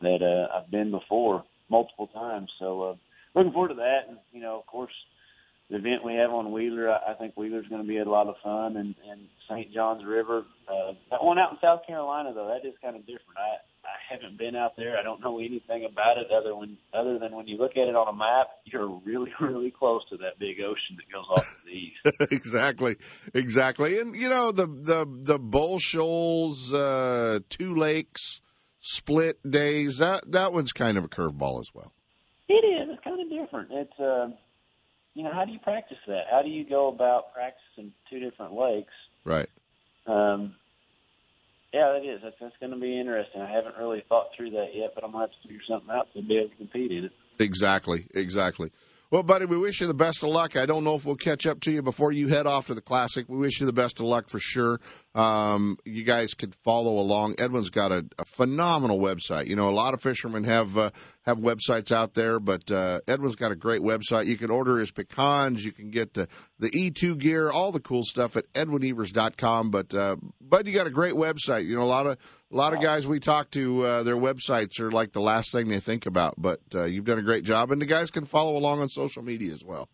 that 0.00 0.22
uh, 0.22 0.56
I've 0.56 0.70
been 0.70 0.90
before 0.90 1.44
multiple 1.70 2.08
times. 2.08 2.50
So 2.58 2.82
uh, 2.82 2.94
looking 3.34 3.52
forward 3.52 3.68
to 3.68 3.74
that. 3.74 4.08
And 4.08 4.18
you 4.32 4.40
know, 4.40 4.58
of 4.58 4.66
course, 4.66 4.92
the 5.70 5.76
event 5.76 6.04
we 6.04 6.14
have 6.14 6.30
on 6.30 6.52
Wheeler, 6.52 6.90
I, 6.90 7.12
I 7.12 7.14
think 7.14 7.34
Wheeler's 7.36 7.68
going 7.68 7.82
to 7.82 7.88
be 7.88 7.98
a 7.98 8.04
lot 8.04 8.28
of 8.28 8.36
fun. 8.42 8.76
And 8.76 8.94
and 9.10 9.20
St. 9.48 9.72
John's 9.72 10.04
River, 10.04 10.44
uh, 10.68 10.92
that 11.10 11.22
one 11.22 11.38
out 11.38 11.52
in 11.52 11.58
South 11.60 11.86
Carolina 11.86 12.32
though, 12.34 12.48
that 12.48 12.66
is 12.66 12.74
kind 12.82 12.96
of 12.96 13.02
different. 13.02 13.38
I 13.38 13.56
I 13.88 14.14
haven't 14.14 14.38
been 14.38 14.54
out 14.54 14.76
there. 14.76 14.98
I 14.98 15.02
don't 15.02 15.20
know 15.20 15.38
anything 15.38 15.84
about 15.90 16.18
it 16.18 16.30
other 16.30 16.54
when 16.54 16.76
other 16.92 17.18
than 17.18 17.34
when 17.34 17.46
you 17.46 17.56
look 17.56 17.72
at 17.72 17.88
it 17.88 17.96
on 17.96 18.08
a 18.08 18.16
map, 18.16 18.48
you're 18.64 18.86
really 18.86 19.32
really 19.40 19.70
close 19.70 20.02
to 20.10 20.18
that 20.18 20.38
big 20.38 20.60
ocean 20.60 20.96
that 20.96 21.10
goes 21.10 21.24
off 21.30 21.56
to 21.60 21.66
the 21.66 21.72
east. 21.72 22.32
exactly, 22.32 22.96
exactly. 23.34 23.98
And 23.98 24.14
you 24.14 24.28
know 24.28 24.52
the 24.52 24.66
the 24.66 25.06
the 25.06 25.38
Bull 25.38 25.78
Shoals, 25.78 26.72
uh, 26.72 27.40
Two 27.48 27.74
Lakes 27.74 28.42
split 28.78 29.38
days. 29.48 29.98
That 29.98 30.30
that 30.32 30.52
one's 30.52 30.72
kind 30.72 30.98
of 30.98 31.04
a 31.04 31.08
curveball 31.08 31.60
as 31.60 31.70
well. 31.74 31.92
It 32.48 32.64
is. 32.64 32.88
It's 32.90 33.04
kind 33.04 33.20
of 33.20 33.30
different. 33.30 33.68
It's 33.72 34.00
uh, 34.00 34.30
you 35.14 35.24
know, 35.24 35.32
how 35.32 35.44
do 35.44 35.52
you 35.52 35.58
practice 35.58 35.98
that? 36.06 36.24
How 36.30 36.42
do 36.42 36.48
you 36.48 36.68
go 36.68 36.88
about 36.88 37.34
practicing 37.34 37.92
two 38.08 38.20
different 38.20 38.54
lakes? 38.54 38.92
Right. 39.24 39.48
Um, 40.06 40.54
yeah, 41.72 41.92
that 41.92 42.04
is. 42.04 42.20
That's, 42.22 42.36
that's 42.40 42.56
going 42.60 42.72
to 42.72 42.78
be 42.78 42.98
interesting. 42.98 43.40
I 43.40 43.50
haven't 43.50 43.76
really 43.78 44.02
thought 44.08 44.28
through 44.36 44.50
that 44.50 44.68
yet, 44.74 44.92
but 44.94 45.04
I'm 45.04 45.12
going 45.12 45.26
to 45.26 45.32
have 45.32 45.42
to 45.42 45.48
figure 45.48 45.62
something 45.68 45.90
out 45.90 46.08
to 46.14 46.22
be 46.22 46.38
able 46.38 46.50
to 46.50 46.56
compete 46.56 46.92
in 46.92 47.04
it. 47.04 47.12
Exactly, 47.38 48.06
exactly. 48.14 48.70
Well, 49.10 49.22
buddy, 49.22 49.46
we 49.46 49.56
wish 49.56 49.80
you 49.80 49.86
the 49.86 49.94
best 49.94 50.22
of 50.22 50.28
luck. 50.28 50.56
I 50.58 50.66
don't 50.66 50.84
know 50.84 50.94
if 50.94 51.06
we'll 51.06 51.16
catch 51.16 51.46
up 51.46 51.60
to 51.60 51.70
you 51.70 51.80
before 51.80 52.12
you 52.12 52.28
head 52.28 52.46
off 52.46 52.66
to 52.66 52.74
the 52.74 52.82
Classic. 52.82 53.26
We 53.26 53.38
wish 53.38 53.58
you 53.58 53.64
the 53.64 53.72
best 53.72 54.00
of 54.00 54.06
luck 54.06 54.28
for 54.28 54.38
sure. 54.38 54.80
Um, 55.18 55.78
you 55.84 56.04
guys 56.04 56.34
could 56.34 56.54
follow 56.54 57.00
along. 57.00 57.34
Edwin's 57.40 57.70
got 57.70 57.90
a, 57.90 58.06
a 58.20 58.24
phenomenal 58.24 59.00
website. 59.00 59.48
You 59.48 59.56
know, 59.56 59.68
a 59.68 59.72
lot 59.72 59.92
of 59.92 60.00
fishermen 60.00 60.44
have 60.44 60.78
uh, 60.78 60.90
have 61.22 61.38
websites 61.38 61.90
out 61.90 62.14
there, 62.14 62.38
but 62.38 62.70
uh, 62.70 63.00
Edwin's 63.08 63.34
got 63.34 63.50
a 63.50 63.56
great 63.56 63.80
website. 63.80 64.26
You 64.26 64.36
can 64.36 64.52
order 64.52 64.78
his 64.78 64.92
pecans. 64.92 65.64
You 65.64 65.72
can 65.72 65.90
get 65.90 66.14
the, 66.14 66.28
the 66.60 66.70
E2 66.70 67.18
gear, 67.18 67.50
all 67.50 67.72
the 67.72 67.80
cool 67.80 68.04
stuff 68.04 68.36
at 68.36 68.44
edwinevers.com. 68.52 69.72
But 69.72 69.92
uh, 69.92 70.16
Bud, 70.40 70.68
you 70.68 70.72
got 70.72 70.86
a 70.86 70.90
great 70.90 71.14
website. 71.14 71.64
You 71.64 71.74
know, 71.74 71.82
a 71.82 71.84
lot 71.84 72.06
of 72.06 72.16
a 72.52 72.56
lot 72.56 72.72
of 72.72 72.80
guys 72.80 73.04
we 73.04 73.18
talk 73.18 73.50
to, 73.50 73.84
uh, 73.84 74.02
their 74.04 74.14
websites 74.14 74.78
are 74.78 74.92
like 74.92 75.10
the 75.10 75.20
last 75.20 75.50
thing 75.50 75.68
they 75.68 75.80
think 75.80 76.06
about. 76.06 76.34
But 76.38 76.60
uh, 76.76 76.84
you've 76.84 77.06
done 77.06 77.18
a 77.18 77.22
great 77.22 77.42
job, 77.42 77.72
and 77.72 77.82
the 77.82 77.86
guys 77.86 78.12
can 78.12 78.24
follow 78.24 78.56
along 78.56 78.82
on 78.82 78.88
social 78.88 79.24
media 79.24 79.52
as 79.52 79.64
well. 79.64 79.88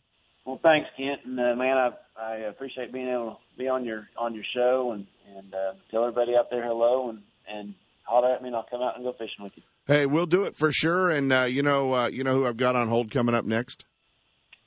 Well, 0.45 0.61
thanks, 0.63 0.91
Kent, 0.99 1.21
and 1.25 1.41
uh, 1.41 1.57
man, 1.57 1.79
I 1.79 1.91
I 2.21 2.37
appreciate 2.49 2.93
being 2.93 3.09
able 3.09 3.33
to 3.33 3.59
be 3.59 3.69
on 3.69 3.85
your 3.85 4.09
on 4.17 4.35
your 4.35 4.45
show 4.55 4.93
and 4.93 5.07
and 5.37 5.55
uh, 5.55 5.73
tell 5.91 6.05
everybody 6.05 6.37
out 6.37 6.51
there 6.51 6.65
hello 6.65 7.11
and 7.11 7.23
and 7.49 7.75
holler 8.05 8.35
at 8.35 8.43
me, 8.43 8.49
and 8.49 8.57
I'll 8.57 8.67
come 8.71 8.83
out 8.83 8.97
and 8.97 9.05
go 9.05 9.13
fishing 9.13 9.43
with 9.43 9.53
you. 9.57 9.63
Hey, 9.87 10.07
we'll 10.07 10.27
do 10.27 10.45
it 10.45 10.57
for 10.57 10.71
sure. 10.73 11.11
And 11.11 11.33
uh, 11.33 11.43
you 11.43 11.63
know, 11.63 11.93
uh, 11.93 12.09
you 12.09 12.25
know 12.25 12.35
who 12.35 12.47
I've 12.47 12.57
got 12.57 12.77
on 12.77 12.89
hold 12.89 13.11
coming 13.11 13.35
up 13.35 13.45
next. 13.45 13.85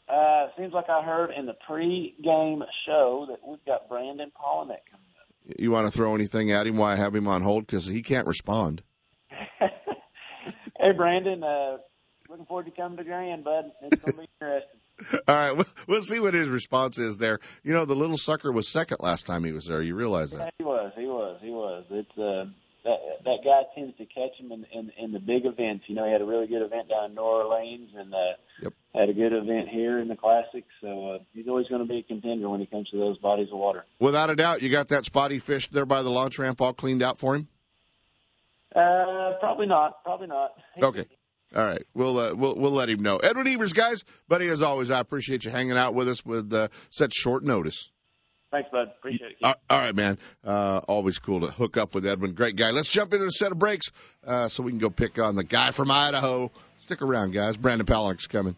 Uh, 0.07 0.47
seems 0.57 0.73
like 0.73 0.89
I 0.89 1.03
heard 1.03 1.31
in 1.37 1.45
the 1.45 1.55
pre-game 1.67 2.63
show 2.85 3.25
that 3.29 3.39
we've 3.45 3.63
got 3.65 3.89
Brandon 3.89 4.31
Palaniuk 4.31 4.79
coming 4.89 5.13
up. 5.19 5.59
You 5.59 5.71
want 5.71 5.85
to 5.85 5.91
throw 5.91 6.15
anything 6.15 6.51
at 6.51 6.65
him 6.65 6.77
while 6.77 6.91
I 6.91 6.95
have 6.95 7.13
him 7.13 7.27
on 7.27 7.41
hold 7.41 7.67
because 7.67 7.85
he 7.85 8.01
can't 8.01 8.25
respond. 8.25 8.81
hey, 9.59 10.91
Brandon, 10.95 11.43
uh, 11.43 11.77
looking 12.29 12.45
forward 12.45 12.67
to 12.67 12.71
coming 12.71 12.97
to 12.97 13.03
Grand, 13.03 13.43
bud. 13.43 13.71
It's 13.81 14.01
going 14.01 14.13
to 14.13 14.21
be 14.21 14.27
interesting. 14.41 14.79
All 15.13 15.21
right, 15.27 15.51
we'll, 15.51 15.65
we'll 15.87 16.01
see 16.01 16.19
what 16.19 16.33
his 16.33 16.49
response 16.49 16.97
is 16.97 17.17
there. 17.17 17.39
You 17.63 17.73
know, 17.73 17.85
the 17.85 17.95
little 17.95 18.17
sucker 18.17 18.51
was 18.51 18.67
second 18.67 18.97
last 18.99 19.27
time 19.27 19.43
he 19.43 19.51
was 19.51 19.65
there. 19.65 19.81
You 19.81 19.95
realize 19.95 20.31
that? 20.31 20.45
Yeah, 20.45 20.49
he 20.57 20.63
was. 20.63 20.91
He 20.97 21.05
was. 21.05 21.39
He 21.41 21.49
was. 21.49 21.85
It's 21.91 22.17
uh, 22.17 22.45
that 22.83 22.97
that 23.25 23.37
guy 23.43 23.61
tends 23.75 23.97
to 23.97 24.05
catch 24.05 24.39
him 24.39 24.51
in, 24.51 24.65
in 24.71 24.91
in 24.97 25.11
the 25.11 25.19
big 25.19 25.45
events. 25.45 25.85
You 25.87 25.95
know, 25.95 26.05
he 26.05 26.11
had 26.11 26.21
a 26.21 26.25
really 26.25 26.47
good 26.47 26.61
event 26.61 26.89
down 26.89 27.11
in 27.11 27.15
New 27.15 27.21
Orleans, 27.21 27.89
and 27.95 28.13
uh, 28.13 28.17
yep. 28.61 28.73
had 28.95 29.09
a 29.09 29.13
good 29.13 29.33
event 29.33 29.69
here 29.69 29.99
in 29.99 30.07
the 30.07 30.15
Classic. 30.15 30.63
So 30.81 31.11
uh, 31.11 31.19
he's 31.33 31.47
always 31.47 31.67
going 31.67 31.81
to 31.81 31.87
be 31.87 31.99
a 31.99 32.03
contender 32.03 32.49
when 32.49 32.61
it 32.61 32.71
comes 32.71 32.89
to 32.89 32.97
those 32.97 33.17
bodies 33.19 33.49
of 33.51 33.59
water. 33.59 33.85
Without 33.99 34.29
a 34.29 34.35
doubt, 34.35 34.61
you 34.61 34.69
got 34.69 34.87
that 34.89 35.05
spotty 35.05 35.39
fish 35.39 35.67
there 35.67 35.85
by 35.85 36.01
the 36.01 36.09
launch 36.09 36.39
ramp 36.39 36.61
all 36.61 36.73
cleaned 36.73 37.03
out 37.03 37.19
for 37.19 37.35
him. 37.35 37.47
Uh, 38.75 39.33
probably 39.39 39.65
not. 39.65 40.03
Probably 40.03 40.27
not. 40.27 40.53
Okay. 40.81 41.05
All 41.55 41.63
right, 41.63 41.83
we'll 41.93 42.17
uh, 42.19 42.33
we'll 42.33 42.55
we'll 42.55 42.71
let 42.71 42.89
him 42.89 43.01
know. 43.01 43.17
Edwin 43.17 43.47
Evers, 43.47 43.73
guys, 43.73 44.03
buddy, 44.27 44.47
as 44.47 44.61
always, 44.61 44.91
I 44.91 44.99
appreciate 44.99 45.45
you 45.45 45.51
hanging 45.51 45.77
out 45.77 45.93
with 45.93 46.09
us 46.09 46.25
with 46.25 46.51
uh, 46.53 46.67
such 46.89 47.13
short 47.13 47.43
notice. 47.43 47.89
Thanks, 48.51 48.69
bud. 48.71 48.91
Appreciate 48.97 49.31
it. 49.31 49.37
All, 49.43 49.55
all 49.69 49.79
right, 49.79 49.95
man. 49.95 50.17
Uh, 50.43 50.79
always 50.87 51.19
cool 51.19 51.41
to 51.41 51.47
hook 51.47 51.77
up 51.77 51.93
with 51.93 52.05
Edwin. 52.05 52.33
Great 52.33 52.55
guy. 52.55 52.71
Let's 52.71 52.89
jump 52.89 53.13
into 53.13 53.25
a 53.25 53.31
set 53.31 53.51
of 53.51 53.59
breaks 53.59 53.91
uh, 54.25 54.47
so 54.47 54.63
we 54.63 54.71
can 54.71 54.79
go 54.79 54.89
pick 54.89 55.19
on 55.19 55.35
the 55.35 55.43
guy 55.43 55.71
from 55.71 55.91
Idaho. 55.91 56.51
Stick 56.77 57.01
around, 57.01 57.33
guys. 57.33 57.57
Brandon 57.57 57.85
Palaniuk's 57.85 58.27
coming. 58.27 58.55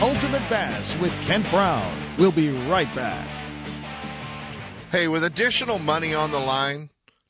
Ultimate 0.00 0.48
Bass 0.48 0.96
with 0.96 1.12
Kent 1.22 1.50
Brown. 1.50 2.16
We'll 2.18 2.32
be 2.32 2.50
right 2.50 2.92
back. 2.94 3.28
Hey, 4.92 5.08
with 5.08 5.24
additional 5.24 5.78
money 5.78 6.14
on 6.14 6.30
the 6.30 6.38
line, 6.38 6.88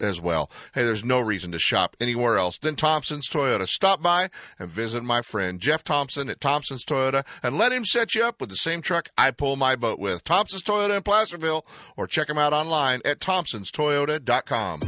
as 0.00 0.20
well. 0.20 0.50
Hey, 0.74 0.84
there's 0.84 1.04
no 1.04 1.20
reason 1.20 1.52
to 1.52 1.58
shop 1.58 1.96
anywhere 2.00 2.38
else 2.38 2.58
than 2.58 2.76
Thompson's 2.76 3.28
Toyota. 3.28 3.66
Stop 3.66 4.02
by 4.02 4.30
and 4.58 4.68
visit 4.68 5.02
my 5.02 5.22
friend 5.22 5.60
Jeff 5.60 5.84
Thompson 5.84 6.30
at 6.30 6.40
Thompson's 6.40 6.84
Toyota 6.84 7.26
and 7.42 7.58
let 7.58 7.72
him 7.72 7.84
set 7.84 8.14
you 8.14 8.24
up 8.24 8.40
with 8.40 8.50
the 8.50 8.56
same 8.56 8.82
truck 8.82 9.08
I 9.16 9.30
pull 9.30 9.56
my 9.56 9.76
boat 9.76 9.98
with. 9.98 10.24
Thompson's 10.24 10.62
Toyota 10.62 10.96
in 10.96 11.02
Placerville 11.02 11.64
or 11.96 12.06
check 12.06 12.28
him 12.28 12.38
out 12.38 12.52
online 12.52 13.00
at 13.04 13.20
thompsonstoyota.com. 13.20 14.80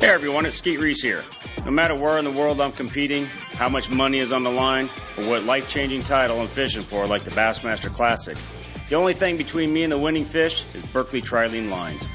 Hey 0.00 0.08
everyone, 0.08 0.46
it's 0.46 0.56
Skeet 0.56 0.80
Reese 0.80 1.00
here. 1.00 1.22
No 1.64 1.70
matter 1.70 1.94
where 1.94 2.18
in 2.18 2.24
the 2.24 2.32
world 2.32 2.60
I'm 2.60 2.72
competing, 2.72 3.26
how 3.26 3.68
much 3.68 3.88
money 3.88 4.18
is 4.18 4.32
on 4.32 4.42
the 4.42 4.50
line, 4.50 4.90
or 5.16 5.28
what 5.28 5.44
life 5.44 5.68
changing 5.68 6.02
title 6.02 6.40
I'm 6.40 6.48
fishing 6.48 6.82
for, 6.82 7.06
like 7.06 7.22
the 7.22 7.30
Bassmaster 7.30 7.94
Classic, 7.94 8.36
the 8.88 8.96
only 8.96 9.14
thing 9.14 9.36
between 9.36 9.72
me 9.72 9.84
and 9.84 9.92
the 9.92 9.98
winning 9.98 10.24
fish 10.24 10.66
is 10.74 10.82
Berkley 10.82 11.22
Trilene 11.22 11.70
lines. 11.70 12.08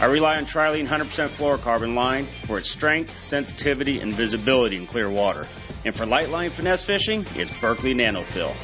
I 0.00 0.06
rely 0.06 0.36
on 0.36 0.44
Trilene 0.44 0.86
100% 0.86 1.28
fluorocarbon 1.28 1.94
line 1.94 2.26
for 2.46 2.58
its 2.58 2.68
strength, 2.68 3.16
sensitivity, 3.16 4.00
and 4.00 4.12
visibility 4.12 4.76
in 4.76 4.86
clear 4.86 5.08
water. 5.08 5.46
And 5.84 5.94
for 5.94 6.04
light 6.04 6.30
line 6.30 6.50
finesse 6.50 6.84
fishing, 6.84 7.24
it's 7.36 7.50
Berkley 7.60 7.94
Nanofill. 7.94 8.54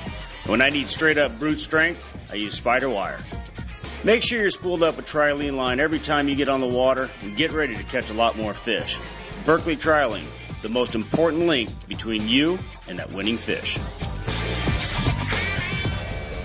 When 0.47 0.61
I 0.61 0.71
need 0.71 0.89
straight 0.89 1.19
up 1.19 1.39
brute 1.39 1.61
strength, 1.61 2.13
I 2.33 2.35
use 2.35 2.59
SpiderWire. 2.61 3.21
Make 4.03 4.23
sure 4.23 4.41
you're 4.41 4.51
spooled 4.51 4.83
up 4.83 4.97
with 4.97 5.07
Trilene 5.07 5.57
line 5.57 5.79
every 5.79 5.99
time 5.99 6.29
you 6.29 6.35
get 6.35 6.49
on 6.49 6.61
the 6.61 6.67
water 6.67 7.09
and 7.23 7.37
get 7.37 7.53
ready 7.53 7.77
to 7.77 7.83
catch 7.85 8.11
a 8.11 8.15
lot 8.15 8.37
more 8.37 8.55
fish. 8.55 8.99
Berkley 9.45 9.77
Trilene, 9.77 10.27
the 10.63 10.69
most 10.69 10.95
important 10.95 11.47
link 11.47 11.71
between 11.87 12.27
you 12.27 12.59
and 12.89 12.99
that 12.99 13.13
winning 13.13 13.37
fish. 13.37 13.79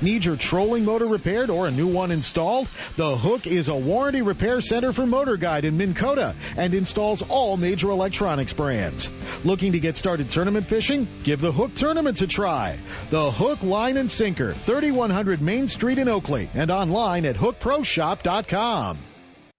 Need 0.00 0.24
your 0.24 0.36
trolling 0.36 0.84
motor 0.84 1.06
repaired 1.06 1.50
or 1.50 1.66
a 1.66 1.70
new 1.70 1.86
one 1.86 2.10
installed? 2.10 2.68
The 2.96 3.16
Hook 3.16 3.46
is 3.46 3.68
a 3.68 3.74
warranty 3.74 4.22
repair 4.22 4.60
center 4.60 4.92
for 4.92 5.06
Motor 5.06 5.36
Guide 5.36 5.64
in 5.64 5.76
Minn 5.76 5.94
Kota 5.94 6.34
and 6.56 6.74
installs 6.74 7.22
all 7.22 7.56
major 7.56 7.90
electronics 7.90 8.52
brands. 8.52 9.10
Looking 9.44 9.72
to 9.72 9.80
get 9.80 9.96
started 9.96 10.28
tournament 10.28 10.66
fishing? 10.66 11.08
Give 11.24 11.40
the 11.40 11.52
Hook 11.52 11.74
Tournaments 11.74 12.22
a 12.22 12.26
try. 12.26 12.78
The 13.10 13.30
Hook 13.30 13.62
Line 13.62 13.96
and 13.96 14.10
Sinker, 14.10 14.54
3100 14.54 15.40
Main 15.40 15.68
Street 15.68 15.98
in 15.98 16.08
Oakley 16.08 16.48
and 16.54 16.70
online 16.70 17.26
at 17.26 17.36
hookproshop.com. 17.36 18.98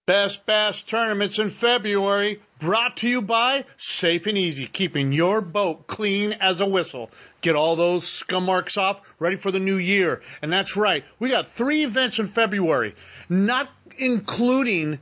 Best 0.06 0.46
Bass 0.46 0.84
Tournaments 0.84 1.40
in 1.40 1.50
February, 1.50 2.42
brought 2.64 2.96
to 2.96 3.10
you 3.10 3.22
by 3.22 3.66
Safe 3.76 4.26
and 4.26 4.38
Easy, 4.38 4.68
keeping 4.68 5.12
your 5.12 5.42
boat 5.42 5.86
clean 5.86 6.32
as 6.32 6.62
a 6.62 6.66
whistle. 6.66 7.12
Get 7.42 7.58
all 7.58 7.76
those 7.76 8.08
scum 8.08 8.46
marks 8.46 8.78
off, 8.78 9.02
ready 9.20 9.36
for 9.36 9.52
the 9.52 9.60
new 9.60 9.76
year. 9.76 10.22
And 10.42 10.50
that's 10.50 10.78
right, 10.78 11.04
we 11.20 11.30
got 11.30 11.50
three 11.50 11.84
events 11.84 12.20
in 12.20 12.28
February, 12.28 12.96
not 13.28 13.70
including 13.98 15.00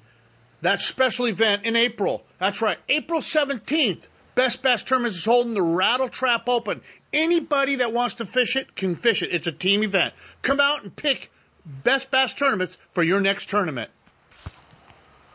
that 0.61 0.81
special 0.81 1.27
event 1.27 1.65
in 1.65 1.75
April. 1.75 2.25
That's 2.39 2.63
right, 2.63 2.79
April 2.89 3.21
17th. 3.21 4.07
Best 4.33 4.63
Bass 4.63 4.83
Tournaments 4.83 5.17
is 5.17 5.25
holding 5.25 5.53
the 5.53 5.61
Rattle 5.61 6.09
Trap 6.09 6.49
Open. 6.49 6.81
Anybody 7.13 7.75
that 7.75 7.93
wants 7.93 8.15
to 8.15 8.25
fish 8.25 8.55
it 8.55 8.75
can 8.75 8.95
fish 8.95 9.21
it. 9.21 9.29
It's 9.31 9.45
a 9.45 9.51
team 9.51 9.83
event. 9.83 10.15
Come 10.41 10.59
out 10.59 10.81
and 10.81 10.95
pick 10.95 11.29
Best 11.63 12.09
Bass 12.09 12.33
Tournaments 12.33 12.75
for 12.93 13.03
your 13.03 13.19
next 13.19 13.51
tournament. 13.51 13.91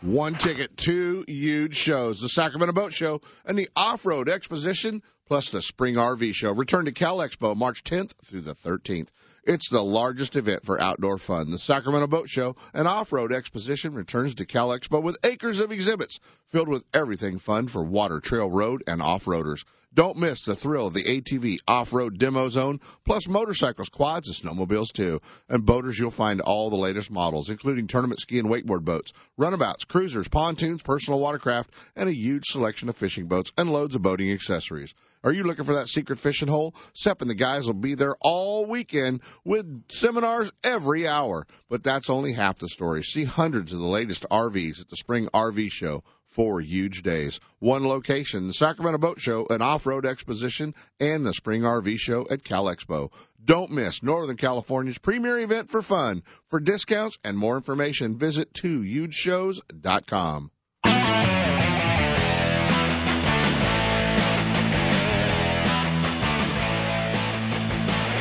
One 0.07 0.37
ticket, 0.37 0.77
two 0.77 1.25
huge 1.27 1.75
shows 1.75 2.21
the 2.21 2.29
Sacramento 2.29 2.73
Boat 2.73 2.93
Show 2.93 3.23
and 3.45 3.59
the 3.59 3.69
Off 3.75 4.07
Road 4.07 4.29
Exposition, 4.29 5.03
plus 5.27 5.51
the 5.51 5.61
Spring 5.61 5.97
RV 5.97 6.33
Show. 6.33 6.53
Return 6.53 6.85
to 6.85 6.93
Cal 6.93 7.19
Expo 7.19 7.57
March 7.57 7.83
10th 7.83 8.13
through 8.25 8.43
the 8.43 8.55
13th. 8.55 9.09
It's 9.43 9.69
the 9.69 9.83
largest 9.83 10.37
event 10.37 10.65
for 10.65 10.81
outdoor 10.81 11.19
fun. 11.19 11.51
The 11.51 11.59
Sacramento 11.59 12.07
Boat 12.07 12.29
Show 12.29 12.55
and 12.73 12.87
Off-Road 12.87 13.33
Exposition 13.33 13.95
returns 13.95 14.37
to 14.37 14.47
Cal 14.47 14.69
Expo 14.69 15.03
with 15.03 15.19
acres 15.25 15.59
of 15.59 15.73
exhibits 15.73 16.21
filled 16.47 16.69
with 16.69 16.85
everything 16.95 17.39
fun 17.39 17.67
for 17.67 17.83
water, 17.83 18.21
trail, 18.21 18.49
road, 18.49 18.85
and 18.87 19.03
off-roaders. 19.03 19.65
Don't 19.97 20.18
miss 20.18 20.44
the 20.44 20.55
thrill 20.55 20.88
of 20.88 20.92
the 20.92 21.05
ATV 21.05 21.57
off-road 21.66 22.18
demo 22.18 22.51
zone, 22.51 22.80
plus 23.07 23.26
motorcycles, 23.26 23.88
quads, 23.88 24.28
and 24.28 24.36
snowmobiles 24.36 24.92
too. 24.92 25.22
And 25.49 25.64
boaters, 25.64 25.99
you'll 25.99 26.11
find 26.11 26.42
all 26.42 26.68
the 26.68 26.76
latest 26.76 27.11
models, 27.11 27.49
including 27.49 27.86
tournament 27.86 28.20
ski 28.20 28.38
and 28.38 28.51
wakeboard 28.51 28.84
boats, 28.84 29.14
runabouts, 29.38 29.86
cruisers, 29.86 30.28
pontoons, 30.28 30.82
personal 30.82 31.18
watercraft, 31.18 31.70
and 31.97 32.11
a 32.11 32.14
huge 32.14 32.44
selection 32.44 32.90
of 32.90 32.97
fishing 32.99 33.26
boats 33.26 33.53
and 33.57 33.72
loads 33.72 33.94
of 33.94 34.03
boating 34.03 34.30
accessories. 34.30 34.94
Are 35.24 35.32
you 35.32 35.44
looking 35.44 35.64
for 35.64 35.76
that 35.76 35.88
secret 35.88 36.18
fishing 36.18 36.49
hole? 36.49 36.74
Sepp 36.92 37.22
and 37.22 37.30
the 37.30 37.34
guys 37.34 37.66
will 37.66 37.72
be 37.72 37.94
there 37.94 38.16
all 38.20 38.66
weekend 38.66 39.22
with 39.44 39.84
seminars 39.88 40.53
every 40.62 41.09
hour. 41.09 41.47
But 41.70 41.82
that's 41.82 42.11
only 42.11 42.32
half 42.32 42.59
the 42.59 42.68
story. 42.68 43.03
See 43.03 43.24
hundreds 43.24 43.72
of 43.72 43.78
the 43.78 43.88
latest 43.88 44.26
RVs 44.30 44.82
at 44.82 44.90
the 44.90 44.97
Spring 44.97 45.26
RV 45.32 45.72
Show. 45.72 46.05
Four 46.27 46.61
huge 46.61 47.03
days. 47.03 47.41
One 47.61 47.87
location, 47.87 48.49
the 48.49 48.53
Sacramento 48.53 48.99
Boat 48.99 49.20
Show, 49.20 49.47
an 49.49 49.62
off-road 49.62 50.05
exposition, 50.05 50.74
and 51.01 51.24
the 51.24 51.33
Spring 51.33 51.62
RV 51.62 51.99
Show 51.99 52.27
at 52.31 52.45
Cal 52.45 52.64
Expo. 52.64 53.11
Don't 53.43 53.70
miss 53.70 54.03
Northern 54.03 54.37
California's 54.37 54.99
premier 54.99 55.39
event 55.39 55.70
for 55.70 55.81
fun. 55.83 56.22
For 56.47 56.61
discounts 56.61 57.18
and 57.24 57.39
more 57.39 57.57
information, 57.57 58.18
visit 58.18 58.53
twohugeshows.com. 58.53 60.51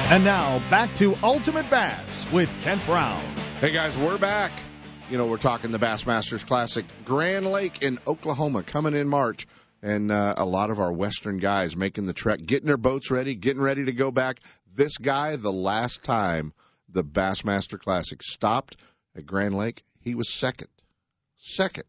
And 0.07 0.23
now 0.23 0.59
back 0.69 0.93
to 0.95 1.15
Ultimate 1.23 1.67
Bass 1.71 2.31
with 2.31 2.49
Kent 2.61 2.85
Brown. 2.85 3.25
Hey 3.59 3.71
guys, 3.71 3.97
we're 3.97 4.19
back. 4.19 4.51
You 5.07 5.19
know, 5.19 5.27
we're 5.27 5.37
talking 5.37 5.69
the 5.69 5.77
Bassmasters 5.77 6.47
Classic 6.47 6.83
Grand 7.05 7.45
Lake 7.45 7.83
in 7.83 7.99
Oklahoma 8.07 8.63
coming 8.63 8.95
in 8.95 9.07
March. 9.07 9.45
And 9.83 10.11
uh, 10.11 10.33
a 10.35 10.45
lot 10.45 10.71
of 10.71 10.79
our 10.79 10.91
Western 10.91 11.37
guys 11.37 11.77
making 11.77 12.07
the 12.07 12.13
trek, 12.13 12.39
getting 12.43 12.65
their 12.65 12.75
boats 12.75 13.11
ready, 13.11 13.35
getting 13.35 13.61
ready 13.61 13.85
to 13.85 13.91
go 13.91 14.09
back. 14.09 14.39
This 14.75 14.97
guy, 14.97 15.35
the 15.35 15.53
last 15.53 16.03
time 16.03 16.53
the 16.89 17.03
Bassmaster 17.03 17.79
Classic 17.79 18.23
stopped 18.23 18.77
at 19.15 19.27
Grand 19.27 19.53
Lake, 19.53 19.83
he 19.99 20.15
was 20.15 20.33
second. 20.33 20.69
Second. 21.35 21.83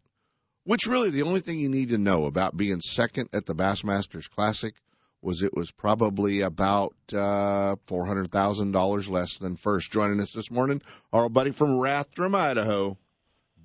Which 0.64 0.86
really 0.86 1.08
the 1.08 1.22
only 1.22 1.40
thing 1.40 1.58
you 1.58 1.70
need 1.70 1.88
to 1.88 1.98
know 1.98 2.26
about 2.26 2.54
being 2.54 2.80
second 2.80 3.30
at 3.32 3.46
the 3.46 3.54
Bassmasters 3.54 4.28
Classic 4.28 4.74
was 5.22 5.42
it 5.42 5.54
was 5.54 5.70
probably 5.70 6.42
about 6.42 6.94
uh, 7.14 7.76
four 7.86 8.04
hundred 8.04 8.30
thousand 8.30 8.72
dollars 8.72 9.08
less 9.08 9.38
than 9.38 9.56
first. 9.56 9.90
Joining 9.90 10.20
us 10.20 10.32
this 10.32 10.50
morning, 10.50 10.82
our 11.14 11.30
buddy 11.30 11.52
from 11.52 11.78
Rathdrum, 11.78 12.34
Idaho, 12.34 12.98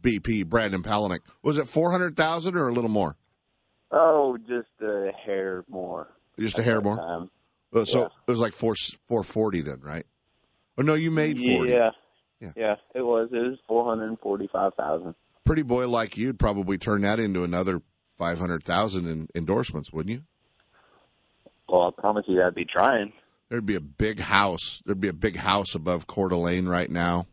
BP 0.01 0.47
Brandon 0.47 0.83
Palaniuk. 0.83 1.19
Was 1.43 1.57
it 1.57 1.67
four 1.67 1.91
hundred 1.91 2.15
thousand 2.15 2.55
or 2.55 2.67
a 2.67 2.73
little 2.73 2.89
more? 2.89 3.15
Oh, 3.91 4.37
just 4.37 4.69
a 4.81 5.11
hair 5.25 5.63
more. 5.69 6.07
Just 6.39 6.57
a 6.59 6.63
hair 6.63 6.81
more. 6.81 6.97
Time. 6.97 7.29
Uh, 7.73 7.85
so 7.85 8.01
Yeah. 8.01 8.05
it 8.27 8.31
was 8.31 8.39
like 8.39 8.53
four 8.53 8.75
four 9.07 9.23
forty 9.23 9.61
then, 9.61 9.79
right? 9.81 10.05
Oh 10.77 10.81
no, 10.81 10.93
you 10.93 11.11
made 11.11 11.39
forty. 11.39 11.71
Yeah. 11.71 11.91
Yeah. 12.39 12.51
yeah, 12.55 12.75
it 12.95 13.01
was. 13.01 13.29
It 13.31 13.37
was 13.37 13.59
four 13.67 13.85
hundred 13.85 14.07
and 14.07 14.19
forty-five 14.19 14.73
thousand. 14.73 15.13
Pretty 15.45 15.61
boy 15.61 15.87
like 15.87 16.17
you'd 16.17 16.39
probably 16.39 16.77
turn 16.79 17.01
that 17.01 17.19
into 17.19 17.43
another 17.43 17.81
five 18.17 18.39
hundred 18.39 18.63
thousand 18.63 19.07
in 19.07 19.27
endorsements, 19.35 19.91
wouldn't 19.93 20.15
you? 20.15 20.23
Well, 21.69 21.83
I 21.95 22.01
promise 22.01 22.25
you, 22.27 22.41
I'd 22.41 22.55
be 22.55 22.65
trying. 22.65 23.13
There'd 23.49 23.65
be 23.65 23.75
a 23.75 23.81
big 23.81 24.19
house. 24.19 24.81
There'd 24.85 24.99
be 24.99 25.09
a 25.09 25.13
big 25.13 25.35
house 25.35 25.75
above 25.75 26.07
Coeur 26.07 26.29
d'Alene 26.29 26.67
right 26.67 26.89
now. 26.89 27.27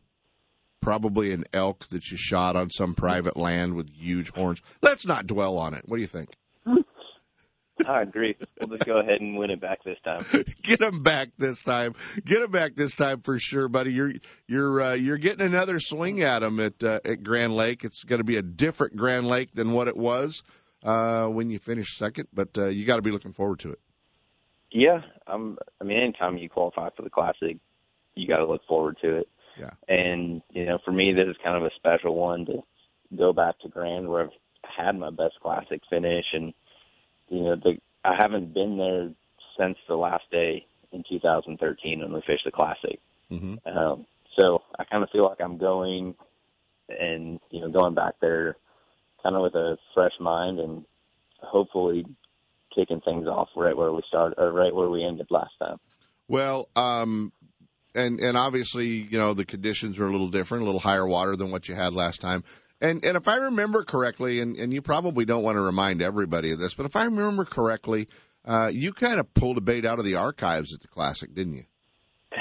Probably 0.80 1.32
an 1.32 1.44
elk 1.52 1.86
that 1.88 2.10
you 2.10 2.16
shot 2.16 2.56
on 2.56 2.70
some 2.70 2.94
private 2.94 3.36
land 3.36 3.74
with 3.74 3.90
huge 3.90 4.30
horns. 4.30 4.62
Let's 4.80 5.06
not 5.06 5.26
dwell 5.26 5.58
on 5.58 5.74
it. 5.74 5.82
What 5.86 5.96
do 5.96 6.02
you 6.02 6.08
think? 6.08 6.30
I 7.86 8.02
agree. 8.02 8.36
We'll 8.60 8.76
just 8.76 8.86
go 8.86 8.98
ahead 8.98 9.20
and 9.20 9.36
win 9.36 9.50
it 9.50 9.60
back 9.60 9.84
this 9.84 9.98
time. 10.04 10.24
Get 10.62 10.80
him 10.80 11.02
back 11.02 11.30
this 11.36 11.62
time. 11.62 11.94
Get 12.24 12.42
him 12.42 12.50
back 12.50 12.74
this 12.74 12.92
time 12.94 13.20
for 13.20 13.38
sure, 13.38 13.68
buddy. 13.68 13.92
You're 13.92 14.12
you're 14.46 14.80
uh, 14.80 14.94
you're 14.94 15.18
getting 15.18 15.46
another 15.46 15.78
swing 15.80 16.22
at 16.22 16.42
him 16.42 16.60
at 16.60 16.82
uh, 16.82 17.00
at 17.04 17.22
Grand 17.22 17.54
Lake. 17.54 17.84
It's 17.84 18.04
going 18.04 18.18
to 18.18 18.24
be 18.24 18.36
a 18.36 18.42
different 18.42 18.96
Grand 18.96 19.26
Lake 19.26 19.52
than 19.54 19.72
what 19.72 19.88
it 19.88 19.96
was 19.96 20.42
uh, 20.82 21.26
when 21.26 21.50
you 21.50 21.58
finish 21.58 21.96
second, 21.96 22.28
but 22.32 22.56
uh, 22.58 22.66
you 22.66 22.84
got 22.84 22.96
to 22.96 23.02
be 23.02 23.10
looking 23.10 23.32
forward 23.32 23.60
to 23.60 23.72
it. 23.72 23.80
Yeah, 24.70 25.02
I'm. 25.26 25.58
I 25.80 25.84
mean, 25.84 25.98
anytime 25.98 26.36
you 26.36 26.48
qualify 26.48 26.90
for 26.96 27.02
the 27.02 27.10
classic, 27.10 27.58
you 28.14 28.28
got 28.28 28.38
to 28.38 28.46
look 28.46 28.62
forward 28.66 28.98
to 29.02 29.16
it. 29.16 29.28
Yeah. 29.58 29.70
And 29.88 30.42
you 30.50 30.66
know, 30.66 30.78
for 30.84 30.92
me, 30.92 31.12
this 31.12 31.28
is 31.28 31.36
kind 31.42 31.56
of 31.56 31.64
a 31.64 31.74
special 31.76 32.14
one 32.14 32.46
to 32.46 32.62
go 33.16 33.32
back 33.32 33.58
to 33.60 33.68
Grand, 33.68 34.08
where 34.08 34.24
I've 34.24 34.30
had 34.76 34.98
my 34.98 35.10
best 35.10 35.34
classic 35.42 35.80
finish, 35.90 36.26
and 36.32 36.52
you 37.28 37.42
know, 37.42 37.56
the 37.56 37.78
I 38.04 38.14
haven't 38.18 38.54
been 38.54 38.78
there 38.78 39.10
since 39.58 39.76
the 39.88 39.96
last 39.96 40.24
day 40.30 40.66
in 40.92 41.04
2013 41.08 42.00
when 42.00 42.12
we 42.12 42.22
fished 42.26 42.44
the 42.44 42.50
classic. 42.50 43.00
Mm-hmm. 43.30 43.56
Um, 43.68 44.06
so 44.38 44.62
I 44.78 44.84
kind 44.84 45.02
of 45.02 45.10
feel 45.10 45.24
like 45.24 45.40
I'm 45.40 45.58
going 45.58 46.14
and 46.88 47.40
you 47.50 47.60
know 47.60 47.70
going 47.70 47.94
back 47.94 48.14
there, 48.20 48.56
kind 49.22 49.36
of 49.36 49.42
with 49.42 49.54
a 49.54 49.76
fresh 49.94 50.12
mind 50.20 50.58
and 50.58 50.84
hopefully 51.40 52.04
kicking 52.74 53.00
things 53.00 53.26
off 53.26 53.48
right 53.56 53.76
where 53.76 53.92
we 53.92 54.02
started 54.08 54.38
or 54.38 54.52
right 54.52 54.74
where 54.74 54.88
we 54.88 55.04
ended 55.04 55.26
last 55.30 55.52
time. 55.58 55.78
Well, 56.28 56.68
um, 56.76 57.32
and 57.94 58.20
and 58.20 58.36
obviously, 58.36 58.88
you 58.88 59.18
know, 59.18 59.34
the 59.34 59.44
conditions 59.44 59.98
are 59.98 60.06
a 60.06 60.10
little 60.10 60.28
different, 60.28 60.62
a 60.62 60.66
little 60.66 60.80
higher 60.80 61.06
water 61.06 61.36
than 61.36 61.50
what 61.50 61.68
you 61.68 61.74
had 61.74 61.92
last 61.92 62.20
time. 62.20 62.44
And 62.80 63.04
and 63.04 63.16
if 63.16 63.28
I 63.28 63.36
remember 63.36 63.84
correctly, 63.84 64.40
and, 64.40 64.56
and 64.56 64.72
you 64.72 64.82
probably 64.82 65.24
don't 65.24 65.42
want 65.42 65.56
to 65.56 65.62
remind 65.62 66.02
everybody 66.02 66.52
of 66.52 66.58
this, 66.58 66.74
but 66.74 66.86
if 66.86 66.96
I 66.96 67.04
remember 67.04 67.44
correctly, 67.44 68.06
uh, 68.44 68.70
you 68.72 68.92
kind 68.92 69.18
of 69.18 69.32
pulled 69.34 69.58
a 69.58 69.60
bait 69.60 69.84
out 69.84 69.98
of 69.98 70.04
the 70.04 70.16
archives 70.16 70.74
at 70.74 70.80
the 70.80 70.88
Classic, 70.88 71.34
didn't 71.34 71.54
you? 71.54 71.64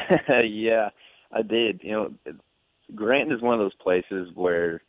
yeah, 0.45 0.89
I 1.31 1.41
did. 1.41 1.81
You 1.83 1.91
know, 1.91 2.13
Grand 2.93 3.31
is 3.31 3.41
one 3.41 3.53
of 3.53 3.59
those 3.59 3.75
places 3.75 4.29
where 4.33 4.81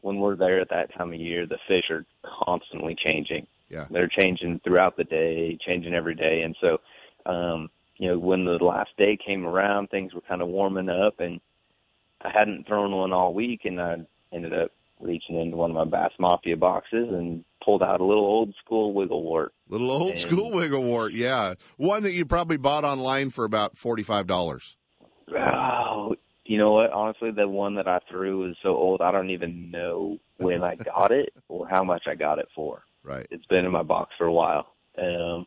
when 0.00 0.18
we're 0.18 0.36
there 0.36 0.60
at 0.60 0.70
that 0.70 0.94
time 0.94 1.12
of 1.12 1.20
year, 1.20 1.46
the 1.46 1.58
fish 1.66 1.90
are 1.90 2.04
constantly 2.44 2.96
changing. 3.04 3.46
Yeah. 3.68 3.86
They're 3.90 4.08
changing 4.08 4.60
throughout 4.64 4.96
the 4.96 5.04
day, 5.04 5.58
changing 5.66 5.94
every 5.94 6.14
day. 6.14 6.42
And 6.42 6.56
so, 6.60 6.78
um, 7.30 7.70
you 7.98 8.08
know, 8.10 8.18
when 8.18 8.44
the 8.44 8.52
last 8.64 8.90
day 8.96 9.16
came 9.24 9.46
around, 9.46 9.88
things 9.90 10.14
were 10.14 10.20
kind 10.22 10.40
of 10.42 10.48
warming 10.48 10.88
up 10.88 11.20
and 11.20 11.40
I 12.20 12.30
hadn't 12.36 12.66
thrown 12.66 12.92
one 12.94 13.12
all 13.12 13.34
week 13.34 13.60
and 13.64 13.80
I 13.80 13.96
ended 14.32 14.52
up 14.52 14.70
reaching 15.00 15.38
into 15.40 15.56
one 15.56 15.70
of 15.70 15.76
my 15.76 15.84
Bass 15.84 16.10
Mafia 16.18 16.56
boxes 16.56 17.08
and 17.10 17.44
pulled 17.64 17.82
out 17.82 18.00
a 18.00 18.04
little 18.04 18.24
old 18.24 18.54
school 18.64 18.92
wiggle 18.92 19.22
wart. 19.22 19.52
Little 19.68 19.90
old 19.90 20.10
And- 20.12 20.18
school 20.20 20.50
wiggle 20.50 20.82
wart, 20.82 21.12
yeah, 21.12 21.54
one 21.76 22.02
that 22.04 22.12
you 22.12 22.24
probably 22.24 22.56
bought 22.56 22.84
online 22.84 23.30
for 23.30 23.44
about 23.44 23.76
forty 23.76 24.02
five 24.02 24.26
dollars. 24.26 24.76
Oh, 25.36 26.14
you 26.44 26.58
know 26.58 26.72
what? 26.72 26.90
Honestly, 26.90 27.30
the 27.30 27.46
one 27.48 27.74
that 27.76 27.86
I 27.86 28.00
threw 28.10 28.50
is 28.50 28.56
so 28.62 28.70
old 28.70 29.00
I 29.00 29.12
don't 29.12 29.30
even 29.30 29.70
know 29.70 30.18
when 30.38 30.62
I 30.64 30.74
got 30.76 31.10
it 31.12 31.32
or 31.48 31.68
how 31.68 31.84
much 31.84 32.04
I 32.06 32.14
got 32.14 32.38
it 32.38 32.48
for. 32.54 32.82
Right. 33.02 33.26
It's 33.30 33.44
been 33.46 33.64
in 33.64 33.70
my 33.72 33.82
box 33.82 34.12
for 34.18 34.26
a 34.26 34.32
while. 34.32 34.66
Um 34.96 35.46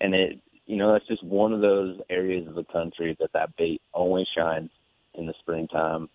and 0.00 0.14
it 0.14 0.40
you 0.66 0.76
know, 0.76 0.92
that's 0.92 1.06
just 1.06 1.24
one 1.24 1.52
of 1.52 1.60
those 1.60 1.98
areas 2.08 2.46
of 2.46 2.54
the 2.54 2.64
country 2.64 3.16
that 3.20 3.32
that 3.32 3.56
bait 3.56 3.80
always 3.92 4.26
shines 4.36 4.70
in 5.14 5.26
the 5.26 5.34
springtime. 5.40 6.08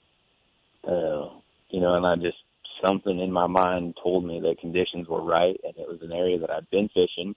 Uh, 0.84 1.30
you 1.70 1.82
know, 1.82 1.96
and 1.96 2.06
I 2.06 2.16
just 2.16 2.38
something 2.86 3.20
in 3.20 3.32
my 3.32 3.48
mind 3.48 3.96
told 4.02 4.26
me 4.26 4.40
that 4.42 4.60
conditions 4.60 5.08
were 5.08 5.22
right 5.22 5.60
and 5.64 5.74
it 5.78 5.88
was 5.88 6.00
an 6.02 6.12
area 6.12 6.40
that 6.40 6.52
I'd 6.52 6.70
been 6.70 6.90
fishing 6.90 7.36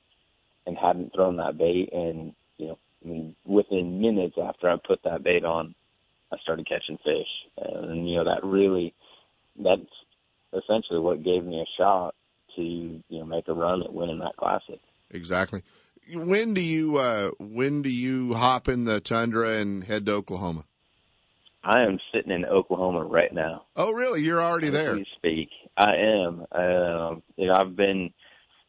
and 0.66 0.76
hadn't 0.76 1.14
thrown 1.14 1.38
that 1.38 1.56
bait 1.56 1.90
and 1.92 2.34
you 2.58 2.68
know, 2.68 2.78
I 3.04 3.08
mean, 3.08 3.36
within 3.46 4.00
minutes 4.00 4.36
after 4.40 4.68
I 4.68 4.76
put 4.76 5.02
that 5.04 5.24
bait 5.24 5.44
on, 5.44 5.74
I 6.32 6.36
started 6.38 6.68
catching 6.68 6.98
fish. 6.98 7.26
And 7.56 8.08
you 8.08 8.16
know, 8.16 8.24
that 8.24 8.44
really 8.44 8.94
that's 9.58 9.80
essentially 10.52 11.00
what 11.00 11.24
gave 11.24 11.44
me 11.44 11.60
a 11.60 11.80
shot 11.80 12.14
to, 12.56 12.62
you 12.62 13.02
know, 13.18 13.24
make 13.24 13.48
a 13.48 13.54
run 13.54 13.82
at 13.82 13.92
winning 13.92 14.18
that 14.18 14.36
classic. 14.36 14.80
Exactly. 15.10 15.62
When 16.14 16.54
do 16.54 16.60
you 16.60 16.96
uh, 16.96 17.30
when 17.38 17.82
do 17.82 17.90
you 17.90 18.34
hop 18.34 18.68
in 18.68 18.84
the 18.84 19.00
tundra 19.00 19.58
and 19.58 19.84
head 19.84 20.06
to 20.06 20.12
Oklahoma? 20.12 20.64
I 21.62 21.82
am 21.82 21.98
sitting 22.12 22.32
in 22.32 22.46
Oklahoma 22.46 23.04
right 23.04 23.32
now. 23.32 23.64
Oh, 23.76 23.92
really? 23.92 24.22
You're 24.22 24.42
already 24.42 24.68
as 24.68 24.72
there. 24.72 24.94
we 24.94 25.06
speak. 25.16 25.50
I 25.76 25.94
am. 25.96 26.46
Um, 26.52 27.22
you 27.36 27.48
know, 27.48 27.54
I've 27.54 27.76
been, 27.76 28.10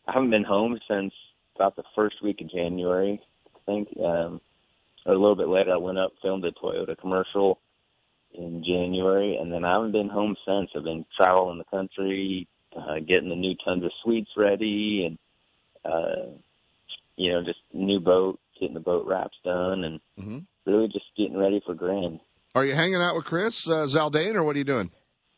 I 0.05 0.11
haven't 0.13 0.31
been 0.31 0.43
home 0.43 0.77
since 0.89 1.13
about 1.55 1.77
the 1.77 1.83
first 1.95 2.21
week 2.21 2.41
of 2.41 2.51
January. 2.51 3.21
I 3.55 3.59
think, 3.65 3.87
um, 3.97 4.41
a 5.05 5.11
little 5.11 5.37
bit 5.37 5.47
later. 5.47 5.71
I 5.71 5.77
went 5.77 5.99
up, 5.99 6.11
filmed 6.21 6.43
a 6.43 6.51
Toyota 6.51 6.97
commercial, 6.97 7.59
in 8.33 8.63
January, 8.65 9.37
and 9.37 9.51
then 9.51 9.65
I 9.65 9.73
haven't 9.73 9.91
been 9.91 10.09
home 10.09 10.35
since. 10.45 10.69
I've 10.75 10.83
been 10.83 11.05
traveling 11.19 11.57
the 11.57 11.63
country, 11.65 12.47
uh, 12.75 12.99
getting 12.99 13.29
the 13.29 13.35
new 13.35 13.55
tundra 13.65 13.89
suites 14.03 14.31
ready, 14.37 15.05
and 15.05 15.17
uh, 15.85 16.37
you 17.22 17.32
know, 17.32 17.43
just 17.43 17.59
new 17.72 17.99
boat, 17.99 18.39
getting 18.59 18.74
the 18.74 18.80
boat 18.80 19.05
wraps 19.05 19.38
done, 19.43 19.84
and 19.84 19.99
mm-hmm. 20.19 20.39
really 20.65 20.88
just 20.88 21.05
getting 21.15 21.38
ready 21.38 21.61
for 21.63 21.76
Grand. 21.76 22.19
Are 22.55 22.65
you 22.65 22.74
hanging 22.74 22.95
out 22.95 23.15
with 23.15 23.26
Chris 23.26 23.67
uh, 23.67 23.86
Zaldain, 23.86 24.36
or 24.36 24.43
what 24.43 24.55
are 24.55 24.59
you 24.59 24.65
doing? 24.65 24.89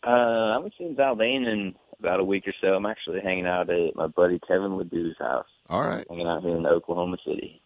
Uh, 0.05 0.09
I 0.09 0.53
haven't 0.53 0.73
seen 0.77 0.95
Zaldain 0.95 1.45
in 1.45 1.75
about 1.99 2.21
a 2.21 2.23
week 2.23 2.47
or 2.47 2.53
so. 2.61 2.67
I'm 2.67 2.85
actually 2.85 3.19
hanging 3.21 3.45
out 3.45 3.69
at 3.69 3.95
my 3.95 4.07
buddy 4.07 4.39
Kevin 4.47 4.71
Ledoux's 4.71 5.17
house. 5.19 5.47
All 5.69 5.85
right. 5.85 6.05
Hanging 6.09 6.27
out 6.27 6.41
here 6.41 6.55
in 6.55 6.65
Oklahoma 6.65 7.17
City. 7.25 7.61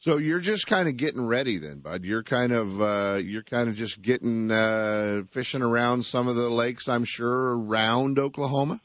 So 0.00 0.18
you're 0.18 0.40
just 0.40 0.66
kind 0.66 0.88
of 0.88 0.96
getting 0.96 1.24
ready 1.24 1.58
then, 1.58 1.78
bud. 1.78 2.04
You're 2.04 2.22
kind 2.22 2.52
of 2.52 2.80
uh 2.80 3.20
you're 3.22 3.42
kind 3.42 3.68
of 3.68 3.74
just 3.74 4.02
getting 4.02 4.50
uh 4.50 5.22
fishing 5.30 5.62
around 5.62 6.04
some 6.04 6.28
of 6.28 6.36
the 6.36 6.50
lakes, 6.50 6.88
I'm 6.88 7.04
sure, 7.04 7.56
around 7.56 8.18
Oklahoma. 8.18 8.80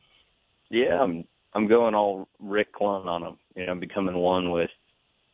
Yeah, 0.69 1.01
I'm 1.01 1.25
I'm 1.53 1.67
going 1.67 1.95
all 1.95 2.27
Rick 2.39 2.73
Clunn 2.73 3.05
on 3.05 3.21
them. 3.21 3.37
You 3.55 3.65
know, 3.65 3.71
I'm 3.71 3.79
becoming 3.79 4.15
one 4.15 4.51
with 4.51 4.69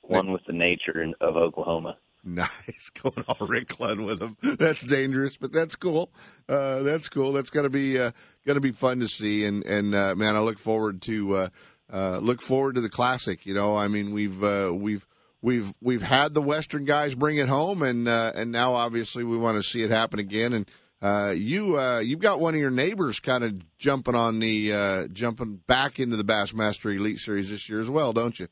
one 0.02 0.32
with 0.32 0.42
the 0.46 0.54
nature 0.54 1.06
of 1.20 1.36
Oklahoma. 1.36 1.98
Nice, 2.24 2.90
going 3.04 3.24
all 3.28 3.48
Rick 3.48 3.68
Clunn 3.70 4.06
with 4.06 4.20
them. 4.20 4.38
That's 4.42 4.84
dangerous, 4.84 5.38
but 5.38 5.52
that's 5.52 5.76
cool. 5.76 6.10
Uh, 6.50 6.82
that's 6.82 7.10
cool. 7.10 7.34
That's 7.34 7.52
gonna 7.52 7.70
be 7.70 8.00
uh, 8.00 8.12
gonna 8.46 8.62
be 8.62 8.72
fun 8.72 9.00
to 9.02 9.08
see. 9.08 9.46
And 9.46 9.66
and 9.66 9.94
uh, 9.94 10.16
man, 10.16 10.36
I 10.36 10.40
look 10.40 10.58
forward 10.58 11.02
to 11.04 11.36
uh, 11.36 11.50
uh, 11.92 12.18
look 12.18 12.42
forward 12.42 12.76
to 12.76 12.82
the 12.82 12.90
classic. 12.90 13.46
You 13.46 13.54
know, 13.54 13.76
I 13.76 13.88
mean, 13.90 14.12
we've 14.12 14.44
uh, 14.44 14.72
we've 14.74 15.06
we've 15.42 15.72
we've 15.82 16.02
had 16.02 16.34
the 16.34 16.42
Western 16.42 16.86
guys 16.86 17.14
bring 17.14 17.38
it 17.38 17.48
home, 17.48 17.84
and 17.84 18.08
uh, 18.08 18.32
and 18.36 18.52
now 18.52 18.74
obviously 18.74 19.24
we 19.24 19.38
want 19.38 19.58
to 19.58 19.64
see 19.64 19.84
it 19.84 19.92
happen 19.92 20.20
again. 20.20 20.54
And 20.54 20.70
uh, 21.02 21.34
you 21.36 21.78
uh, 21.78 22.00
you've 22.00 22.20
got 22.20 22.40
one 22.40 22.54
of 22.54 22.60
your 22.60 22.72
neighbors 22.72 23.20
kind 23.20 23.44
of 23.44 23.78
jumping 23.78 24.16
on 24.16 24.40
the 24.40 24.74
uh, 24.74 25.08
jumping 25.12 25.56
back 25.68 26.00
into 26.00 26.18
the 26.18 26.24
Bassmaster 26.24 26.96
Elite 26.96 27.20
Series 27.20 27.52
this 27.52 27.70
year 27.70 27.82
as 27.82 27.90
well, 27.90 28.14
don't 28.14 28.40
you? 28.40 28.48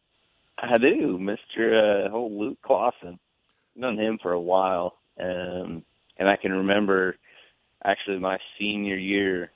I 0.57 0.77
do, 0.77 1.17
Mister 1.17 2.05
uh, 2.07 2.11
old 2.11 2.33
Luke 2.33 2.59
Clausen. 2.61 3.19
Known 3.75 3.97
him 3.97 4.19
for 4.21 4.31
a 4.31 4.39
while, 4.39 4.97
um, 5.19 5.83
and 6.17 6.29
I 6.29 6.35
can 6.35 6.51
remember 6.51 7.15
actually 7.83 8.19
my 8.19 8.37
senior 8.59 8.95
year 8.95 9.51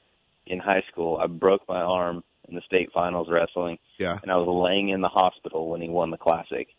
in 0.48 0.60
high 0.60 0.84
school. 0.92 1.18
I 1.22 1.28
broke 1.28 1.68
my 1.68 1.82
arm 1.82 2.24
in 2.48 2.56
the 2.56 2.62
state 2.62 2.90
finals 2.94 3.28
wrestling. 3.30 3.78
Yeah. 3.98 4.18
And 4.22 4.32
I 4.32 4.38
was 4.38 4.48
laying 4.48 4.90
in 4.90 5.02
the 5.02 5.10
hospital 5.10 5.70
when 5.70 5.82
he 5.82 5.90
won 5.90 6.12
the 6.12 6.18
classic. 6.18 6.70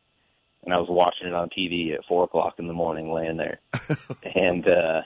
And 0.64 0.74
I 0.74 0.78
was 0.78 0.88
watching 0.88 1.28
it 1.28 1.34
on 1.34 1.50
TV 1.50 1.94
at 1.94 2.04
four 2.06 2.24
o'clock 2.24 2.54
in 2.58 2.66
the 2.66 2.72
morning, 2.72 3.12
laying 3.12 3.36
there. 3.36 3.60
and 4.34 4.66
uh, 4.66 5.02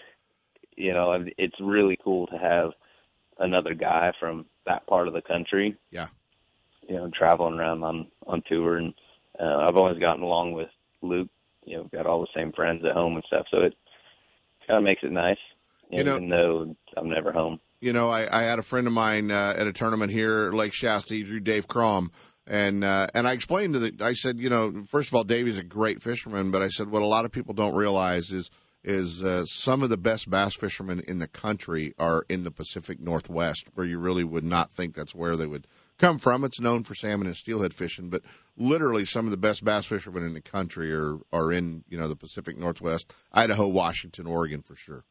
you 0.77 0.93
know, 0.93 1.13
and 1.13 1.33
it's 1.39 1.61
really 1.61 1.99
cool 2.03 2.27
to 2.29 2.39
have 2.39 2.71
another 3.39 3.75
guy 3.75 4.13
from 4.19 4.47
that 4.67 4.87
part 4.87 5.09
of 5.09 5.15
the 5.15 5.23
country. 5.23 5.77
Yeah. 5.91 6.09
You 6.89 6.97
know, 6.97 7.11
traveling 7.17 7.59
around 7.59 7.83
on 7.85 8.09
on 8.27 8.43
tour, 8.49 8.77
and 8.77 8.95
uh, 9.39 9.67
I've 9.69 9.77
always 9.77 9.99
gotten 9.99 10.23
along 10.23 10.53
with 10.53 10.69
Luke. 11.01 11.29
You 11.65 11.79
know, 11.79 11.85
got 11.85 12.07
all 12.07 12.21
the 12.21 12.27
same 12.35 12.53
friends 12.53 12.85
at 12.85 12.93
home 12.93 13.15
and 13.15 13.25
stuff, 13.27 13.47
so 13.51 13.59
it 13.59 13.75
kind 14.67 14.79
of 14.79 14.85
makes 14.85 15.03
it 15.03 15.13
nice. 15.13 15.39
You 15.91 16.05
know, 16.05 16.17
even 16.17 16.29
though 16.29 16.77
I'm 16.97 17.11
never 17.11 17.33
home. 17.33 17.61
You 17.81 17.93
know, 17.93 18.09
I, 18.09 18.41
I 18.41 18.45
had 18.45 18.59
a 18.59 18.63
friend 18.63 18.87
of 18.87 18.93
mine 18.93 19.31
uh, 19.31 19.55
at 19.57 19.67
a 19.67 19.73
tournament 19.73 20.11
here, 20.11 20.53
Lake 20.53 20.73
Shasta. 20.73 21.15
He 21.15 21.23
drew 21.23 21.41
Dave 21.41 21.69
Crom, 21.69 22.11
and 22.47 22.83
uh, 22.83 23.09
and 23.15 23.29
I 23.29 23.33
explained 23.33 23.75
to 23.75 23.81
the, 23.81 24.05
I 24.05 24.15
said, 24.15 24.41
you 24.41 24.51
know, 24.51 24.85
first 24.89 25.09
of 25.09 25.15
all, 25.15 25.25
Davey's 25.25 25.59
a 25.59 25.65
great 25.65 26.03
fisherman, 26.03 26.51
but 26.51 26.63
I 26.63 26.69
said 26.69 26.89
what 26.89 27.03
a 27.03 27.07
lot 27.07 27.25
of 27.25 27.33
people 27.33 27.55
don't 27.55 27.77
realize 27.77 28.33
is 28.33 28.51
is 28.85 29.23
uh, 29.23 29.45
some 29.45 29.83
of 29.83 29.91
the 29.91 29.97
best 29.97 30.29
bass 30.29 30.57
fishermen 30.57 31.01
in 31.07 31.19
the 31.19 31.29
country 31.29 31.95
are 31.99 32.25
in 32.29 32.45
the 32.45 32.51
Pacific 32.51 33.01
Northwest, 33.01 33.67
where 33.75 33.87
you 33.87 33.99
really 33.99 34.25
would 34.25 34.45
not 34.45 34.71
think 34.71 34.95
that's 34.95 35.15
where 35.15 35.37
they 35.37 35.47
would 35.47 35.67
come 35.99 36.19
from. 36.19 36.45
It's 36.45 36.61
known 36.61 36.83
for 36.83 36.95
salmon 36.95 37.27
and 37.29 37.37
steelhead 37.37 37.73
fishing, 37.73 38.09
but 38.11 38.23
literally 38.57 39.05
some 39.05 39.27
of 39.27 39.31
the 39.31 39.37
best 39.37 39.65
bass 39.65 39.87
fishermen 39.87 40.25
in 40.25 40.35
the 40.35 40.41
country 40.41 40.93
are 40.93 41.19
are 41.33 41.53
in 41.53 41.85
you 41.89 41.99
know 41.99 42.09
the 42.09 42.17
Pacific 42.17 42.59
Northwest, 42.59 43.13
Idaho, 43.33 43.69
Washington, 43.69 44.27
Oregon 44.27 44.63
for 44.63 44.75
sure. 44.75 45.05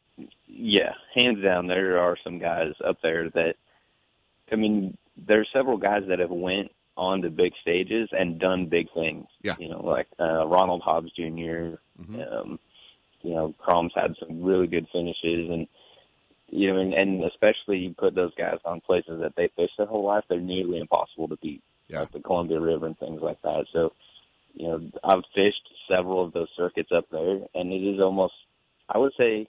Yeah, 0.47 0.93
hands 1.15 1.41
down, 1.43 1.67
there 1.67 1.99
are 1.99 2.17
some 2.23 2.39
guys 2.39 2.73
up 2.85 2.97
there 3.01 3.29
that, 3.29 3.55
I 4.51 4.55
mean, 4.55 4.97
there's 5.17 5.49
several 5.53 5.77
guys 5.77 6.03
that 6.09 6.19
have 6.19 6.29
went 6.29 6.71
on 6.97 7.21
the 7.21 7.29
big 7.29 7.53
stages 7.61 8.09
and 8.11 8.39
done 8.39 8.67
big 8.67 8.87
things. 8.93 9.25
Yeah. 9.41 9.55
You 9.59 9.69
know, 9.69 9.81
like 9.81 10.07
uh, 10.19 10.45
Ronald 10.45 10.81
Hobbs 10.81 11.11
Jr. 11.15 11.79
Mm-hmm. 11.99 12.21
Um, 12.21 12.59
you 13.23 13.33
know, 13.33 13.53
Crom's 13.59 13.93
had 13.95 14.15
some 14.19 14.43
really 14.43 14.67
good 14.67 14.87
finishes, 14.91 15.49
and 15.49 15.67
you 16.49 16.73
know, 16.73 16.79
and, 16.79 16.93
and 16.93 17.23
especially 17.23 17.77
you 17.77 17.95
put 17.97 18.13
those 18.15 18.33
guys 18.37 18.57
on 18.65 18.81
places 18.81 19.19
that 19.21 19.33
they 19.37 19.49
fish 19.55 19.69
their 19.77 19.87
whole 19.87 20.05
life, 20.05 20.23
they're 20.29 20.39
nearly 20.41 20.79
impossible 20.79 21.27
to 21.29 21.37
beat, 21.37 21.61
Yeah. 21.87 22.01
like 22.01 22.11
the 22.11 22.19
Columbia 22.19 22.59
River 22.59 22.87
and 22.87 22.99
things 22.99 23.21
like 23.21 23.41
that. 23.43 23.65
So, 23.71 23.93
you 24.53 24.67
know, 24.67 24.91
I've 25.03 25.23
fished 25.33 25.61
several 25.89 26.25
of 26.25 26.33
those 26.33 26.49
circuits 26.57 26.89
up 26.95 27.05
there, 27.09 27.39
and 27.55 27.71
it 27.71 27.77
is 27.77 28.01
almost, 28.01 28.33
I 28.89 28.97
would 28.97 29.13
say, 29.17 29.47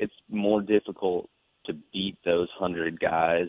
it's 0.00 0.12
more 0.28 0.60
difficult 0.60 1.28
to 1.66 1.74
beat 1.92 2.16
those 2.24 2.48
hundred 2.58 2.98
guys 2.98 3.46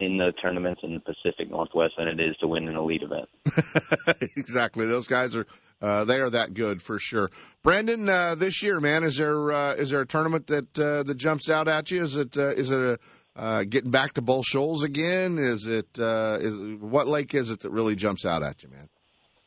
in 0.00 0.18
the 0.18 0.32
tournaments 0.42 0.80
in 0.82 0.92
the 0.94 1.00
Pacific 1.00 1.50
Northwest 1.50 1.94
than 1.96 2.08
it 2.08 2.20
is 2.20 2.36
to 2.38 2.46
win 2.46 2.68
an 2.68 2.76
elite 2.76 3.02
event. 3.02 3.28
exactly. 4.36 4.86
Those 4.86 5.06
guys 5.06 5.34
are 5.36 5.46
uh, 5.80 6.04
they 6.04 6.20
are 6.20 6.30
that 6.30 6.54
good 6.54 6.82
for 6.82 6.98
sure. 6.98 7.30
Brandon, 7.62 8.08
uh, 8.08 8.34
this 8.34 8.62
year, 8.62 8.80
man, 8.80 9.04
is 9.04 9.16
there 9.16 9.52
uh, 9.52 9.74
is 9.74 9.90
there 9.90 10.00
a 10.00 10.06
tournament 10.06 10.48
that 10.48 10.78
uh, 10.78 11.02
that 11.02 11.16
jumps 11.16 11.48
out 11.48 11.68
at 11.68 11.90
you? 11.90 12.02
Is 12.02 12.16
it 12.16 12.36
uh, 12.36 12.50
is 12.50 12.70
it 12.70 12.80
a 12.80 12.98
uh, 13.36 13.64
getting 13.64 13.90
back 13.90 14.14
to 14.14 14.22
Bull 14.22 14.42
Shoals 14.42 14.84
again? 14.84 15.38
Is 15.38 15.66
it 15.66 15.98
uh, 15.98 16.38
is 16.40 16.60
what 16.80 17.08
lake 17.08 17.34
is 17.34 17.50
it 17.50 17.60
that 17.60 17.70
really 17.70 17.96
jumps 17.96 18.26
out 18.26 18.42
at 18.42 18.62
you, 18.62 18.68
man? 18.70 18.88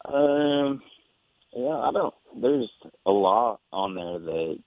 Um, 0.05 0.81
yeah, 1.53 1.77
I 1.77 1.91
don't. 1.91 2.13
There's 2.41 2.71
a 3.05 3.11
lot 3.11 3.59
on 3.71 3.95
there 3.95 4.19
that 4.19 4.59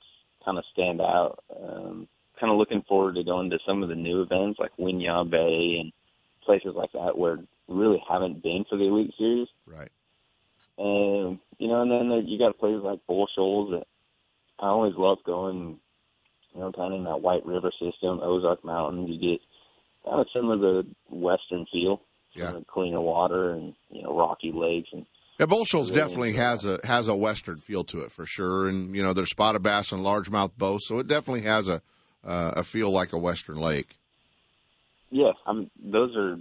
kind 0.45 0.59
of 0.59 0.65
stand 0.73 1.01
out. 1.01 1.43
Um, 1.51 2.09
kind 2.39 2.53
of 2.53 2.59
looking 2.59 2.83
forward 2.89 3.17
to 3.17 3.25
going 3.25 3.51
to 3.51 3.59
some 3.67 3.83
of 3.83 3.89
the 3.89 3.95
new 3.95 4.23
events 4.23 4.59
like 4.59 4.77
Winyah 4.79 5.29
Bay 5.29 5.79
and 5.81 5.93
places 6.45 6.75
like 6.77 6.93
that 6.93 7.19
where 7.19 7.39
really 7.69 8.03
haven't 8.09 8.43
been 8.43 8.65
for 8.69 8.77
the 8.79 8.85
Elite 8.85 9.15
Series. 9.19 9.49
Right. 9.67 9.91
And 10.79 11.39
you 11.59 11.69
know, 11.69 11.83
and 11.83 11.91
then 11.91 12.09
there, 12.09 12.21
you 12.21 12.39
got 12.39 12.59
places 12.59 12.83
like 12.85 13.07
Bull 13.07 13.27
Shoals 13.35 13.71
that 13.71 13.87
I 14.59 14.69
always 14.69 14.95
love 14.97 15.19
going. 15.25 15.79
You 16.55 16.61
know, 16.61 16.73
kind 16.73 16.95
of 16.95 16.99
in 16.99 17.05
that 17.05 17.21
White 17.21 17.45
River 17.45 17.71
system, 17.73 18.21
Ozark 18.23 18.65
Mountain. 18.65 19.09
You 19.09 19.21
get 19.21 19.41
kind 20.05 20.21
of 20.21 20.27
similar 20.35 20.57
to 20.57 20.89
the 21.11 21.17
Western 21.17 21.67
feel. 21.71 22.01
Yeah. 22.35 22.47
Kind 22.47 22.57
of 22.57 22.67
cleaner 22.67 23.01
water 23.01 23.53
and 23.53 23.75
you 23.91 24.03
know 24.03 24.17
rocky 24.17 24.53
lakes 24.53 24.91
and 24.93 25.07
Yeah, 25.39 25.47
Bull 25.47 25.65
Shoals 25.65 25.91
definitely 25.91 26.35
has 26.35 26.67
a 26.67 26.79
has 26.85 27.09
a 27.09 27.17
western 27.17 27.59
feel 27.59 27.85
to 27.85 28.01
it 28.01 28.11
for 28.11 28.27
sure, 28.27 28.69
and 28.69 28.95
you 28.95 29.03
know 29.03 29.15
there's 29.15 29.31
spotted 29.31 29.63
bass 29.63 29.93
and 29.93 30.03
largemouth 30.03 30.53
both, 30.57 30.83
so 30.83 30.99
it 30.99 31.09
definitely 31.09 31.43
has 31.43 31.69
a 31.69 31.81
uh, 32.25 32.53
a 32.57 32.63
feel 32.63 32.91
like 32.91 33.13
a 33.13 33.19
western 33.19 33.57
lake. 33.57 33.89
yeah, 35.11 35.33
I'm. 35.47 35.71
Those 35.83 36.15
are 36.17 36.39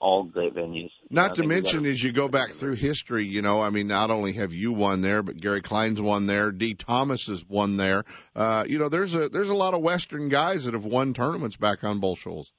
all 0.00 0.24
great 0.24 0.54
venues. 0.54 0.90
Not 1.10 1.36
to 1.36 1.46
mention, 1.46 1.86
as 1.86 2.02
you 2.02 2.12
go 2.12 2.28
back 2.28 2.50
through 2.50 2.74
history, 2.74 3.24
you 3.24 3.40
know, 3.40 3.62
I 3.62 3.70
mean, 3.70 3.86
not 3.86 4.10
only 4.10 4.34
have 4.34 4.52
you 4.52 4.72
won 4.72 5.00
there, 5.00 5.22
but 5.22 5.36
Gary 5.36 5.62
Klein's 5.62 6.02
won 6.02 6.26
there, 6.26 6.52
Dee 6.52 6.74
Thomas 6.74 7.28
has 7.28 7.44
won 7.48 7.76
there. 7.76 8.04
Uh, 8.36 8.64
you 8.68 8.78
know, 8.78 8.88
there's 8.88 9.14
a 9.14 9.28
there's 9.28 9.48
a 9.48 9.56
lot 9.56 9.74
of 9.74 9.80
Western 9.80 10.28
guys 10.28 10.64
that 10.66 10.74
have 10.74 10.84
won 10.84 11.14
tournaments 11.14 11.56
back 11.56 11.82
on 11.82 12.00
Bull 12.00 12.14
Shoals. 12.14 12.52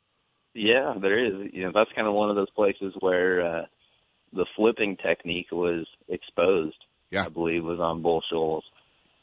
Yeah, 0.53 0.95
there 0.99 1.23
is. 1.25 1.51
You 1.53 1.65
know, 1.65 1.71
that's 1.73 1.91
kind 1.95 2.07
of 2.07 2.13
one 2.13 2.29
of 2.29 2.35
those 2.35 2.49
places 2.49 2.93
where 2.99 3.45
uh, 3.45 3.65
the 4.33 4.45
flipping 4.55 4.97
technique 4.97 5.51
was 5.51 5.85
exposed. 6.07 6.77
Yeah. 7.11 7.25
I 7.25 7.29
believe 7.29 7.63
was 7.63 7.79
on 7.79 8.01
Bull 8.01 8.23
Shoals. 8.29 8.63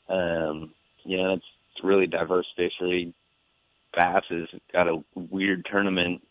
Um, 0.09 0.73
you 1.05 1.17
know, 1.17 1.35
it's, 1.35 1.45
it's 1.73 1.85
really 1.85 2.07
diverse 2.07 2.47
fishery. 2.57 3.13
Bass 3.95 4.25
has 4.29 4.49
got 4.73 4.89
a 4.89 5.03
weird 5.15 5.67
tournament 5.71 6.23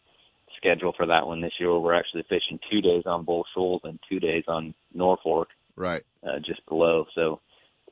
schedule 0.66 0.94
for 0.96 1.06
that 1.08 1.28
one 1.28 1.42
this 1.42 1.54
year. 1.60 1.72
Where 1.72 1.80
we're 1.80 1.94
actually 1.96 2.24
fishing 2.24 2.60
two 2.72 2.82
days 2.82 3.04
on 3.06 3.26
Bull 3.26 3.46
Shoals 3.54 3.82
and 3.84 4.00
two 4.10 4.20
days 4.20 4.44
on 4.48 4.74
Norfork, 4.96 5.48
Right. 5.76 6.04
uh, 6.24 6.40
just 6.40 6.66
below. 6.68 7.06
So 7.16 7.42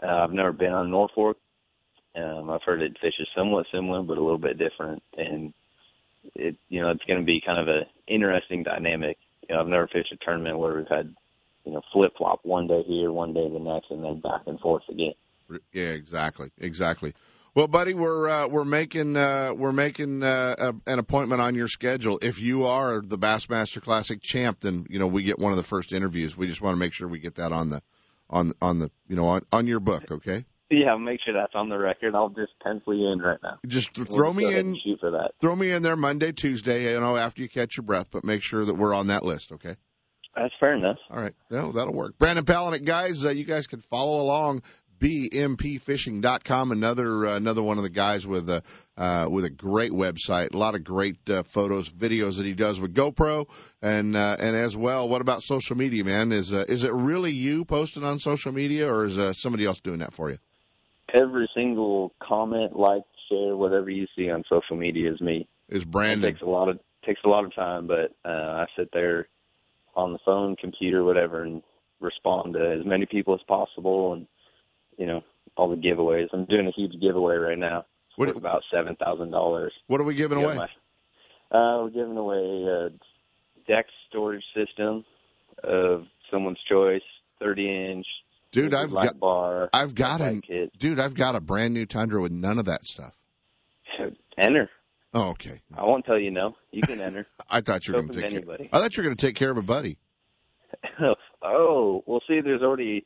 uh, 0.01 0.07
I've 0.07 0.31
never 0.31 0.51
been 0.51 0.73
on 0.73 0.89
Norfork. 0.89 1.35
Um, 2.15 2.49
I've 2.49 2.63
heard 2.63 2.81
it 2.81 2.97
fishes 3.01 3.27
somewhat 3.35 3.65
similar, 3.71 4.03
but 4.03 4.17
a 4.17 4.21
little 4.21 4.37
bit 4.37 4.57
different, 4.57 5.01
and 5.17 5.53
it 6.35 6.55
you 6.69 6.81
know 6.81 6.91
it's 6.91 7.03
going 7.05 7.19
to 7.19 7.25
be 7.25 7.41
kind 7.45 7.59
of 7.59 7.67
a 7.67 7.81
interesting 8.07 8.63
dynamic. 8.63 9.17
You 9.49 9.55
know, 9.55 9.61
I've 9.61 9.67
never 9.67 9.87
fished 9.87 10.11
a 10.11 10.17
tournament 10.17 10.59
where 10.59 10.75
we've 10.75 10.87
had 10.87 11.13
you 11.65 11.71
know 11.71 11.81
flip 11.91 12.13
flop 12.17 12.41
one 12.43 12.67
day 12.67 12.83
here, 12.83 13.11
one 13.11 13.33
day 13.33 13.49
the 13.49 13.59
next, 13.59 13.89
and 13.89 14.03
then 14.03 14.19
back 14.19 14.41
and 14.45 14.59
forth 14.59 14.83
again. 14.89 15.13
Yeah, 15.71 15.89
exactly, 15.89 16.49
exactly. 16.59 17.13
Well, 17.55 17.67
buddy, 17.67 17.93
we're 17.93 18.27
uh, 18.27 18.47
we're 18.47 18.65
making 18.65 19.15
uh, 19.15 19.53
we're 19.55 19.71
making 19.73 20.23
uh, 20.23 20.55
a, 20.57 20.91
an 20.91 20.97
appointment 20.97 21.39
on 21.39 21.53
your 21.53 21.67
schedule. 21.67 22.17
If 22.21 22.41
you 22.41 22.65
are 22.65 22.99
the 22.99 23.17
Bassmaster 23.17 23.79
Classic 23.79 24.19
champ, 24.21 24.61
then 24.61 24.87
you 24.89 24.97
know 24.97 25.05
we 25.05 25.21
get 25.21 25.37
one 25.37 25.51
of 25.51 25.57
the 25.57 25.63
first 25.63 25.93
interviews. 25.93 26.35
We 26.35 26.47
just 26.47 26.61
want 26.61 26.73
to 26.73 26.79
make 26.79 26.93
sure 26.93 27.07
we 27.07 27.19
get 27.19 27.35
that 27.35 27.51
on 27.51 27.69
the 27.69 27.81
on 28.27 28.53
on 28.59 28.79
the 28.79 28.89
you 29.07 29.15
know 29.15 29.27
on, 29.27 29.43
on 29.51 29.67
your 29.67 29.79
book, 29.79 30.11
okay? 30.11 30.45
Yeah, 30.71 30.95
make 30.97 31.19
sure 31.23 31.35
that's 31.35 31.53
on 31.53 31.69
the 31.69 31.77
record. 31.77 32.15
I'll 32.15 32.29
just 32.29 32.53
pencil 32.63 32.95
you 32.95 33.09
in 33.09 33.19
right 33.19 33.37
now. 33.43 33.59
Just 33.67 33.93
th- 33.93 34.07
We'll 34.09 34.17
throw 34.17 34.33
me 34.33 34.55
in. 34.55 34.75
shoot 34.83 34.99
for 34.99 35.11
that. 35.11 35.33
Throw 35.39 35.55
me 35.55 35.71
in 35.71 35.83
there 35.83 35.95
Monday, 35.95 36.31
Tuesday, 36.31 36.91
you 36.91 36.99
know, 36.99 37.15
after 37.15 37.43
you 37.43 37.49
catch 37.49 37.77
your 37.77 37.83
breath, 37.83 38.07
but 38.09 38.23
make 38.23 38.41
sure 38.41 38.65
that 38.65 38.73
we're 38.73 38.95
on 38.95 39.07
that 39.07 39.23
list, 39.23 39.51
okay? 39.51 39.75
That's 40.35 40.53
fair 40.59 40.73
enough. 40.73 40.97
All 41.11 41.21
right. 41.21 41.35
No, 41.51 41.71
that'll 41.71 41.93
work. 41.93 42.17
Brandon 42.17 42.43
Palaniuk, 42.43 42.85
guys, 42.85 43.23
uh, 43.23 43.29
you 43.29 43.43
guys 43.43 43.67
can 43.67 43.81
follow 43.81 44.19
along. 44.19 44.63
BMPFishing.com, 45.03 46.71
another 46.71 47.27
uh, 47.27 47.35
another 47.35 47.61
one 47.61 47.77
of 47.77 47.83
the 47.83 47.89
guys 47.89 48.25
with 48.25 48.49
a 48.49 48.63
uh, 48.97 49.27
with 49.29 49.43
a 49.43 49.49
great 49.49 49.91
website, 49.91 50.53
a 50.53 50.57
lot 50.57 50.75
of 50.75 50.83
great 50.85 51.29
uh, 51.29 51.43
photos, 51.43 51.91
videos 51.91 52.37
that 52.37 52.45
he 52.45 52.53
does 52.53 52.79
with 52.79 52.93
GoPro, 52.93 53.49
and 53.81 54.15
uh, 54.15 54.37
and 54.39 54.55
as 54.55 54.77
well. 54.77 55.09
What 55.09 55.19
about 55.19 55.43
social 55.43 55.75
media, 55.75 56.05
man? 56.05 56.31
Is 56.31 56.53
uh, 56.53 56.63
is 56.69 56.85
it 56.85 56.93
really 56.93 57.31
you 57.33 57.65
posting 57.65 58.05
on 58.05 58.19
social 58.19 58.53
media, 58.53 58.89
or 58.89 59.03
is 59.03 59.19
uh, 59.19 59.33
somebody 59.33 59.65
else 59.65 59.81
doing 59.81 59.99
that 59.99 60.13
for 60.13 60.29
you? 60.31 60.37
Every 61.13 61.49
single 61.53 62.13
comment, 62.25 62.73
like, 62.73 63.03
share, 63.29 63.57
whatever 63.57 63.89
you 63.89 64.07
see 64.15 64.29
on 64.29 64.43
social 64.49 64.77
media 64.77 65.11
is 65.11 65.19
me. 65.19 65.47
Is 65.67 65.81
It 65.81 65.91
Brandon? 65.91 66.31
takes 66.31 66.41
a 66.41 66.45
lot 66.45 66.69
of 66.69 66.79
takes 67.05 67.19
a 67.25 67.29
lot 67.29 67.43
of 67.43 67.53
time, 67.53 67.87
but 67.87 68.15
uh, 68.23 68.29
I 68.63 68.65
sit 68.77 68.89
there 68.93 69.27
on 69.97 70.13
the 70.13 70.19
phone, 70.23 70.55
computer, 70.55 71.03
whatever, 71.03 71.43
and 71.43 71.61
respond 71.99 72.53
to 72.53 72.71
as 72.79 72.85
many 72.85 73.05
people 73.05 73.33
as 73.33 73.41
possible, 73.49 74.13
and 74.13 74.27
you 74.97 75.05
know 75.05 75.21
all 75.57 75.69
the 75.69 75.75
giveaways. 75.75 76.27
I'm 76.33 76.45
doing 76.45 76.67
a 76.67 76.71
huge 76.71 76.93
giveaway 77.01 77.35
right 77.35 77.57
now. 77.57 77.85
What- 78.15 78.29
It's 78.29 78.37
about 78.37 78.63
seven 78.73 78.95
thousand 78.95 79.31
dollars. 79.31 79.73
What 79.87 79.99
are 80.01 80.03
we 80.05 80.15
giving 80.15 80.43
away? 80.43 80.57
Uh, 81.51 81.81
we're 81.83 81.89
giving 81.91 82.17
away 82.17 82.63
a 82.65 82.89
deck 83.67 83.85
storage 84.09 84.43
system 84.55 85.05
of 85.63 86.05
someone's 86.31 86.57
choice, 86.67 87.03
30 87.39 87.91
inch. 87.91 88.07
Dude, 88.51 88.73
I've 88.73 88.91
got 88.91 89.19
bar. 89.19 89.69
I've 89.71 89.93
got 89.93 90.19
a 90.21 90.41
kit. 90.41 90.75
dude, 90.79 90.99
I've 90.99 91.13
got 91.13 91.35
a 91.35 91.39
brand 91.41 91.75
new 91.75 91.85
Tundra 91.85 92.19
with 92.21 92.31
none 92.31 92.57
of 92.57 92.65
that 92.65 92.85
stuff. 92.85 93.15
Enter. 94.37 94.69
Oh, 95.13 95.29
okay. 95.29 95.61
I 95.77 95.83
won't 95.83 96.05
tell 96.05 96.17
you 96.17 96.31
no. 96.31 96.55
You 96.71 96.81
can 96.81 96.99
enter. 96.99 97.27
I 97.49 97.61
thought 97.61 97.87
you 97.87 97.93
were 97.93 98.01
going 98.01 98.13
to 98.13 98.21
take 98.21 98.29
care. 98.31 98.37
anybody. 98.39 98.69
I 98.73 98.79
thought 98.79 98.97
you 98.97 99.03
were 99.03 99.07
going 99.09 99.17
to 99.17 99.25
take 99.27 99.35
care 99.35 99.51
of 99.51 99.57
a 99.57 99.61
buddy. 99.61 99.97
oh, 101.43 102.03
well, 102.07 102.21
see, 102.27 102.41
there's 102.41 102.61
already 102.63 103.05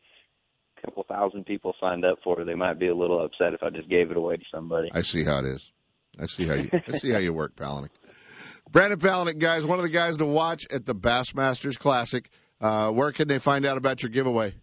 couple 0.82 1.04
thousand 1.04 1.46
people 1.46 1.74
signed 1.80 2.06
up 2.06 2.20
for 2.24 2.42
it. 2.42 2.46
They 2.46 2.56
might 2.56 2.80
be 2.80 2.88
a 2.88 2.96
little 2.96 3.24
upset 3.24 3.54
if 3.54 3.64
I 3.64 3.70
just 3.70 3.90
gave 3.90 4.12
it 4.12 4.18
away 4.18 4.38
to 4.38 4.44
somebody. 4.54 4.90
I 4.94 5.02
see 5.02 5.24
how 5.24 5.40
it 5.40 5.46
is. 5.46 5.72
I 6.20 6.26
see 6.26 6.46
how 6.46 6.56
you 6.56 6.70
I 6.88 6.92
see 6.98 7.12
how 7.12 7.20
you 7.20 7.34
work, 7.34 7.56
Palaniuk. 7.56 7.90
Brandon 8.72 9.00
Palaniuk, 9.00 9.40
guys, 9.40 9.66
one 9.66 9.80
of 9.80 9.84
the 9.84 9.90
guys 9.90 10.18
to 10.18 10.26
watch 10.26 10.68
at 10.72 10.86
the 10.86 10.96
Bassmasters 10.96 11.80
Classic. 11.80 12.28
Uh, 12.60 12.92
where 12.92 13.12
can 13.12 13.28
they 13.28 13.40
find 13.40 13.66
out 13.66 13.78
about 13.78 14.04
your 14.04 14.10
giveaway? 14.10 14.54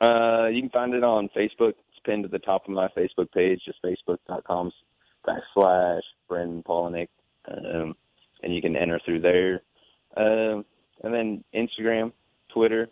Uh, 0.00 0.46
you 0.52 0.60
can 0.60 0.70
find 0.70 0.94
it 0.94 1.02
on 1.02 1.28
Facebook. 1.36 1.70
It's 1.70 2.00
pinned 2.04 2.24
to 2.24 2.28
the 2.28 2.38
top 2.38 2.64
of 2.66 2.74
my 2.74 2.88
Facebook 2.96 3.32
page, 3.32 3.60
just 3.64 3.82
facebook.com 3.82 4.70
backslash 5.26 6.02
Brandon 6.28 6.62
Palaniuk. 6.62 7.08
Um, 7.48 7.96
and 8.42 8.54
you 8.54 8.60
can 8.60 8.76
enter 8.76 9.00
through 9.04 9.20
there. 9.20 9.62
Um, 10.16 10.64
and 11.02 11.12
then 11.12 11.44
Instagram, 11.54 12.12
Twitter, 12.52 12.88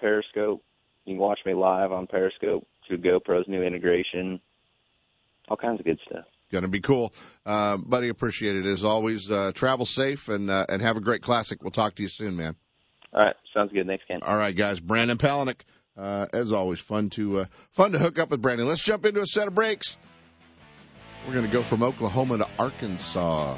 Periscope. 0.00 0.62
You 1.06 1.14
can 1.14 1.20
watch 1.20 1.38
me 1.46 1.54
live 1.54 1.92
on 1.92 2.06
Periscope 2.08 2.66
through 2.86 2.98
GoPro's 2.98 3.48
new 3.48 3.62
integration. 3.62 4.40
All 5.48 5.56
kinds 5.56 5.78
of 5.78 5.86
good 5.86 6.00
stuff. 6.04 6.24
Going 6.50 6.62
to 6.62 6.68
be 6.68 6.80
cool, 6.80 7.12
uh, 7.44 7.76
buddy. 7.76 8.08
Appreciate 8.08 8.56
it 8.56 8.66
as 8.66 8.84
always. 8.84 9.30
Uh, 9.30 9.52
travel 9.52 9.86
safe 9.86 10.28
and 10.28 10.50
uh, 10.50 10.66
and 10.68 10.82
have 10.82 10.96
a 10.96 11.00
great 11.00 11.22
classic. 11.22 11.62
We'll 11.62 11.72
talk 11.72 11.96
to 11.96 12.02
you 12.02 12.08
soon, 12.08 12.36
man. 12.36 12.56
All 13.12 13.22
right, 13.22 13.34
sounds 13.54 13.72
good. 13.72 13.86
Thanks, 13.86 14.04
Ken. 14.06 14.20
All 14.22 14.36
right, 14.36 14.54
guys. 14.54 14.78
Brandon 14.78 15.16
Palaniuk. 15.16 15.60
Uh, 15.96 16.26
as 16.32 16.52
always, 16.52 16.78
fun 16.78 17.08
to 17.10 17.40
uh, 17.40 17.44
fun 17.70 17.92
to 17.92 17.98
hook 17.98 18.18
up 18.18 18.30
with 18.30 18.42
Brandon. 18.42 18.68
Let's 18.68 18.84
jump 18.84 19.06
into 19.06 19.20
a 19.20 19.26
set 19.26 19.48
of 19.48 19.54
breaks. 19.54 19.96
We're 21.26 21.32
going 21.32 21.46
to 21.46 21.52
go 21.52 21.62
from 21.62 21.82
Oklahoma 21.82 22.38
to 22.38 22.48
Arkansas. 22.58 23.56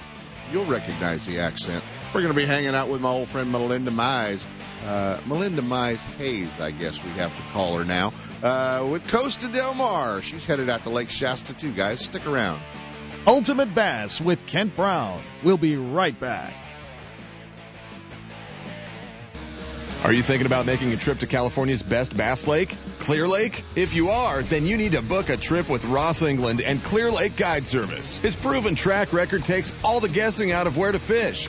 You'll 0.52 0.64
recognize 0.64 1.26
the 1.26 1.40
accent. 1.40 1.84
We're 2.14 2.22
going 2.22 2.32
to 2.32 2.38
be 2.38 2.46
hanging 2.46 2.74
out 2.74 2.88
with 2.88 3.00
my 3.00 3.10
old 3.10 3.28
friend 3.28 3.52
Melinda 3.52 3.90
Mize. 3.90 4.46
Uh, 4.84 5.20
Melinda 5.26 5.60
Mize 5.60 6.04
Hayes, 6.16 6.60
I 6.60 6.70
guess 6.70 7.02
we 7.02 7.10
have 7.10 7.36
to 7.36 7.42
call 7.52 7.78
her 7.78 7.84
now, 7.84 8.12
uh, 8.42 8.86
with 8.90 9.10
Costa 9.10 9.48
Del 9.48 9.74
Mar. 9.74 10.22
She's 10.22 10.46
headed 10.46 10.70
out 10.70 10.84
to 10.84 10.90
Lake 10.90 11.10
Shasta, 11.10 11.52
too, 11.52 11.72
guys. 11.72 12.00
Stick 12.00 12.26
around. 12.26 12.62
Ultimate 13.26 13.74
Bass 13.74 14.20
with 14.20 14.46
Kent 14.46 14.74
Brown. 14.76 15.22
We'll 15.42 15.58
be 15.58 15.76
right 15.76 16.18
back. 16.18 16.54
Are 20.04 20.12
you 20.12 20.22
thinking 20.22 20.46
about 20.46 20.64
making 20.64 20.92
a 20.92 20.96
trip 20.96 21.18
to 21.18 21.26
California's 21.26 21.82
best 21.82 22.16
bass 22.16 22.46
lake, 22.46 22.74
Clear 23.00 23.26
Lake? 23.26 23.64
If 23.74 23.94
you 23.94 24.10
are, 24.10 24.42
then 24.42 24.64
you 24.64 24.76
need 24.76 24.92
to 24.92 25.02
book 25.02 25.28
a 25.28 25.36
trip 25.36 25.68
with 25.68 25.84
Ross 25.84 26.22
England 26.22 26.60
and 26.60 26.82
Clear 26.82 27.10
Lake 27.10 27.36
Guide 27.36 27.66
Service. 27.66 28.16
His 28.18 28.36
proven 28.36 28.76
track 28.76 29.12
record 29.12 29.44
takes 29.44 29.76
all 29.82 29.98
the 29.98 30.08
guessing 30.08 30.52
out 30.52 30.68
of 30.68 30.76
where 30.76 30.92
to 30.92 31.00
fish 31.00 31.48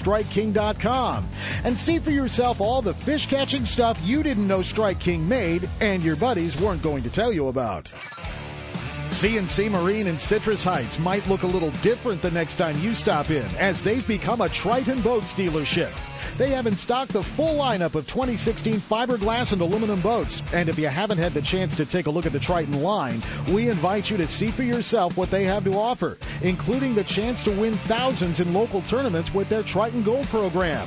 StrikeKing.com 0.00 1.28
and 1.64 1.78
see 1.78 1.98
for 1.98 2.10
yourself 2.10 2.60
all 2.60 2.82
the 2.82 2.94
fish 2.94 3.26
catching 3.26 3.64
stuff 3.64 4.00
you 4.04 4.22
didn't 4.22 4.46
know 4.46 4.62
Strike 4.62 5.00
King 5.00 5.28
made 5.28 5.68
and 5.80 6.02
your 6.02 6.16
buddies 6.16 6.60
weren't 6.60 6.82
going 6.82 7.02
to 7.02 7.10
tell 7.10 7.32
you 7.32 7.48
about. 7.48 7.92
CNC 9.08 9.70
Marine 9.70 10.06
in 10.06 10.18
Citrus 10.18 10.62
Heights 10.62 10.98
might 10.98 11.26
look 11.26 11.42
a 11.42 11.46
little 11.46 11.70
different 11.82 12.20
the 12.20 12.30
next 12.30 12.56
time 12.56 12.78
you 12.78 12.94
stop 12.94 13.30
in, 13.30 13.44
as 13.58 13.82
they've 13.82 14.06
become 14.06 14.40
a 14.40 14.48
Triton 14.48 15.00
Boats 15.00 15.32
dealership. 15.32 15.90
They 16.36 16.50
have 16.50 16.66
in 16.66 16.76
stock 16.76 17.08
the 17.08 17.22
full 17.22 17.56
lineup 17.56 17.94
of 17.94 18.06
2016 18.06 18.74
fiberglass 18.74 19.52
and 19.52 19.60
aluminum 19.60 20.00
boats. 20.02 20.42
And 20.52 20.68
if 20.68 20.78
you 20.78 20.88
haven't 20.88 21.18
had 21.18 21.32
the 21.32 21.42
chance 21.42 21.76
to 21.76 21.86
take 21.86 22.06
a 22.06 22.10
look 22.10 22.26
at 22.26 22.32
the 22.32 22.38
Triton 22.38 22.82
line, 22.82 23.22
we 23.50 23.68
invite 23.68 24.10
you 24.10 24.18
to 24.18 24.26
see 24.26 24.50
for 24.50 24.62
yourself 24.62 25.16
what 25.16 25.30
they 25.30 25.44
have 25.44 25.64
to 25.64 25.74
offer, 25.74 26.18
including 26.42 26.94
the 26.94 27.02
chance 27.02 27.44
to 27.44 27.50
win 27.50 27.74
thousands 27.74 28.40
in 28.40 28.52
local 28.52 28.82
tournaments 28.82 29.34
with 29.34 29.48
their 29.48 29.62
Triton 29.62 30.02
Gold 30.02 30.26
program. 30.26 30.86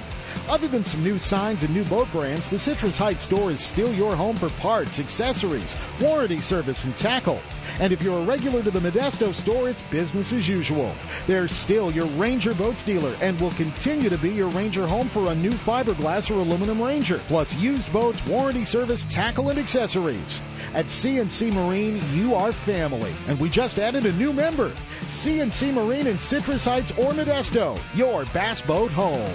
Other 0.50 0.68
than 0.68 0.84
some 0.84 1.04
new 1.04 1.18
signs 1.18 1.64
and 1.64 1.74
new 1.74 1.84
boat 1.86 2.12
brands, 2.12 2.50
the 2.50 2.60
Citrus 2.60 2.98
Heights 2.98 3.24
store 3.24 3.52
is 3.52 3.62
still 3.62 3.94
your 3.94 4.16
home 4.16 4.36
for 4.36 4.50
parts, 4.62 5.00
accessories, 5.00 5.76
warranty 6.02 6.42
service, 6.42 6.86
and 6.86 6.96
tackle. 6.96 7.40
And 7.80 7.94
if 7.94 8.02
you're 8.02 8.20
a 8.20 8.26
regular 8.26 8.62
to 8.64 8.72
the 8.72 8.80
Modesto 8.80 9.34
store, 9.34 9.70
it's 9.70 9.82
business 9.84 10.34
as 10.34 10.48
usual. 10.48 10.94
They're 11.26 11.48
still 11.48 11.92
your 11.92 12.06
Ranger 12.06 12.54
Boats 12.54 12.84
dealer 12.84 13.16
and 13.22 13.40
will 13.40 13.52
continue 13.52 14.10
to 14.10 14.18
be 14.18 14.32
your 14.32 14.50
Ranger 14.50 14.86
home 14.86 15.08
for 15.08 15.32
a 15.32 15.36
new 15.36 15.52
fiberglass 15.52 16.30
or 16.30 16.40
aluminum 16.40 16.82
Ranger, 16.82 17.20
plus 17.28 17.56
used 17.56 17.92
boats, 17.94 18.26
warranty 18.26 18.66
service, 18.66 19.04
tackle, 19.06 19.50
and 19.50 19.60
accessories. 19.60 20.42
At 20.74 20.86
CNC 20.86 21.54
Marine, 21.54 22.02
you 22.14 22.36
are 22.36 22.52
family, 22.52 23.14
and 23.28 23.40
we 23.40 23.50
just 23.50 23.80
added 23.80 24.06
a 24.06 24.14
new 24.14 24.34
member. 24.34 24.72
CNC 25.08 25.74
Marine 25.74 26.08
in 26.08 26.18
Citrus 26.18 26.66
Heights 26.66 26.92
or 26.92 27.12
Modesto, 27.14 27.80
your 27.96 28.26
bass 28.26 28.62
boat 28.62 28.92
home. 28.92 29.32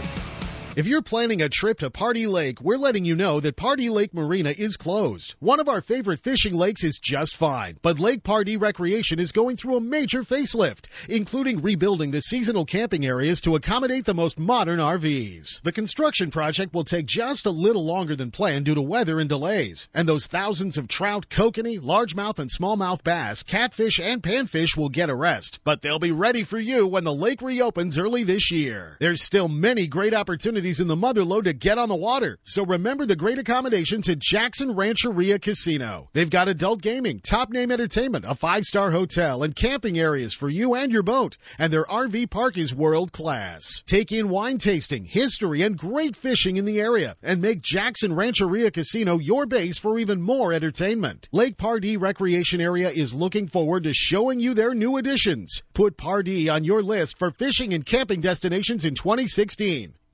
If 0.77 0.87
you're 0.87 1.01
planning 1.01 1.41
a 1.41 1.49
trip 1.49 1.79
to 1.79 1.89
Pardee 1.89 2.27
Lake, 2.27 2.61
we're 2.61 2.77
letting 2.77 3.07
you 3.07 3.17
know 3.17 3.41
that 3.41 3.57
Pardee 3.57 3.89
Lake 3.89 4.13
Marina 4.13 4.51
is 4.51 4.77
closed. 4.77 5.35
One 5.39 5.59
of 5.59 5.71
our 5.71 5.81
favorite 5.81 6.21
fishing 6.21 6.53
lakes 6.53 6.85
is 6.85 6.99
just 7.03 7.35
fine, 7.35 7.79
but 7.81 7.99
Lake 7.99 8.23
Pardee 8.23 8.59
Recreation 8.59 9.19
is 9.19 9.33
going 9.33 9.57
through 9.57 9.79
a 9.79 9.81
major 9.81 10.23
facelift, 10.23 10.85
including 11.09 11.63
rebuilding 11.63 12.11
the 12.11 12.21
seasonal 12.21 12.67
camping 12.67 13.07
areas 13.07 13.41
to 13.41 13.57
accommodate 13.57 14.05
the 14.05 14.13
most 14.13 14.39
modern 14.39 14.79
RVs. 14.79 15.63
The 15.63 15.73
construction 15.73 16.31
project 16.31 16.75
will 16.75 16.85
take 16.85 17.07
just 17.07 17.47
a 17.47 17.51
little 17.51 17.87
longer 17.87 18.15
than 18.15 18.31
planned 18.31 18.67
due 18.67 18.75
to 18.75 18.83
weather 18.83 19.19
and 19.19 19.31
delays, 19.31 19.89
and 19.95 20.07
those 20.07 20.27
thousands 20.27 20.77
of 20.77 20.89
trout, 20.89 21.31
kokanee, 21.31 21.81
largemouth, 21.81 22.39
and 22.39 22.51
smallmouth 22.51 23.03
bass, 23.03 23.43
catfish, 23.45 23.99
and 23.99 24.23
panfish 24.23 24.77
will 24.77 24.91
get 24.91 25.09
a 25.09 25.15
rest, 25.15 25.59
but 25.65 25.81
they'll 25.81 25.99
be 25.99 26.13
ready 26.13 26.45
for 26.45 26.59
you 26.59 26.87
when 26.87 27.05
the 27.05 27.15
lake 27.15 27.41
reopens 27.41 27.97
early 27.97 28.25
this 28.25 28.51
year. 28.51 28.99
There's 29.01 29.23
still 29.23 29.49
many 29.49 29.87
great 29.87 30.13
opportunities 30.13 30.66
in 30.67 30.89
the 30.89 30.97
Motherlode 30.97 31.45
to 31.45 31.53
get 31.53 31.79
on 31.79 31.89
the 31.89 31.95
water. 31.95 32.39
So 32.43 32.65
remember 32.65 33.07
the 33.07 33.15
great 33.15 33.39
accommodations 33.39 34.09
at 34.09 34.19
Jackson 34.19 34.75
Rancheria 34.75 35.39
Casino. 35.39 36.09
They've 36.13 36.29
got 36.29 36.49
adult 36.49 36.83
gaming, 36.83 37.21
top 37.21 37.51
name 37.51 37.71
entertainment, 37.71 38.25
a 38.27 38.35
five 38.35 38.65
star 38.65 38.91
hotel, 38.91 39.45
and 39.45 39.55
camping 39.55 39.97
areas 39.97 40.35
for 40.35 40.49
you 40.49 40.75
and 40.75 40.91
your 40.91 41.05
boat. 41.05 41.37
And 41.57 41.73
their 41.73 41.85
RV 41.85 42.31
park 42.31 42.59
is 42.59 42.75
world 42.75 43.13
class. 43.13 43.85
Take 43.87 44.11
in 44.11 44.29
wine 44.29 44.59
tasting, 44.59 45.05
history, 45.05 45.63
and 45.63 45.79
great 45.79 46.17
fishing 46.17 46.57
in 46.57 46.65
the 46.65 46.81
area 46.81 47.17
and 47.23 47.41
make 47.41 47.63
Jackson 47.63 48.13
Rancheria 48.13 48.73
Casino 48.73 49.19
your 49.19 49.47
base 49.47 49.79
for 49.79 50.01
even 50.01 50.21
more 50.21 50.53
entertainment. 50.53 51.29
Lake 51.31 51.57
Pardee 51.57 51.97
Recreation 51.97 52.61
Area 52.61 52.91
is 52.91 53.15
looking 53.15 53.47
forward 53.47 53.85
to 53.85 53.95
showing 53.95 54.41
you 54.41 54.55
their 54.55 54.75
new 54.75 54.97
additions. 54.97 55.63
Put 55.75 55.97
Pardee 55.97 56.49
on 56.49 56.65
your 56.65 56.83
list 56.83 57.19
for 57.19 57.31
fishing 57.31 57.73
and 57.73 57.87
camping 57.87 58.21
destinations 58.21 58.85
in 58.85 58.95
2016. 58.95 59.95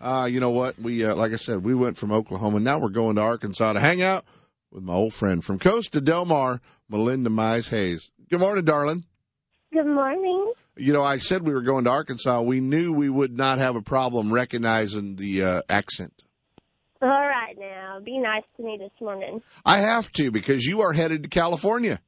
Uh, 0.00 0.28
you 0.30 0.40
know 0.40 0.50
what? 0.50 0.78
We, 0.78 1.04
uh, 1.04 1.14
like 1.14 1.32
I 1.32 1.36
said, 1.36 1.62
we 1.62 1.74
went 1.74 1.96
from 1.96 2.12
Oklahoma. 2.12 2.60
Now 2.60 2.78
we're 2.78 2.90
going 2.90 3.16
to 3.16 3.22
Arkansas 3.22 3.72
to 3.72 3.80
hang 3.80 4.02
out 4.02 4.24
with 4.70 4.82
my 4.82 4.94
old 4.94 5.14
friend 5.14 5.42
from 5.42 5.58
Costa 5.58 6.00
Del 6.00 6.24
Mar, 6.24 6.60
Melinda 6.88 7.30
Mize 7.30 7.68
Hayes. 7.70 8.10
Good 8.28 8.40
morning, 8.40 8.64
darling. 8.64 9.04
Good 9.72 9.86
morning. 9.86 10.52
You 10.76 10.92
know, 10.92 11.04
I 11.04 11.18
said 11.18 11.46
we 11.46 11.54
were 11.54 11.62
going 11.62 11.84
to 11.84 11.90
Arkansas. 11.90 12.42
We 12.42 12.60
knew 12.60 12.92
we 12.92 13.08
would 13.08 13.36
not 13.36 13.58
have 13.58 13.76
a 13.76 13.82
problem 13.82 14.32
recognizing 14.32 15.16
the 15.16 15.44
uh, 15.44 15.62
accent. 15.68 16.12
All 17.00 17.08
right, 17.08 17.54
now 17.58 18.00
be 18.04 18.18
nice 18.18 18.44
to 18.56 18.62
me 18.62 18.78
this 18.78 18.90
morning. 19.00 19.42
I 19.64 19.80
have 19.80 20.10
to 20.12 20.30
because 20.30 20.64
you 20.64 20.80
are 20.80 20.92
headed 20.92 21.24
to 21.24 21.28
California. 21.28 22.00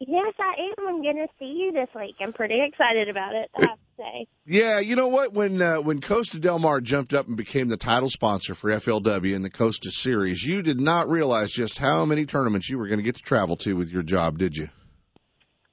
Yes, 0.00 0.32
I 0.38 0.54
am. 0.78 0.88
I'm 0.88 1.02
going 1.02 1.16
to 1.16 1.26
see 1.40 1.56
you 1.58 1.72
this 1.72 1.88
week. 1.94 2.14
I'm 2.20 2.32
pretty 2.32 2.60
excited 2.62 3.08
about 3.08 3.34
it. 3.34 3.50
I 3.56 3.60
have 3.62 3.70
to 3.70 3.78
say. 3.96 4.26
Yeah, 4.46 4.78
you 4.78 4.94
know 4.94 5.08
what? 5.08 5.32
When 5.32 5.60
uh, 5.60 5.80
when 5.80 6.00
Costa 6.00 6.38
Del 6.38 6.60
Mar 6.60 6.80
jumped 6.80 7.14
up 7.14 7.26
and 7.26 7.36
became 7.36 7.68
the 7.68 7.76
title 7.76 8.08
sponsor 8.08 8.54
for 8.54 8.70
FLW 8.70 9.34
in 9.34 9.42
the 9.42 9.50
Costa 9.50 9.90
Series, 9.90 10.44
you 10.44 10.62
did 10.62 10.80
not 10.80 11.08
realize 11.08 11.50
just 11.50 11.78
how 11.78 12.04
many 12.04 12.26
tournaments 12.26 12.70
you 12.70 12.78
were 12.78 12.86
going 12.86 13.00
to 13.00 13.04
get 13.04 13.16
to 13.16 13.22
travel 13.22 13.56
to 13.56 13.74
with 13.74 13.90
your 13.90 14.04
job, 14.04 14.38
did 14.38 14.56
you? 14.56 14.68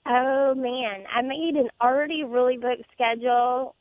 Oh 0.08 0.56
man, 0.56 1.06
I 1.14 1.22
made 1.22 1.54
an 1.56 1.70
already 1.80 2.24
really 2.24 2.58
booked 2.58 2.90
schedule. 2.94 3.76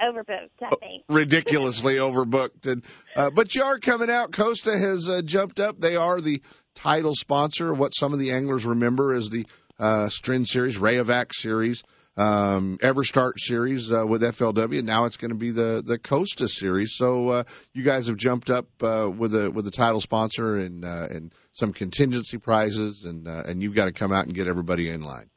Overbooked, 0.00 0.50
I 0.62 0.70
think. 0.76 1.04
Ridiculously 1.08 1.96
overbooked, 1.96 2.70
and 2.70 2.84
uh, 3.16 3.30
but 3.30 3.56
you 3.56 3.64
are 3.64 3.80
coming 3.80 4.10
out. 4.10 4.30
Costa 4.30 4.70
has 4.70 5.08
uh, 5.08 5.22
jumped 5.22 5.58
up. 5.58 5.80
They 5.80 5.96
are 5.96 6.20
the 6.20 6.40
title 6.76 7.16
sponsor. 7.16 7.74
What 7.74 7.92
some 7.92 8.12
of 8.12 8.20
the 8.20 8.30
anglers 8.30 8.64
remember 8.64 9.12
as 9.12 9.28
the 9.28 9.44
uh, 9.78 10.08
Stren 10.08 10.46
Series, 10.46 10.78
Rayovac 10.78 11.32
Series, 11.32 11.84
um, 12.16 12.78
EverStart 12.78 13.34
Series 13.38 13.92
uh, 13.92 14.04
with 14.06 14.22
FLW. 14.22 14.82
Now 14.82 15.04
it's 15.04 15.16
going 15.16 15.30
to 15.30 15.36
be 15.36 15.50
the 15.50 15.82
the 15.84 15.98
Costa 15.98 16.48
Series. 16.48 16.94
So 16.96 17.28
uh, 17.28 17.44
you 17.72 17.84
guys 17.84 18.08
have 18.08 18.16
jumped 18.16 18.50
up 18.50 18.66
uh, 18.82 19.10
with 19.14 19.34
a 19.34 19.50
with 19.50 19.66
a 19.66 19.70
title 19.70 20.00
sponsor 20.00 20.56
and 20.56 20.84
uh, 20.84 21.06
and 21.10 21.32
some 21.52 21.72
contingency 21.72 22.38
prizes, 22.38 23.04
and 23.04 23.28
uh, 23.28 23.44
and 23.46 23.62
you've 23.62 23.74
got 23.74 23.86
to 23.86 23.92
come 23.92 24.12
out 24.12 24.26
and 24.26 24.34
get 24.34 24.48
everybody 24.48 24.90
in 24.90 25.02
line. 25.02 25.30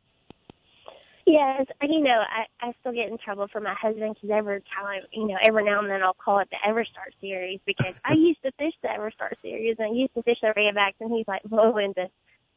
Yes, 1.28 1.68
you 1.84 2.02
know, 2.02 2.20
I 2.20 2.68
I 2.68 2.74
still 2.80 2.94
get 2.94 3.10
in 3.10 3.18
trouble 3.20 3.48
for 3.48 3.62
my 3.62 3.76
husband 3.80 4.16
because 4.16 4.36
every 4.36 4.64
time, 4.76 5.04
you 5.14 5.28
know, 5.28 5.38
every 5.42 5.64
now 5.64 5.80
and 5.80 5.90
then 5.90 6.02
I'll 6.02 6.16
call 6.16 6.40
it 6.40 6.50
the 6.50 6.58
EverStart 6.68 7.14
series 7.22 7.60
because 7.66 7.94
I 8.04 8.14
used 8.18 8.42
to 8.42 8.52
fish 8.58 8.74
the 8.82 8.88
EverStart 8.88 9.40
series 9.44 9.76
and 9.78 9.92
I 9.92 9.96
used 9.96 10.16
to 10.16 10.24
fish 10.24 10.38
the 10.42 10.48
Rayovacs, 10.48 10.96
and 11.00 11.12
he's 11.12 11.28
like, 11.28 11.44
"Whoa, 11.44 11.74
Linda, 11.76 12.10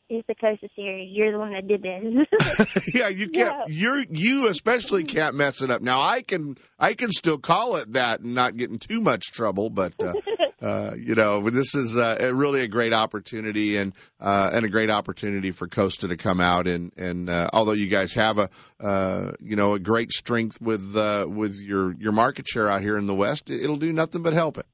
it's 0.08 0.26
the 0.26 0.34
Costa 0.34 0.68
series. 0.76 1.10
You're 1.12 1.32
the 1.32 1.38
one 1.38 1.52
that 1.52 1.66
did 1.66 1.82
this." 1.82 2.84
yeah, 2.94 3.08
you 3.08 3.28
can't. 3.28 3.68
Yeah. 3.68 3.74
You're 3.74 4.04
you 4.10 4.48
especially 4.48 5.04
can't 5.04 5.34
mess 5.34 5.62
it 5.62 5.70
up. 5.70 5.82
Now 5.82 6.00
I 6.00 6.22
can 6.22 6.56
I 6.78 6.94
can 6.94 7.10
still 7.10 7.38
call 7.38 7.76
it 7.76 7.92
that 7.92 8.20
and 8.20 8.34
not 8.34 8.56
get 8.56 8.70
in 8.70 8.78
too 8.78 9.00
much 9.00 9.32
trouble, 9.32 9.70
but 9.70 9.94
uh, 10.02 10.12
uh, 10.62 10.94
you 10.96 11.14
know 11.14 11.40
this 11.42 11.74
is 11.74 11.96
uh, 11.96 12.30
really 12.34 12.62
a 12.62 12.68
great 12.68 12.92
opportunity 12.92 13.76
and 13.76 13.94
uh, 14.20 14.50
and 14.52 14.64
a 14.64 14.68
great 14.68 14.90
opportunity 14.90 15.50
for 15.50 15.66
Costa 15.66 16.08
to 16.08 16.16
come 16.16 16.40
out 16.40 16.66
and 16.66 16.92
and 16.96 17.30
uh, 17.30 17.48
although 17.52 17.72
you 17.72 17.88
guys 17.88 18.14
have 18.14 18.38
a 18.38 18.50
uh, 18.80 19.32
you 19.40 19.56
know 19.56 19.74
a 19.74 19.78
great 19.78 20.12
strength 20.12 20.60
with 20.60 20.96
uh, 20.96 21.26
with 21.28 21.60
your 21.60 21.94
your 21.94 22.12
market 22.12 22.46
share 22.46 22.68
out 22.68 22.82
here 22.82 22.98
in 22.98 23.06
the 23.06 23.14
West, 23.14 23.50
it'll 23.50 23.76
do 23.76 23.92
nothing 23.92 24.22
but 24.22 24.32
help 24.32 24.58
it. 24.58 24.66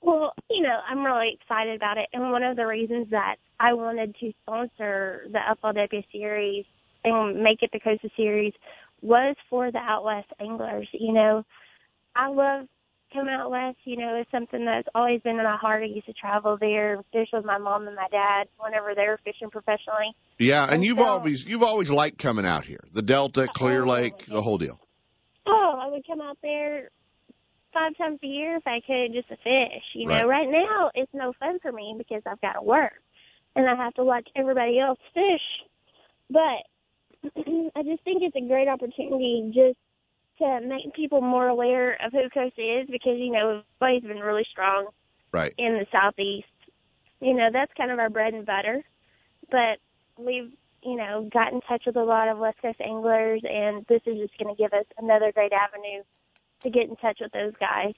Well, 0.00 0.32
you 0.48 0.62
know, 0.62 0.78
I'm 0.88 1.04
really 1.04 1.38
excited 1.40 1.76
about 1.76 1.98
it. 1.98 2.08
And 2.12 2.30
one 2.30 2.42
of 2.42 2.56
the 2.56 2.66
reasons 2.66 3.08
that 3.10 3.36
I 3.58 3.72
wanted 3.74 4.14
to 4.20 4.32
sponsor 4.42 5.26
the 5.32 5.38
FLW 5.62 6.04
series 6.12 6.64
and 7.04 7.42
make 7.42 7.62
it 7.62 7.70
the 7.72 7.80
Costa 7.80 8.08
series 8.16 8.52
was 9.02 9.36
for 9.50 9.70
the 9.70 9.78
out 9.78 10.04
west 10.04 10.28
anglers. 10.40 10.88
You 10.92 11.12
know, 11.12 11.44
I 12.14 12.28
love 12.28 12.66
coming 13.12 13.32
out 13.34 13.50
west. 13.50 13.78
You 13.84 13.96
know, 13.96 14.16
it's 14.16 14.30
something 14.30 14.64
that's 14.64 14.88
always 14.94 15.20
been 15.22 15.38
in 15.38 15.44
my 15.44 15.56
heart. 15.56 15.82
I 15.82 15.86
used 15.86 16.06
to 16.06 16.12
travel 16.12 16.56
there, 16.60 17.02
fish 17.12 17.28
with 17.32 17.44
my 17.44 17.58
mom 17.58 17.86
and 17.86 17.96
my 17.96 18.08
dad 18.10 18.48
whenever 18.58 18.94
they 18.94 19.06
were 19.06 19.18
fishing 19.24 19.50
professionally. 19.50 20.14
Yeah, 20.38 20.64
and 20.64 20.74
And 20.74 20.84
you've 20.84 20.98
so- 20.98 21.06
always 21.06 21.48
you've 21.48 21.62
always 21.62 21.90
liked 21.90 22.18
coming 22.18 22.46
out 22.46 22.64
here, 22.64 22.80
the 22.92 23.02
Delta, 23.02 23.48
Clear 23.52 23.84
Lake, 23.86 24.26
the 24.26 24.42
whole 24.42 24.58
deal. 24.58 24.80
Oh, 25.46 25.78
I 25.80 25.88
would 25.88 26.06
come 26.06 26.20
out 26.20 26.38
there 26.42 26.90
five 27.72 27.96
times 27.96 28.18
a 28.22 28.26
year 28.26 28.56
if 28.56 28.66
I 28.66 28.80
could 28.86 29.12
just 29.12 29.28
to 29.28 29.36
fish. 29.36 29.84
You 29.94 30.06
know, 30.06 30.26
Right. 30.26 30.46
right 30.46 30.48
now 30.50 30.90
it's 30.94 31.12
no 31.14 31.32
fun 31.38 31.58
for 31.60 31.72
me 31.72 31.94
because 31.96 32.22
I've 32.26 32.40
got 32.40 32.54
to 32.54 32.62
work 32.62 32.94
and 33.56 33.68
I 33.68 33.74
have 33.76 33.94
to 33.94 34.04
watch 34.04 34.28
everybody 34.36 34.78
else 34.78 34.98
fish. 35.14 35.42
But 36.30 36.64
I 37.76 37.82
just 37.82 38.02
think 38.04 38.22
it's 38.22 38.36
a 38.36 38.48
great 38.48 38.68
opportunity 38.68 39.50
just 39.54 39.78
to 40.38 40.60
make 40.66 40.94
people 40.94 41.20
more 41.20 41.48
aware 41.48 41.94
of 42.04 42.12
who 42.12 42.28
Costa 42.30 42.80
is 42.80 42.88
because, 42.90 43.18
you 43.18 43.32
know, 43.32 43.62
everybody's 43.80 44.08
been 44.08 44.22
really 44.22 44.46
strong 44.50 44.88
Right. 45.32 45.52
in 45.58 45.74
the 45.74 45.86
southeast. 45.92 46.46
You 47.20 47.34
know, 47.34 47.48
that's 47.52 47.72
kind 47.76 47.90
of 47.90 47.98
our 47.98 48.08
bread 48.08 48.34
and 48.34 48.46
butter. 48.46 48.82
But 49.50 49.78
we've, 50.16 50.52
you 50.82 50.96
know, 50.96 51.28
got 51.32 51.52
in 51.52 51.60
touch 51.62 51.82
with 51.86 51.96
a 51.96 52.02
lot 52.04 52.28
of 52.28 52.38
West 52.38 52.58
Coast 52.62 52.80
anglers 52.80 53.42
and 53.44 53.84
this 53.88 54.00
is 54.06 54.16
just 54.18 54.38
going 54.38 54.54
to 54.54 54.62
give 54.62 54.72
us 54.72 54.86
another 54.98 55.32
great 55.32 55.52
avenue 55.52 56.02
to 56.62 56.70
get 56.70 56.88
in 56.88 56.96
touch 56.96 57.18
with 57.20 57.32
those 57.32 57.52
guys. 57.60 57.94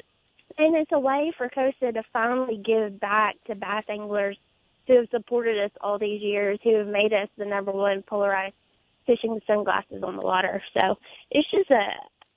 And 0.59 0.77
it's 0.77 0.91
a 0.93 0.99
way 0.99 1.33
for 1.37 1.49
Costa 1.49 1.93
to 1.93 2.03
finally 2.13 2.61
give 2.65 3.01
back 3.01 3.37
to 3.47 3.55
bass 3.55 3.85
anglers 3.89 4.37
who 4.87 4.97
have 4.97 5.09
supported 5.11 5.59
us 5.65 5.71
all 5.81 5.99
these 5.99 6.21
years, 6.21 6.59
who 6.65 6.77
have 6.77 6.89
made 6.89 7.13
us 7.13 7.29
the 7.39 7.45
number 7.45 7.73
one 7.73 8.03
polarized 8.03 8.55
fishing 9.07 9.41
sunglasses 9.47 10.03
on 10.03 10.17
the 10.17 10.23
water. 10.23 10.63
So 10.79 10.97
it's 11.31 11.51
just 11.51 11.71
a 11.71 11.85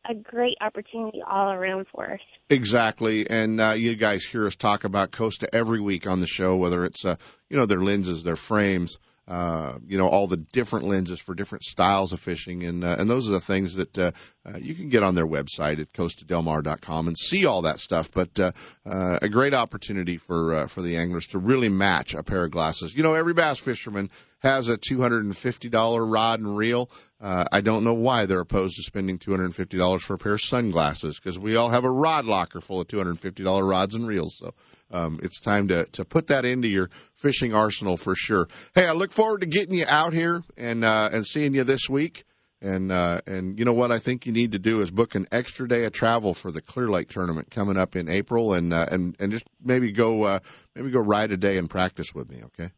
a 0.09 0.13
great 0.13 0.57
opportunity 0.59 1.21
all 1.25 1.51
around 1.51 1.87
for 1.93 2.11
us. 2.11 2.19
Exactly, 2.49 3.29
and 3.29 3.61
uh, 3.61 3.71
you 3.71 3.95
guys 3.95 4.25
hear 4.25 4.45
us 4.45 4.55
talk 4.55 4.83
about 4.83 5.11
Costa 5.11 5.47
every 5.53 5.79
week 5.79 6.07
on 6.07 6.19
the 6.19 6.27
show, 6.27 6.57
whether 6.57 6.83
it's 6.85 7.05
uh, 7.05 7.15
you 7.49 7.57
know 7.57 7.65
their 7.65 7.79
lenses, 7.79 8.23
their 8.23 8.35
frames, 8.35 8.97
uh, 9.27 9.77
you 9.87 9.97
know, 9.97 10.07
all 10.07 10.27
the 10.27 10.37
different 10.37 10.85
lenses 10.85 11.19
for 11.19 11.33
different 11.33 11.63
styles 11.63 12.11
of 12.11 12.19
fishing, 12.19 12.63
and 12.63 12.83
uh, 12.83 12.97
and 12.99 13.09
those 13.09 13.29
are 13.29 13.33
the 13.33 13.39
things 13.39 13.75
that 13.75 13.97
uh, 13.97 14.11
uh, 14.45 14.57
you 14.57 14.75
can 14.75 14.89
get 14.89 15.01
on 15.01 15.15
their 15.15 15.25
website 15.25 15.79
at 15.79 15.93
costadelmar.com 15.93 17.07
and 17.07 17.17
see 17.17 17.45
all 17.45 17.61
that 17.61 17.79
stuff. 17.79 18.11
But 18.11 18.37
uh, 18.39 18.51
uh, 18.85 19.19
a 19.21 19.29
great 19.29 19.53
opportunity 19.53 20.17
for 20.17 20.55
uh, 20.55 20.67
for 20.67 20.81
the 20.81 20.97
anglers 20.97 21.27
to 21.27 21.39
really 21.39 21.69
match 21.69 22.13
a 22.13 22.23
pair 22.23 22.43
of 22.43 22.51
glasses. 22.51 22.95
You 22.95 23.03
know, 23.03 23.13
every 23.13 23.33
bass 23.33 23.59
fisherman 23.59 24.09
has 24.43 24.67
a 24.67 24.77
$250 24.77 26.13
rod 26.13 26.39
and 26.41 26.57
reel. 26.57 26.89
Uh, 27.19 27.45
I 27.49 27.61
don't 27.61 27.85
know 27.85 27.93
why 27.93 28.25
they're 28.25 28.41
opposed 28.41 28.75
to 28.75 28.83
spending 28.83 29.17
$250 29.17 30.01
for 30.01 30.15
a 30.15 30.17
pair 30.17 30.33
of 30.33 30.41
sunglasses 30.41 31.17
because 31.17 31.39
we 31.39 31.55
all 31.55 31.69
have 31.69 31.85
a 31.85 31.89
rod 31.89 32.25
locker 32.25 32.59
full 32.59 32.81
of 32.81 32.87
$250 32.87 33.67
rods 33.67 33.95
and 33.95 34.05
reels. 34.05 34.37
So 34.37 34.51
um, 34.91 35.19
it's 35.23 35.39
time 35.39 35.69
to 35.69 35.85
to 35.93 36.05
put 36.05 36.27
that 36.27 36.45
into 36.45 36.67
your 36.67 36.89
fishing 37.15 37.53
arsenal 37.53 37.95
for 37.95 38.15
sure. 38.15 38.47
Hey, 38.75 38.85
I 38.85 38.91
look 38.91 39.11
forward 39.11 39.41
to 39.41 39.47
getting 39.47 39.75
you 39.75 39.85
out 39.87 40.13
here 40.13 40.43
and 40.57 40.83
uh, 40.83 41.09
and 41.11 41.25
seeing 41.25 41.55
you 41.55 41.63
this 41.63 41.89
week. 41.89 42.25
And 42.61 42.93
uh, 42.93 43.19
and 43.27 43.59
you 43.59 43.65
know 43.65 43.73
what 43.73 43.91
I 43.91 43.97
think 43.97 44.25
you 44.25 44.31
need 44.31 44.53
to 44.53 44.59
do 44.59 44.79
is 44.81 44.89
book 44.89 45.15
an 45.15 45.27
extra 45.33 45.67
day 45.67 45.83
of 45.83 45.91
travel 45.91 46.33
for 46.33 46.49
the 46.49 46.61
Clear 46.61 46.87
Lake 46.87 47.09
tournament 47.09 47.51
coming 47.51 47.75
up 47.75 47.97
in 47.97 48.07
April, 48.07 48.53
and 48.53 48.71
uh, 48.71 48.85
and 48.89 49.17
and 49.19 49.33
just 49.33 49.43
maybe 49.61 49.91
go 49.91 50.23
uh, 50.23 50.39
maybe 50.73 50.89
go 50.89 51.01
ride 51.01 51.33
a 51.33 51.37
day 51.37 51.57
and 51.57 51.69
practice 51.69 52.15
with 52.15 52.29
me, 52.29 52.41
okay? 52.45 52.71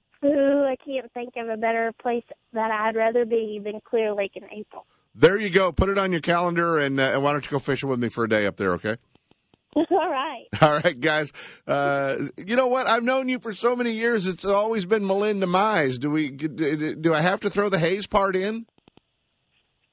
Can't 0.85 1.11
think 1.13 1.33
of 1.37 1.49
a 1.49 1.57
better 1.57 1.91
place 2.01 2.23
that 2.53 2.71
I'd 2.71 2.95
rather 2.95 3.25
be 3.25 3.59
than 3.63 3.81
Clear 3.81 4.13
Lake 4.13 4.33
in 4.35 4.43
April. 4.45 4.85
There 5.15 5.39
you 5.39 5.49
go. 5.49 5.71
Put 5.71 5.89
it 5.89 5.97
on 5.97 6.11
your 6.11 6.21
calendar, 6.21 6.77
and, 6.77 6.99
uh, 6.99 7.11
and 7.13 7.23
why 7.23 7.31
don't 7.31 7.45
you 7.45 7.51
go 7.51 7.59
fishing 7.59 7.89
with 7.89 7.99
me 7.99 8.09
for 8.09 8.25
a 8.25 8.29
day 8.29 8.45
up 8.45 8.57
there, 8.57 8.73
okay? 8.73 8.97
All 9.75 9.83
right. 9.89 10.45
All 10.61 10.79
right, 10.79 10.99
guys. 10.99 11.33
Uh, 11.65 12.17
you 12.37 12.55
know 12.55 12.67
what? 12.67 12.87
I've 12.87 13.03
known 13.03 13.29
you 13.29 13.39
for 13.39 13.53
so 13.53 13.75
many 13.75 13.93
years. 13.93 14.27
It's 14.27 14.45
always 14.45 14.85
been 14.85 15.05
Melinda 15.05 15.47
Mize. 15.47 15.99
Do 15.99 16.09
we? 16.09 16.31
Do 16.31 17.13
I 17.13 17.19
have 17.19 17.41
to 17.41 17.49
throw 17.49 17.69
the 17.69 17.79
Hayes 17.79 18.07
part 18.07 18.35
in? 18.35 18.65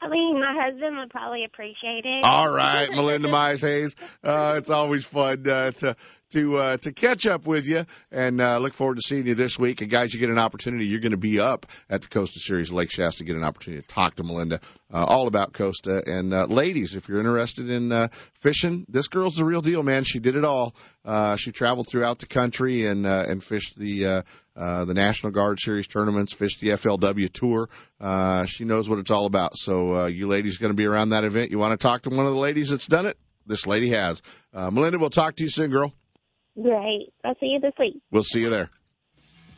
I 0.00 0.08
mean, 0.08 0.40
my 0.40 0.52
husband 0.60 0.98
would 0.98 1.10
probably 1.10 1.44
appreciate 1.44 2.04
it. 2.04 2.24
All 2.24 2.52
right, 2.52 2.90
Melinda 2.90 3.28
Mize 3.28 3.62
Hayes. 3.62 3.94
Uh, 4.22 4.54
it's 4.58 4.70
always 4.70 5.04
fun 5.04 5.48
uh, 5.48 5.70
to 5.70 5.96
to 6.32 6.58
uh, 6.58 6.76
to 6.78 6.92
catch 6.92 7.26
up 7.26 7.46
with 7.46 7.66
you, 7.66 7.84
and 8.10 8.40
uh, 8.40 8.58
look 8.58 8.74
forward 8.74 8.96
to 8.96 9.02
seeing 9.02 9.26
you 9.26 9.34
this 9.34 9.58
week. 9.58 9.80
And 9.80 9.90
guys, 9.90 10.12
you 10.12 10.20
get 10.20 10.30
an 10.30 10.38
opportunity. 10.38 10.86
You're 10.86 11.00
going 11.00 11.12
to 11.12 11.16
be 11.16 11.40
up 11.40 11.66
at 11.88 12.02
the 12.02 12.08
Costa 12.08 12.40
Series 12.40 12.72
Lake 12.72 12.90
Shasta. 12.90 13.24
Get 13.24 13.36
an 13.36 13.44
opportunity 13.44 13.82
to 13.82 13.88
talk 13.88 14.16
to 14.16 14.24
Melinda 14.24 14.60
uh, 14.92 15.04
all 15.04 15.26
about 15.26 15.52
Costa. 15.52 16.02
And 16.06 16.34
uh, 16.34 16.46
ladies, 16.46 16.96
if 16.96 17.08
you're 17.08 17.20
interested 17.20 17.70
in 17.70 17.92
uh, 17.92 18.08
fishing, 18.34 18.84
this 18.88 19.08
girl's 19.08 19.36
the 19.36 19.44
real 19.44 19.60
deal, 19.62 19.82
man. 19.82 20.04
She 20.04 20.18
did 20.18 20.36
it 20.36 20.44
all. 20.44 20.74
Uh, 21.04 21.36
she 21.36 21.52
traveled 21.52 21.88
throughout 21.88 22.18
the 22.18 22.26
country 22.26 22.86
and 22.86 23.06
uh, 23.06 23.24
and 23.28 23.42
fished 23.42 23.78
the. 23.78 24.06
Uh, 24.06 24.22
uh, 24.54 24.84
the 24.84 24.92
National 24.92 25.32
Guard 25.32 25.58
Series 25.58 25.86
tournaments, 25.86 26.34
fished 26.34 26.60
the 26.60 26.68
FLW 26.68 27.32
Tour. 27.32 27.70
Uh, 27.98 28.44
she 28.44 28.64
knows 28.64 28.86
what 28.86 28.98
it's 28.98 29.10
all 29.10 29.24
about. 29.24 29.56
So, 29.56 29.94
uh, 29.94 30.06
you 30.08 30.26
ladies 30.26 30.58
going 30.58 30.72
to 30.72 30.76
be 30.76 30.84
around 30.84 31.08
that 31.10 31.24
event. 31.24 31.50
You 31.50 31.58
want 31.58 31.72
to 31.72 31.82
talk 31.82 32.02
to 32.02 32.10
one 32.10 32.26
of 32.26 32.34
the 32.34 32.38
ladies 32.38 32.68
that's 32.68 32.86
done 32.86 33.06
it? 33.06 33.16
This 33.46 33.66
lady 33.66 33.88
has. 33.90 34.22
Uh, 34.52 34.70
Melinda, 34.70 34.98
we'll 34.98 35.10
talk 35.10 35.36
to 35.36 35.44
you 35.44 35.48
soon, 35.50 35.70
girl. 35.70 35.92
Great. 36.60 37.12
I'll 37.24 37.34
see 37.40 37.46
you 37.46 37.60
this 37.60 37.72
week. 37.78 38.02
We'll 38.10 38.22
see 38.22 38.40
you 38.40 38.50
there. 38.50 38.68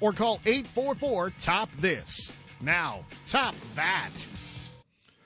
or 0.00 0.12
call 0.12 0.40
844 0.44 1.32
Top 1.40 1.70
This. 1.78 2.32
Now, 2.60 3.00
top 3.26 3.54
that. 3.74 4.10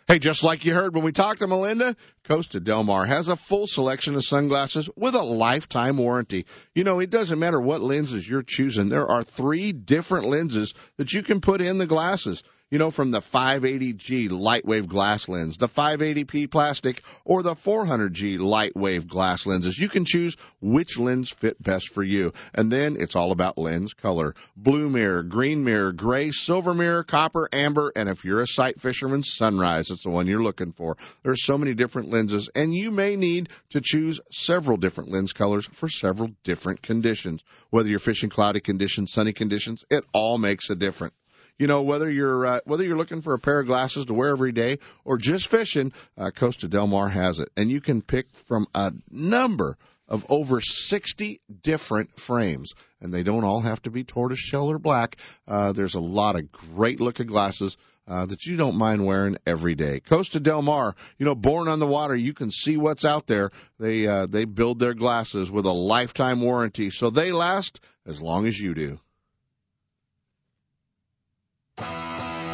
Hey, 0.09 0.19
just 0.19 0.43
like 0.43 0.65
you 0.65 0.73
heard 0.73 0.95
when 0.95 1.05
we 1.05 1.13
talked 1.13 1.41
to 1.41 1.47
Melinda, 1.47 1.95
Costa 2.25 2.61
Del 2.61 2.83
Mar 2.83 3.05
has 3.05 3.29
a 3.29 3.37
full 3.37 3.67
selection 3.67 4.15
of 4.15 4.25
sunglasses 4.25 4.89
with 4.97 5.15
a 5.15 5.23
lifetime 5.23 5.99
warranty. 5.99 6.47
You 6.75 6.85
know, 6.85 6.99
it 6.99 7.11
doesn't 7.11 7.39
matter 7.39 7.61
what 7.61 7.83
lenses 7.83 8.27
you're 8.27 8.43
choosing. 8.43 8.89
There 8.89 9.07
are 9.07 9.23
three 9.23 9.73
different 9.73 10.27
lenses 10.27 10.73
that 10.97 11.13
you 11.13 11.23
can 11.23 11.43
put 11.43 11.61
in 11.61 11.77
the 11.77 11.87
glasses 11.87 12.43
you 12.71 12.79
know, 12.79 12.91
from 12.91 13.11
the 13.11 13.21
580G 13.21 14.29
lightwave 14.29 14.89
glass 14.89 15.29
lens, 15.29 15.57
the 15.57 15.69
580p 15.69 16.51
plastic, 16.51 17.03
or 17.25 17.43
the 17.43 17.55
400G 17.55 18.39
lightwave 18.39 19.07
glass 19.07 19.47
lenses. 19.47 19.79
You 19.79 19.89
can 19.89 20.05
choose 20.05 20.37
which 20.61 20.99
lens 20.99 21.31
fit 21.31 21.63
best 21.63 21.89
for 21.89 22.03
you. 22.03 22.33
And 22.55 22.71
then 22.71 22.97
it's 22.99 23.17
all 23.17 23.33
about 23.33 23.57
lens 23.57 23.95
color. 23.95 24.35
Blue 24.55 24.91
mirror, 24.91 25.23
green 25.23 25.65
mirror, 25.65 25.93
gray, 25.93 26.31
silver 26.31 26.75
mirror, 26.75 27.05
copper, 27.05 27.49
amber, 27.53 27.91
and 27.97 28.09
if 28.09 28.25
you're 28.25 28.43
a 28.43 28.47
sight 28.47 28.81
fisherman, 28.81 29.23
sunrise. 29.23 29.91
It's 29.91 30.05
the 30.05 30.11
one 30.11 30.27
you're 30.27 30.43
looking 30.43 30.73
for. 30.73 30.99
There's 31.23 31.45
so 31.45 31.57
many 31.57 31.73
different 31.73 32.11
lenses, 32.11 32.51
and 32.55 32.75
you 32.75 32.91
may 32.91 33.17
need 33.17 33.49
to 33.71 33.81
choose 33.81 34.21
several 34.31 34.77
different 34.77 35.11
lens 35.11 35.33
colors 35.33 35.67
for 35.67 35.89
several 35.89 36.31
different 36.45 36.83
conditions. 36.83 37.43
Whether 37.71 37.89
you're 37.89 37.99
fishing 37.99 38.29
cloudy 38.29 38.61
conditions, 38.61 39.13
sunny 39.13 39.33
conditions, 39.33 39.85
it 39.91 40.05
all 40.13 40.37
makes 40.37 40.69
a 40.69 40.75
difference. 40.75 41.15
You 41.59 41.67
know, 41.67 41.83
whether 41.83 42.09
you're 42.09 42.47
uh, 42.47 42.61
whether 42.65 42.85
you're 42.85 42.97
looking 42.97 43.21
for 43.21 43.35
a 43.35 43.39
pair 43.39 43.59
of 43.61 43.67
glasses 43.67 44.07
to 44.07 44.15
wear 44.15 44.31
every 44.31 44.53
day 44.53 44.79
or 45.05 45.19
just 45.19 45.49
fishing, 45.49 45.93
uh, 46.17 46.31
Costa 46.31 46.69
Del 46.69 46.87
Mar 46.87 47.09
has 47.09 47.41
it, 47.41 47.51
and 47.57 47.69
you 47.69 47.81
can 47.81 48.01
pick 48.01 48.31
from 48.31 48.67
a 48.77 48.93
number 49.11 49.77
of 50.07 50.25
over 50.31 50.61
60 50.61 51.41
different 51.63 52.15
frames, 52.15 52.75
and 53.01 53.13
they 53.13 53.25
don't 53.25 53.45
all 53.45 53.61
have 53.61 53.83
to 53.83 53.91
be 53.91 54.05
tortoise 54.05 54.39
shell 54.39 54.69
or 54.69 54.79
black. 54.79 55.17
Uh, 55.47 55.73
there's 55.73 55.97
a 55.97 56.01
lot 56.01 56.37
of 56.37 56.51
great 56.51 57.01
looking 57.01 57.27
glasses. 57.27 57.77
Uh, 58.07 58.25
that 58.25 58.47
you 58.47 58.57
don't 58.57 58.79
mind 58.79 59.05
wearing 59.05 59.37
every 59.47 59.75
day. 59.75 60.01
Costa 60.01 60.41
Del 60.41 60.63
Mar, 60.63 60.95
you 61.19 61.27
know, 61.27 61.35
born 61.35 61.69
on 61.69 61.79
the 61.79 61.87
water, 61.87 62.17
you 62.17 62.33
can 62.33 62.51
see 62.51 62.79
what's 62.79 63.05
out 63.05 63.27
there. 63.27 63.51
They 63.79 64.07
uh, 64.07 64.25
they 64.25 64.47
build 64.47 64.79
their 64.79 64.95
glasses 64.95 65.51
with 65.51 65.67
a 65.67 65.73
lifetime 65.73 66.41
warranty, 66.41 66.89
so 66.89 67.11
they 67.11 67.33
last 67.33 67.81
as 68.07 68.23
long 68.23 68.47
as 68.47 68.59
you 68.59 68.73
do. 68.73 68.99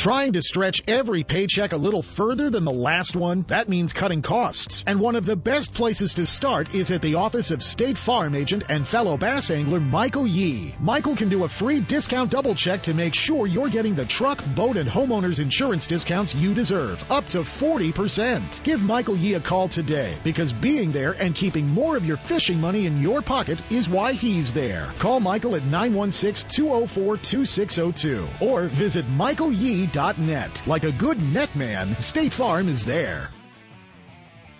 Trying 0.00 0.32
to 0.32 0.40
stretch 0.40 0.80
every 0.88 1.24
paycheck 1.24 1.74
a 1.74 1.76
little 1.76 2.00
further 2.00 2.48
than 2.48 2.64
the 2.64 2.72
last 2.72 3.14
one? 3.14 3.44
That 3.48 3.68
means 3.68 3.92
cutting 3.92 4.22
costs. 4.22 4.82
And 4.86 4.98
one 4.98 5.14
of 5.14 5.26
the 5.26 5.36
best 5.36 5.74
places 5.74 6.14
to 6.14 6.24
start 6.24 6.74
is 6.74 6.90
at 6.90 7.02
the 7.02 7.16
office 7.16 7.50
of 7.50 7.62
State 7.62 7.98
Farm 7.98 8.34
agent 8.34 8.64
and 8.70 8.88
fellow 8.88 9.18
bass 9.18 9.50
angler 9.50 9.78
Michael 9.78 10.26
Yee. 10.26 10.74
Michael 10.80 11.16
can 11.16 11.28
do 11.28 11.44
a 11.44 11.48
free 11.48 11.80
discount 11.80 12.30
double 12.30 12.54
check 12.54 12.84
to 12.84 12.94
make 12.94 13.14
sure 13.14 13.46
you're 13.46 13.68
getting 13.68 13.94
the 13.94 14.06
truck, 14.06 14.42
boat, 14.54 14.78
and 14.78 14.88
homeowner's 14.88 15.38
insurance 15.38 15.86
discounts 15.86 16.34
you 16.34 16.54
deserve, 16.54 17.04
up 17.10 17.26
to 17.26 17.40
40%. 17.40 18.62
Give 18.62 18.82
Michael 18.82 19.16
Yee 19.18 19.34
a 19.34 19.40
call 19.40 19.68
today 19.68 20.16
because 20.24 20.54
being 20.54 20.92
there 20.92 21.12
and 21.12 21.34
keeping 21.34 21.68
more 21.68 21.98
of 21.98 22.06
your 22.06 22.16
fishing 22.16 22.58
money 22.58 22.86
in 22.86 23.02
your 23.02 23.20
pocket 23.20 23.60
is 23.70 23.90
why 23.90 24.14
he's 24.14 24.54
there. 24.54 24.94
Call 24.98 25.20
Michael 25.20 25.56
at 25.56 25.64
916 25.64 26.48
204 26.48 27.18
2602 27.18 28.46
or 28.46 28.62
visit 28.62 29.04
michaelyee.com 29.04 29.89
StateFarmMusic.net. 29.90 30.62
Like 30.66 30.84
a 30.84 30.92
good 30.92 31.20
net 31.20 31.54
man, 31.56 31.88
State 31.96 32.32
Farm 32.32 32.68
is 32.68 32.84
there. 32.84 33.28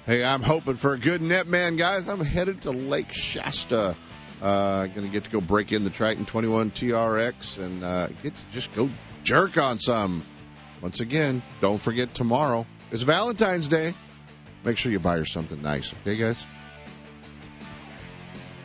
Hey, 0.07 0.25
I'm 0.25 0.43
hoping 0.43 0.75
for 0.75 0.95
a 0.95 0.99
good 0.99 1.23
net 1.23 1.47
man, 1.47 1.77
guys. 1.77 2.09
I'm 2.09 2.21
headed 2.21 2.63
to 2.63 2.71
Lake 2.71 3.13
Shasta. 3.13 3.97
Uh, 4.43 4.87
going 4.87 5.03
to 5.03 5.13
get 5.13 5.25
to 5.25 5.31
go 5.31 5.41
break 5.41 5.73
in 5.73 5.85
the 5.85 5.91
Triton 5.91 6.25
21 6.25 6.71
TRX 6.71 7.63
and 7.63 7.85
uh, 7.85 8.09
get 8.23 8.35
to 8.35 8.43
just 8.53 8.73
go 8.73 8.89
jerk 9.23 9.59
on 9.59 9.79
some. 9.79 10.23
Once 10.81 11.01
again, 11.01 11.43
don't 11.61 11.79
forget 11.79 12.15
tomorrow 12.15 12.67
is 12.91 13.03
Valentine's 13.03 13.69
Day. 13.69 13.93
Make 14.65 14.79
sure 14.79 14.91
you 14.91 14.99
buy 14.99 15.19
her 15.19 15.27
something 15.27 15.61
nice, 15.61 15.93
okay, 16.03 16.17
guys? 16.17 16.47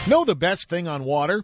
Know 0.07 0.23
the 0.23 0.35
best 0.35 0.69
thing 0.69 0.87
on 0.87 1.03
water? 1.03 1.43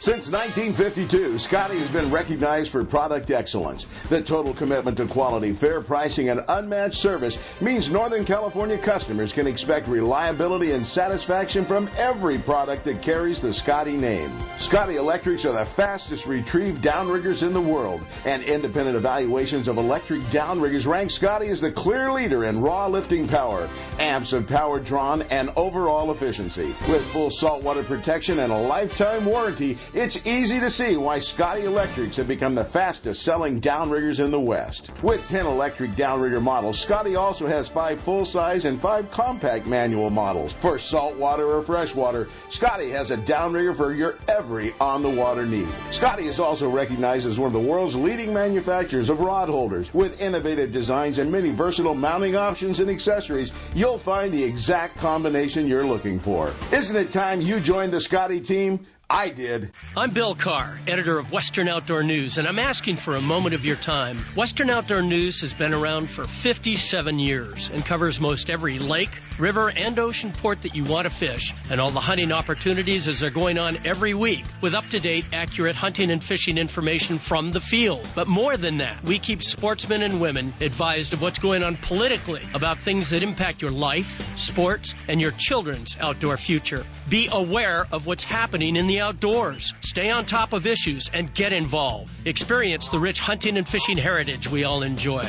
Since 0.00 0.30
1952, 0.30 1.36
Scotty 1.36 1.78
has 1.78 1.90
been 1.90 2.10
recognized 2.10 2.72
for 2.72 2.82
product 2.86 3.30
excellence. 3.30 3.84
The 4.08 4.22
total 4.22 4.54
commitment 4.54 4.96
to 4.96 5.04
quality, 5.04 5.52
fair 5.52 5.82
pricing, 5.82 6.30
and 6.30 6.40
unmatched 6.48 6.96
service 6.96 7.38
means 7.60 7.90
Northern 7.90 8.24
California 8.24 8.78
customers 8.78 9.34
can 9.34 9.46
expect 9.46 9.88
reliability 9.88 10.72
and 10.72 10.86
satisfaction 10.86 11.66
from 11.66 11.90
every 11.98 12.38
product 12.38 12.86
that 12.86 13.02
carries 13.02 13.42
the 13.42 13.52
Scotty 13.52 13.94
name. 13.98 14.32
Scotty 14.56 14.96
Electrics 14.96 15.44
are 15.44 15.52
the 15.52 15.66
fastest 15.66 16.24
retrieved 16.24 16.80
downriggers 16.80 17.46
in 17.46 17.52
the 17.52 17.60
world, 17.60 18.00
and 18.24 18.42
independent 18.42 18.96
evaluations 18.96 19.68
of 19.68 19.76
electric 19.76 20.22
downriggers 20.30 20.86
rank 20.86 21.10
Scotty 21.10 21.48
as 21.48 21.60
the 21.60 21.72
clear 21.72 22.10
leader 22.10 22.42
in 22.44 22.62
raw 22.62 22.86
lifting 22.86 23.28
power, 23.28 23.68
amps 23.98 24.32
of 24.32 24.48
power 24.48 24.80
drawn, 24.80 25.20
and 25.20 25.50
overall 25.56 26.10
efficiency. 26.10 26.74
With 26.88 27.04
full 27.12 27.28
saltwater 27.28 27.82
protection 27.82 28.38
and 28.38 28.50
a 28.50 28.56
lifetime 28.56 29.26
warranty, 29.26 29.76
it's 29.92 30.24
easy 30.24 30.60
to 30.60 30.70
see 30.70 30.96
why 30.96 31.18
Scotty 31.18 31.64
Electrics 31.64 32.16
have 32.16 32.28
become 32.28 32.54
the 32.54 32.64
fastest 32.64 33.22
selling 33.22 33.60
downriggers 33.60 34.24
in 34.24 34.30
the 34.30 34.38
West. 34.38 34.90
With 35.02 35.26
10 35.28 35.46
electric 35.46 35.92
downrigger 35.92 36.40
models, 36.40 36.78
Scotty 36.78 37.16
also 37.16 37.46
has 37.48 37.68
5 37.68 38.00
full 38.00 38.24
size 38.24 38.64
and 38.66 38.80
5 38.80 39.10
compact 39.10 39.66
manual 39.66 40.10
models. 40.10 40.52
For 40.52 40.78
saltwater 40.78 41.44
or 41.44 41.62
freshwater, 41.62 42.28
Scotty 42.48 42.90
has 42.90 43.10
a 43.10 43.16
downrigger 43.16 43.74
for 43.74 43.92
your 43.92 44.16
every 44.28 44.72
on 44.80 45.02
the 45.02 45.10
water 45.10 45.44
need. 45.44 45.68
Scotty 45.90 46.26
is 46.26 46.38
also 46.38 46.70
recognized 46.70 47.26
as 47.26 47.38
one 47.38 47.48
of 47.48 47.52
the 47.52 47.58
world's 47.58 47.96
leading 47.96 48.32
manufacturers 48.32 49.10
of 49.10 49.20
rod 49.20 49.48
holders. 49.48 49.92
With 49.92 50.20
innovative 50.20 50.70
designs 50.72 51.18
and 51.18 51.32
many 51.32 51.50
versatile 51.50 51.94
mounting 51.94 52.36
options 52.36 52.78
and 52.78 52.90
accessories, 52.90 53.52
you'll 53.74 53.98
find 53.98 54.32
the 54.32 54.44
exact 54.44 54.98
combination 54.98 55.66
you're 55.66 55.84
looking 55.84 56.20
for. 56.20 56.52
Isn't 56.72 56.96
it 56.96 57.12
time 57.12 57.40
you 57.40 57.58
joined 57.58 57.92
the 57.92 58.00
Scotty 58.00 58.40
team? 58.40 58.86
I 59.12 59.28
did. 59.28 59.72
I'm 59.96 60.12
Bill 60.12 60.36
Carr, 60.36 60.78
editor 60.86 61.18
of 61.18 61.32
Western 61.32 61.66
Outdoor 61.66 62.04
News, 62.04 62.38
and 62.38 62.46
I'm 62.46 62.60
asking 62.60 62.94
for 62.94 63.16
a 63.16 63.20
moment 63.20 63.56
of 63.56 63.64
your 63.64 63.74
time. 63.74 64.18
Western 64.36 64.70
Outdoor 64.70 65.02
News 65.02 65.40
has 65.40 65.52
been 65.52 65.74
around 65.74 66.08
for 66.08 66.24
57 66.24 67.18
years 67.18 67.70
and 67.74 67.84
covers 67.84 68.20
most 68.20 68.50
every 68.50 68.78
lake, 68.78 69.10
river, 69.36 69.68
and 69.68 69.98
ocean 69.98 70.30
port 70.32 70.62
that 70.62 70.76
you 70.76 70.84
want 70.84 71.06
to 71.06 71.10
fish, 71.10 71.52
and 71.72 71.80
all 71.80 71.90
the 71.90 71.98
hunting 71.98 72.30
opportunities 72.30 73.08
as 73.08 73.18
they're 73.18 73.30
going 73.30 73.58
on 73.58 73.78
every 73.84 74.14
week 74.14 74.44
with 74.60 74.74
up 74.74 74.88
to 74.90 75.00
date, 75.00 75.24
accurate 75.32 75.74
hunting 75.74 76.12
and 76.12 76.22
fishing 76.22 76.56
information 76.56 77.18
from 77.18 77.50
the 77.50 77.60
field. 77.60 78.06
But 78.14 78.28
more 78.28 78.56
than 78.56 78.78
that, 78.78 79.02
we 79.02 79.18
keep 79.18 79.42
sportsmen 79.42 80.02
and 80.02 80.20
women 80.20 80.54
advised 80.60 81.14
of 81.14 81.20
what's 81.20 81.40
going 81.40 81.64
on 81.64 81.76
politically 81.76 82.42
about 82.54 82.78
things 82.78 83.10
that 83.10 83.24
impact 83.24 83.60
your 83.60 83.72
life, 83.72 84.38
sports, 84.38 84.94
and 85.08 85.20
your 85.20 85.32
children's 85.32 85.96
outdoor 85.98 86.36
future. 86.36 86.86
Be 87.08 87.28
aware 87.32 87.88
of 87.90 88.06
what's 88.06 88.22
happening 88.22 88.76
in 88.76 88.86
the 88.86 88.99
outdoors. 89.00 89.74
Stay 89.80 90.10
on 90.10 90.26
top 90.26 90.52
of 90.52 90.66
issues 90.66 91.10
and 91.12 91.32
get 91.34 91.52
involved. 91.52 92.10
Experience 92.24 92.88
the 92.88 93.00
rich 93.00 93.18
hunting 93.18 93.56
and 93.56 93.66
fishing 93.66 93.96
heritage 93.96 94.48
we 94.48 94.64
all 94.64 94.82
enjoy. 94.82 95.28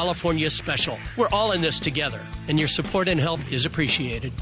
California 0.00 0.48
Special. 0.48 0.98
We're 1.14 1.28
all 1.28 1.52
in 1.52 1.60
this 1.60 1.78
together, 1.78 2.22
and 2.48 2.58
your 2.58 2.68
support 2.68 3.06
and 3.06 3.20
help 3.20 3.52
is 3.52 3.66
appreciated. 3.66 4.32